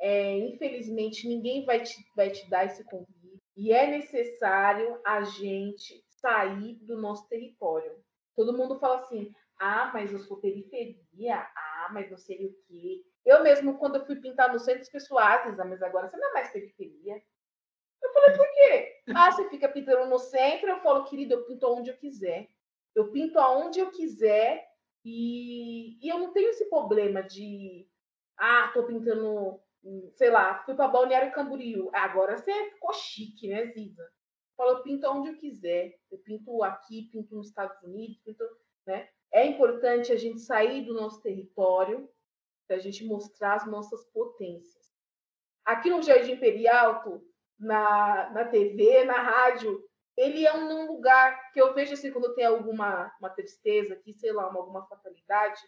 É, 0.00 0.38
infelizmente, 0.38 1.26
ninguém 1.26 1.64
vai 1.64 1.82
te, 1.82 1.96
vai 2.14 2.30
te 2.30 2.48
dar 2.48 2.64
esse 2.64 2.84
convite. 2.84 3.42
E 3.56 3.72
é 3.72 3.88
necessário 3.88 5.00
a 5.04 5.24
gente 5.24 6.00
sair 6.10 6.76
do 6.76 6.96
nosso 6.96 7.28
território. 7.28 7.90
Todo 8.36 8.56
mundo 8.56 8.78
fala 8.78 9.00
assim: 9.00 9.34
ah, 9.58 9.90
mas 9.92 10.12
eu 10.12 10.18
sou 10.18 10.40
periferia, 10.40 11.36
ah, 11.36 11.88
mas 11.92 12.10
não 12.10 12.18
sei 12.18 12.46
o 12.46 12.54
quê. 12.66 13.02
Eu 13.24 13.42
mesmo, 13.42 13.78
quando 13.78 13.96
eu 13.96 14.06
fui 14.06 14.16
pintar 14.16 14.52
no 14.52 14.58
centro, 14.58 14.90
pessoas, 14.90 15.24
ah, 15.24 15.64
mas 15.64 15.82
agora 15.82 16.08
você 16.08 16.16
não 16.16 16.30
é 16.30 16.32
mais 16.32 16.50
periferia. 16.50 17.22
Eu 18.02 18.12
falei, 18.12 18.36
por 18.36 18.46
quê? 18.52 19.02
Ah, 19.14 19.32
você 19.32 19.48
fica 19.48 19.68
pintando 19.68 20.06
no 20.08 20.18
centro. 20.18 20.68
Eu 20.68 20.80
falo, 20.80 21.04
querido, 21.04 21.34
eu 21.34 21.44
pinto 21.44 21.66
onde 21.66 21.90
eu 21.90 21.96
quiser. 21.96 22.48
Eu 22.94 23.10
pinto 23.10 23.38
aonde 23.38 23.80
eu 23.80 23.90
quiser 23.90 24.66
e, 25.04 25.98
e 26.04 26.08
eu 26.08 26.18
não 26.18 26.32
tenho 26.32 26.50
esse 26.50 26.68
problema 26.68 27.22
de 27.22 27.86
ah, 28.38 28.70
tô 28.72 28.84
pintando, 28.84 29.60
sei 30.14 30.30
lá, 30.30 30.62
fui 30.64 30.74
para 30.74 30.88
Balneário 30.88 31.32
Camboriú. 31.32 31.90
Agora 31.92 32.36
você 32.36 32.52
ficou 32.70 32.92
chique, 32.92 33.48
né, 33.48 33.66
Ziza? 33.66 34.06
Falo, 34.56 34.78
eu 34.78 34.82
pinto 34.82 35.06
onde 35.08 35.30
eu 35.30 35.36
quiser. 35.36 35.98
Eu 36.10 36.18
pinto 36.18 36.62
aqui, 36.62 37.08
pinto 37.10 37.36
nos 37.36 37.48
Estados 37.48 37.80
Unidos, 37.82 38.18
pinto, 38.24 38.44
né? 38.86 39.08
É 39.32 39.44
importante 39.46 40.12
a 40.12 40.16
gente 40.16 40.40
sair 40.40 40.84
do 40.84 40.94
nosso 40.94 41.20
território 41.20 42.08
para 42.66 42.76
a 42.76 42.80
gente 42.80 43.04
mostrar 43.04 43.54
as 43.54 43.66
nossas 43.66 44.04
potências. 44.06 44.86
Aqui 45.64 45.90
no 45.90 46.02
Jardim 46.02 46.32
Imperial, 46.32 47.02
na, 47.58 48.30
na 48.30 48.44
TV, 48.44 49.04
na 49.04 49.20
rádio, 49.20 49.84
ele 50.16 50.46
é 50.46 50.54
um 50.54 50.86
lugar 50.86 51.52
que 51.52 51.60
eu 51.60 51.74
vejo 51.74 51.94
assim, 51.94 52.10
quando 52.10 52.34
tem 52.34 52.44
alguma 52.44 53.12
uma 53.20 53.30
tristeza 53.30 53.94
aqui, 53.94 54.14
sei 54.14 54.32
lá, 54.32 54.48
uma, 54.48 54.60
alguma 54.60 54.86
fatalidade, 54.86 55.60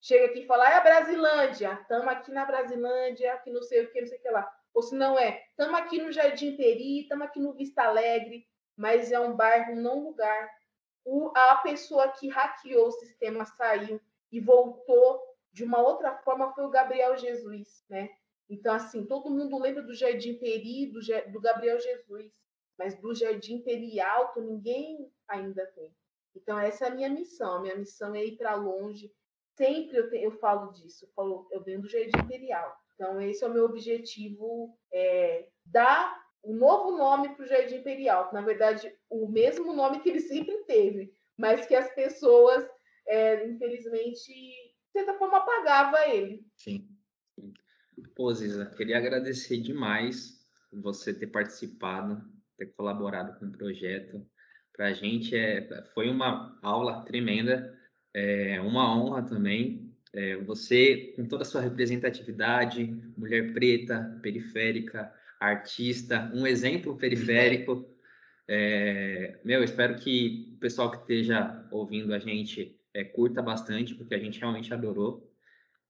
chega 0.00 0.26
aqui 0.26 0.40
e 0.40 0.46
fala, 0.46 0.70
é 0.70 0.74
a 0.74 0.80
Brasilândia, 0.80 1.78
estamos 1.80 2.06
aqui 2.06 2.30
na 2.30 2.44
Brasilândia, 2.44 3.34
aqui 3.34 3.50
não 3.50 3.62
sei 3.62 3.84
o 3.84 3.90
que, 3.90 4.00
não 4.00 4.06
sei 4.06 4.18
o 4.18 4.22
que 4.22 4.30
lá. 4.30 4.48
Ou 4.72 4.82
se 4.82 4.94
não 4.94 5.18
é, 5.18 5.42
estamos 5.50 5.74
aqui 5.74 6.00
no 6.00 6.12
Jardim 6.12 6.56
Peri, 6.56 7.00
estamos 7.00 7.26
aqui 7.26 7.40
no 7.40 7.54
Vista 7.54 7.82
Alegre, 7.82 8.46
mas 8.76 9.10
é 9.10 9.18
um 9.18 9.34
bairro, 9.34 9.74
não 9.74 10.04
lugar. 10.04 10.48
O, 11.06 11.30
a 11.36 11.54
pessoa 11.58 12.08
que 12.08 12.28
hackeou 12.28 12.88
o 12.88 12.92
sistema 12.92 13.44
saiu 13.44 14.00
e 14.32 14.40
voltou 14.40 15.22
de 15.52 15.62
uma 15.62 15.80
outra 15.80 16.16
forma 16.18 16.52
foi 16.52 16.64
o 16.64 16.70
Gabriel 16.70 17.16
Jesus, 17.16 17.84
né? 17.88 18.10
Então, 18.50 18.74
assim, 18.74 19.06
todo 19.06 19.30
mundo 19.30 19.56
lembra 19.56 19.82
do 19.82 19.94
Jardim 19.94 20.34
Peri, 20.34 20.86
do, 20.86 21.00
do 21.30 21.40
Gabriel 21.40 21.78
Jesus, 21.78 22.32
mas 22.76 23.00
do 23.00 23.14
Jardim 23.14 23.62
Peri 23.62 24.00
Alto 24.00 24.40
ninguém 24.40 25.08
ainda 25.28 25.64
tem. 25.66 25.94
Então, 26.34 26.58
essa 26.58 26.86
é 26.86 26.88
a 26.88 26.94
minha 26.94 27.08
missão. 27.08 27.54
A 27.54 27.60
minha 27.60 27.76
missão 27.76 28.12
é 28.14 28.24
ir 28.24 28.36
para 28.36 28.56
longe. 28.56 29.12
Sempre 29.56 29.98
eu, 29.98 30.10
te, 30.10 30.16
eu 30.16 30.32
falo 30.32 30.72
disso. 30.72 31.04
Eu, 31.04 31.08
falo, 31.14 31.48
eu 31.52 31.62
venho 31.62 31.80
do 31.80 31.88
Jardim 31.88 32.18
Imperial. 32.18 32.76
Então, 32.94 33.20
esse 33.20 33.44
é 33.44 33.46
o 33.46 33.52
meu 33.52 33.64
objetivo, 33.64 34.76
é, 34.92 35.48
dar 35.64 36.20
um 36.42 36.54
novo 36.54 36.96
nome 36.96 37.34
para 37.34 37.44
o 37.44 37.48
Jardim 37.48 37.76
Imperial, 37.76 38.30
na 38.32 38.40
verdade, 38.40 38.95
o 39.10 39.28
mesmo 39.28 39.74
nome 39.74 40.00
que 40.00 40.08
ele 40.08 40.20
sempre 40.20 40.56
teve, 40.64 41.12
mas 41.36 41.66
que 41.66 41.74
as 41.74 41.92
pessoas, 41.94 42.66
é, 43.06 43.46
infelizmente, 43.46 44.32
de 44.32 44.92
certa 44.92 45.14
forma, 45.14 45.38
apagavam 45.38 46.00
ele. 46.10 46.44
Sim. 46.56 46.88
Pô, 48.14 48.32
Ziza, 48.32 48.66
queria 48.76 48.98
agradecer 48.98 49.58
demais 49.58 50.44
você 50.72 51.14
ter 51.14 51.28
participado, 51.28 52.22
ter 52.56 52.66
colaborado 52.74 53.38
com 53.38 53.46
o 53.46 53.52
projeto. 53.52 54.26
Para 54.74 54.88
a 54.88 54.92
gente 54.92 55.34
é, 55.34 55.66
foi 55.94 56.08
uma 56.08 56.58
aula 56.62 57.04
tremenda, 57.04 57.74
é 58.14 58.60
uma 58.60 58.94
honra 58.96 59.22
também 59.22 59.86
é, 60.16 60.36
você, 60.38 61.12
com 61.14 61.26
toda 61.26 61.42
a 61.42 61.46
sua 61.46 61.60
representatividade, 61.60 62.86
mulher 63.18 63.52
preta, 63.52 64.18
periférica, 64.22 65.12
artista, 65.38 66.30
um 66.34 66.46
exemplo 66.46 66.96
periférico. 66.96 67.86
É, 68.48 69.38
meu, 69.44 69.64
espero 69.64 69.96
que 69.96 70.52
o 70.56 70.58
pessoal 70.58 70.90
que 70.90 70.98
esteja 70.98 71.66
ouvindo 71.70 72.14
a 72.14 72.18
gente 72.18 72.78
é, 72.94 73.04
curta 73.04 73.42
bastante, 73.42 73.94
porque 73.94 74.14
a 74.14 74.18
gente 74.18 74.38
realmente 74.38 74.72
adorou. 74.72 75.32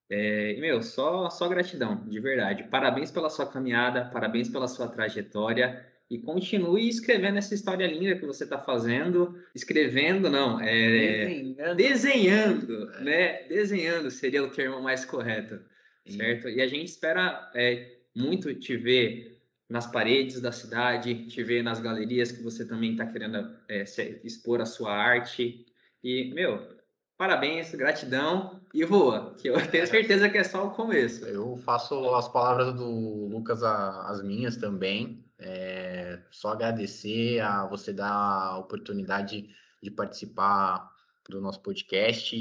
É, 0.09 0.55
meu, 0.61 0.83
só, 0.83 1.29
só 1.31 1.49
gratidão, 1.49 2.07
de 2.07 2.21
verdade. 2.21 2.65
Parabéns 2.65 3.11
pela 3.11 3.29
sua 3.29 3.47
caminhada, 3.47 4.07
parabéns 4.07 4.49
pela 4.49 4.69
sua 4.69 4.89
trajetória 4.89 5.85
e 6.09 6.19
continue 6.19 6.89
escrevendo 6.89 7.39
essa 7.39 7.55
história 7.55 7.87
linda 7.87 8.17
que 8.17 8.25
você 8.25 8.45
está 8.45 8.59
fazendo. 8.59 9.37
Escrevendo, 9.55 10.31
não, 10.31 10.61
é 10.61 11.27
desenhando, 11.27 11.77
desenhando 11.77 12.93
é. 12.95 13.01
né? 13.03 13.43
Desenhando 13.49 14.11
seria 14.11 14.45
o 14.45 14.51
termo 14.51 14.81
mais 14.81 15.05
correto, 15.05 15.61
certo? 16.07 16.49
E 16.49 16.61
a 16.61 16.69
gente 16.69 16.89
espera 16.89 17.51
é, 17.55 17.97
muito 18.15 18.55
te 18.55 18.77
ver 18.77 19.36
nas 19.69 19.87
paredes 19.87 20.41
da 20.41 20.53
cidade, 20.53 21.27
te 21.27 21.43
ver 21.43 21.63
nas 21.63 21.81
galerias 21.81 22.31
que 22.31 22.43
você 22.43 22.65
também 22.65 22.93
está 22.93 23.07
querendo 23.07 23.57
é, 23.69 23.85
expor 24.23 24.61
a 24.61 24.67
sua 24.67 24.93
arte. 24.93 25.67
E, 26.03 26.33
meu, 26.33 26.77
parabéns, 27.19 27.75
gratidão 27.75 28.61
e 28.73 28.85
voa, 28.85 29.35
que 29.35 29.49
eu 29.49 29.55
tenho 29.71 29.87
certeza 29.87 30.29
que 30.29 30.39
é 30.39 30.45
só 30.45 30.67
o 30.67 30.71
começo. 30.71 31.25
Eu 31.25 31.57
faço 31.57 32.15
as 32.15 32.29
palavras 32.29 32.75
do 32.75 33.27
Lucas 33.27 33.63
as 33.63 34.23
minhas 34.23 34.57
também. 34.57 35.25
É, 35.39 36.21
só 36.31 36.51
agradecer 36.51 37.41
a 37.41 37.67
você 37.67 37.93
dar 37.93 38.13
a 38.13 38.59
oportunidade 38.59 39.51
de 39.83 39.91
participar 39.91 40.91
do 41.29 41.41
nosso 41.41 41.61
podcast 41.61 42.37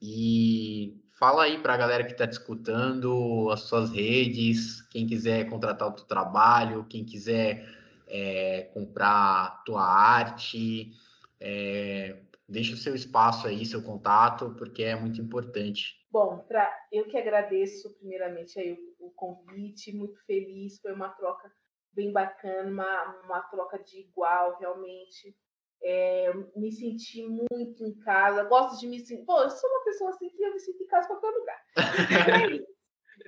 e 0.00 0.96
fala 1.18 1.42
aí 1.44 1.58
para 1.58 1.74
a 1.74 1.76
galera 1.76 2.04
que 2.04 2.12
está 2.12 2.24
escutando 2.24 3.50
as 3.50 3.62
suas 3.62 3.90
redes, 3.90 4.82
quem 4.82 5.06
quiser 5.06 5.50
contratar 5.50 5.88
o 5.88 5.92
teu 5.92 6.04
trabalho, 6.04 6.86
quem 6.88 7.04
quiser 7.04 7.68
é, 8.06 8.70
comprar 8.72 9.64
tua 9.64 9.82
arte, 9.82 10.92
é, 11.40 12.22
deixa 12.48 12.74
o 12.74 12.76
seu 12.76 12.94
espaço 12.94 13.48
aí, 13.48 13.66
seu 13.66 13.82
contato, 13.82 14.54
porque 14.56 14.84
é 14.84 14.94
muito 14.94 15.20
importante. 15.20 15.98
Bom, 16.10 16.38
pra, 16.38 16.72
eu 16.92 17.06
que 17.06 17.18
agradeço 17.18 17.92
primeiramente 17.98 18.58
aí 18.58 18.72
o, 18.98 19.08
o 19.08 19.10
convite, 19.10 19.92
muito 19.92 20.24
feliz, 20.24 20.80
foi 20.80 20.92
uma 20.92 21.08
troca 21.08 21.52
bem 21.92 22.12
bacana, 22.12 22.70
uma, 22.70 23.22
uma 23.24 23.40
troca 23.40 23.78
de 23.78 24.00
igual, 24.00 24.56
realmente. 24.60 25.36
É, 25.82 26.32
me 26.56 26.72
senti 26.72 27.24
muito 27.26 27.84
em 27.84 27.94
casa, 28.00 28.44
gosto 28.44 28.80
de 28.80 28.88
me 28.88 28.98
sentir. 28.98 29.24
Pô, 29.24 29.40
eu 29.40 29.50
sou 29.50 29.70
uma 29.70 29.84
pessoa 29.84 30.10
assim 30.10 30.28
que 30.28 30.42
eu 30.42 30.52
me 30.52 30.60
sinto 30.60 30.82
em 30.82 30.86
casa 30.86 31.06
em 31.06 31.08
qualquer 31.08 31.30
lugar. 31.30 31.64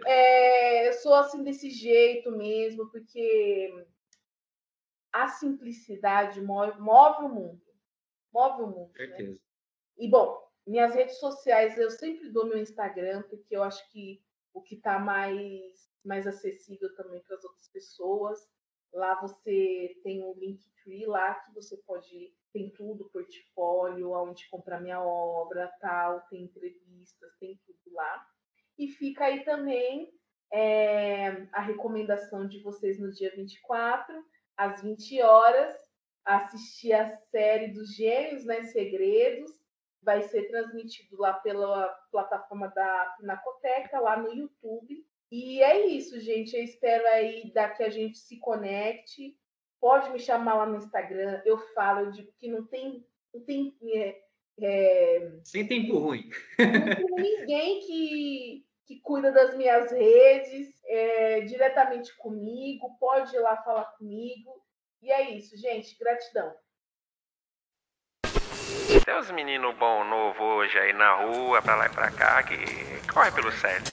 é, 0.07 0.89
eu 0.89 0.93
sou 0.95 1.15
assim 1.15 1.43
desse 1.43 1.71
jeito 1.71 2.31
mesmo, 2.33 2.91
porque 2.91 3.87
a 5.13 5.29
simplicidade 5.29 6.41
move, 6.41 6.79
move 6.81 7.25
o 7.25 7.29
mundo. 7.29 7.63
Move 8.33 8.63
o 8.63 8.67
mundo. 8.67 8.93
Né? 8.93 9.07
Certeza. 9.07 9.33
Né? 9.33 9.39
E 9.99 10.09
bom, 10.09 10.41
minhas 10.67 10.95
redes 10.95 11.19
sociais 11.19 11.79
eu 11.79 11.91
sempre 11.91 12.31
dou 12.31 12.47
meu 12.47 12.59
Instagram, 12.59 13.23
porque 13.29 13.57
eu 13.57 13.63
acho 13.63 13.89
que 13.91 14.23
o 14.53 14.61
que 14.61 14.75
está 14.75 14.99
mais 14.99 15.91
mais 16.05 16.27
acessível 16.27 16.95
também 16.95 17.23
para 17.23 17.37
as 17.37 17.45
outras 17.45 17.69
pessoas. 17.69 18.49
Lá 18.93 19.21
você 19.21 20.01
tem 20.03 20.23
um 20.25 20.35
Linktree 20.35 21.07
lá 21.07 21.35
que 21.35 21.53
você 21.55 21.77
pode 21.79 22.35
tem 22.53 22.71
tudo, 22.71 23.11
portfólio, 23.11 24.13
onde 24.13 24.49
comprar 24.49 24.81
minha 24.81 25.03
obra, 25.03 25.71
tal, 25.81 26.21
tem 26.29 26.43
entrevistas, 26.43 27.31
tem 27.39 27.59
tudo 27.65 27.95
lá. 27.95 28.27
E 28.79 28.89
fica 28.89 29.27
aí 29.27 29.45
também 29.45 30.11
é, 30.53 31.47
a 31.53 31.61
recomendação 31.61 32.47
de 32.47 32.63
vocês 32.63 32.99
no 32.99 33.11
dia 33.13 33.33
24, 33.35 34.15
às 34.57 34.83
20 34.83 35.23
horas, 35.23 35.75
assistir 36.25 36.93
a 36.93 37.17
série 37.31 37.69
dos 37.69 37.95
Gêmeos, 37.95 38.45
né, 38.45 38.65
Segredos. 38.65 39.51
Vai 40.03 40.23
ser 40.23 40.49
transmitido 40.49 41.19
lá 41.19 41.35
pela 41.35 41.89
plataforma 42.11 42.69
da 42.69 43.15
Pinacoteca, 43.19 44.01
lá 44.01 44.17
no 44.17 44.33
YouTube. 44.33 45.05
E 45.31 45.63
é 45.63 45.87
isso, 45.87 46.19
gente. 46.19 46.57
Eu 46.57 46.65
espero 46.65 47.07
aí 47.09 47.53
da 47.53 47.69
que 47.69 47.83
a 47.83 47.91
gente 47.91 48.19
se 48.19 48.39
conecte. 48.39 49.37
Pode 49.81 50.11
me 50.11 50.19
chamar 50.19 50.55
lá 50.55 50.67
no 50.67 50.77
Instagram. 50.77 51.41
Eu 51.45 51.59
falo, 51.75 52.01
eu 52.01 52.11
digo 52.11 52.31
que 52.39 52.49
não 52.49 52.67
tem, 52.67 53.05
não 53.33 53.41
tem 53.43 53.75
é, 53.95 54.21
é, 54.61 55.33
sem 55.45 55.67
tempo 55.67 55.99
ruim. 55.99 56.29
Não 56.59 56.97
tem 56.97 57.39
ninguém 57.39 57.81
que, 57.81 58.67
que 58.87 59.01
cuida 59.01 59.33
das 59.33 59.57
minhas 59.57 59.91
redes 59.91 60.69
é, 60.85 61.41
diretamente 61.41 62.15
comigo. 62.19 62.97
Pode 63.01 63.35
ir 63.35 63.41
lá 63.41 63.57
falar 63.57 63.85
comigo. 63.97 64.63
E 65.03 65.11
é 65.11 65.31
isso, 65.31 65.57
gente. 65.57 65.99
Gratidão. 65.99 66.55
Tem 69.05 69.17
uns 69.17 69.31
meninos 69.31 69.75
bom 69.77 70.05
novo 70.05 70.43
hoje 70.43 70.77
aí 70.79 70.93
na 70.93 71.15
rua, 71.25 71.63
pra 71.63 71.77
lá 71.77 71.87
e 71.87 71.91
pra 71.91 72.11
cá, 72.11 72.43
que 72.43 72.57
corre 73.13 73.31
pelo 73.31 73.53
certo. 73.53 73.93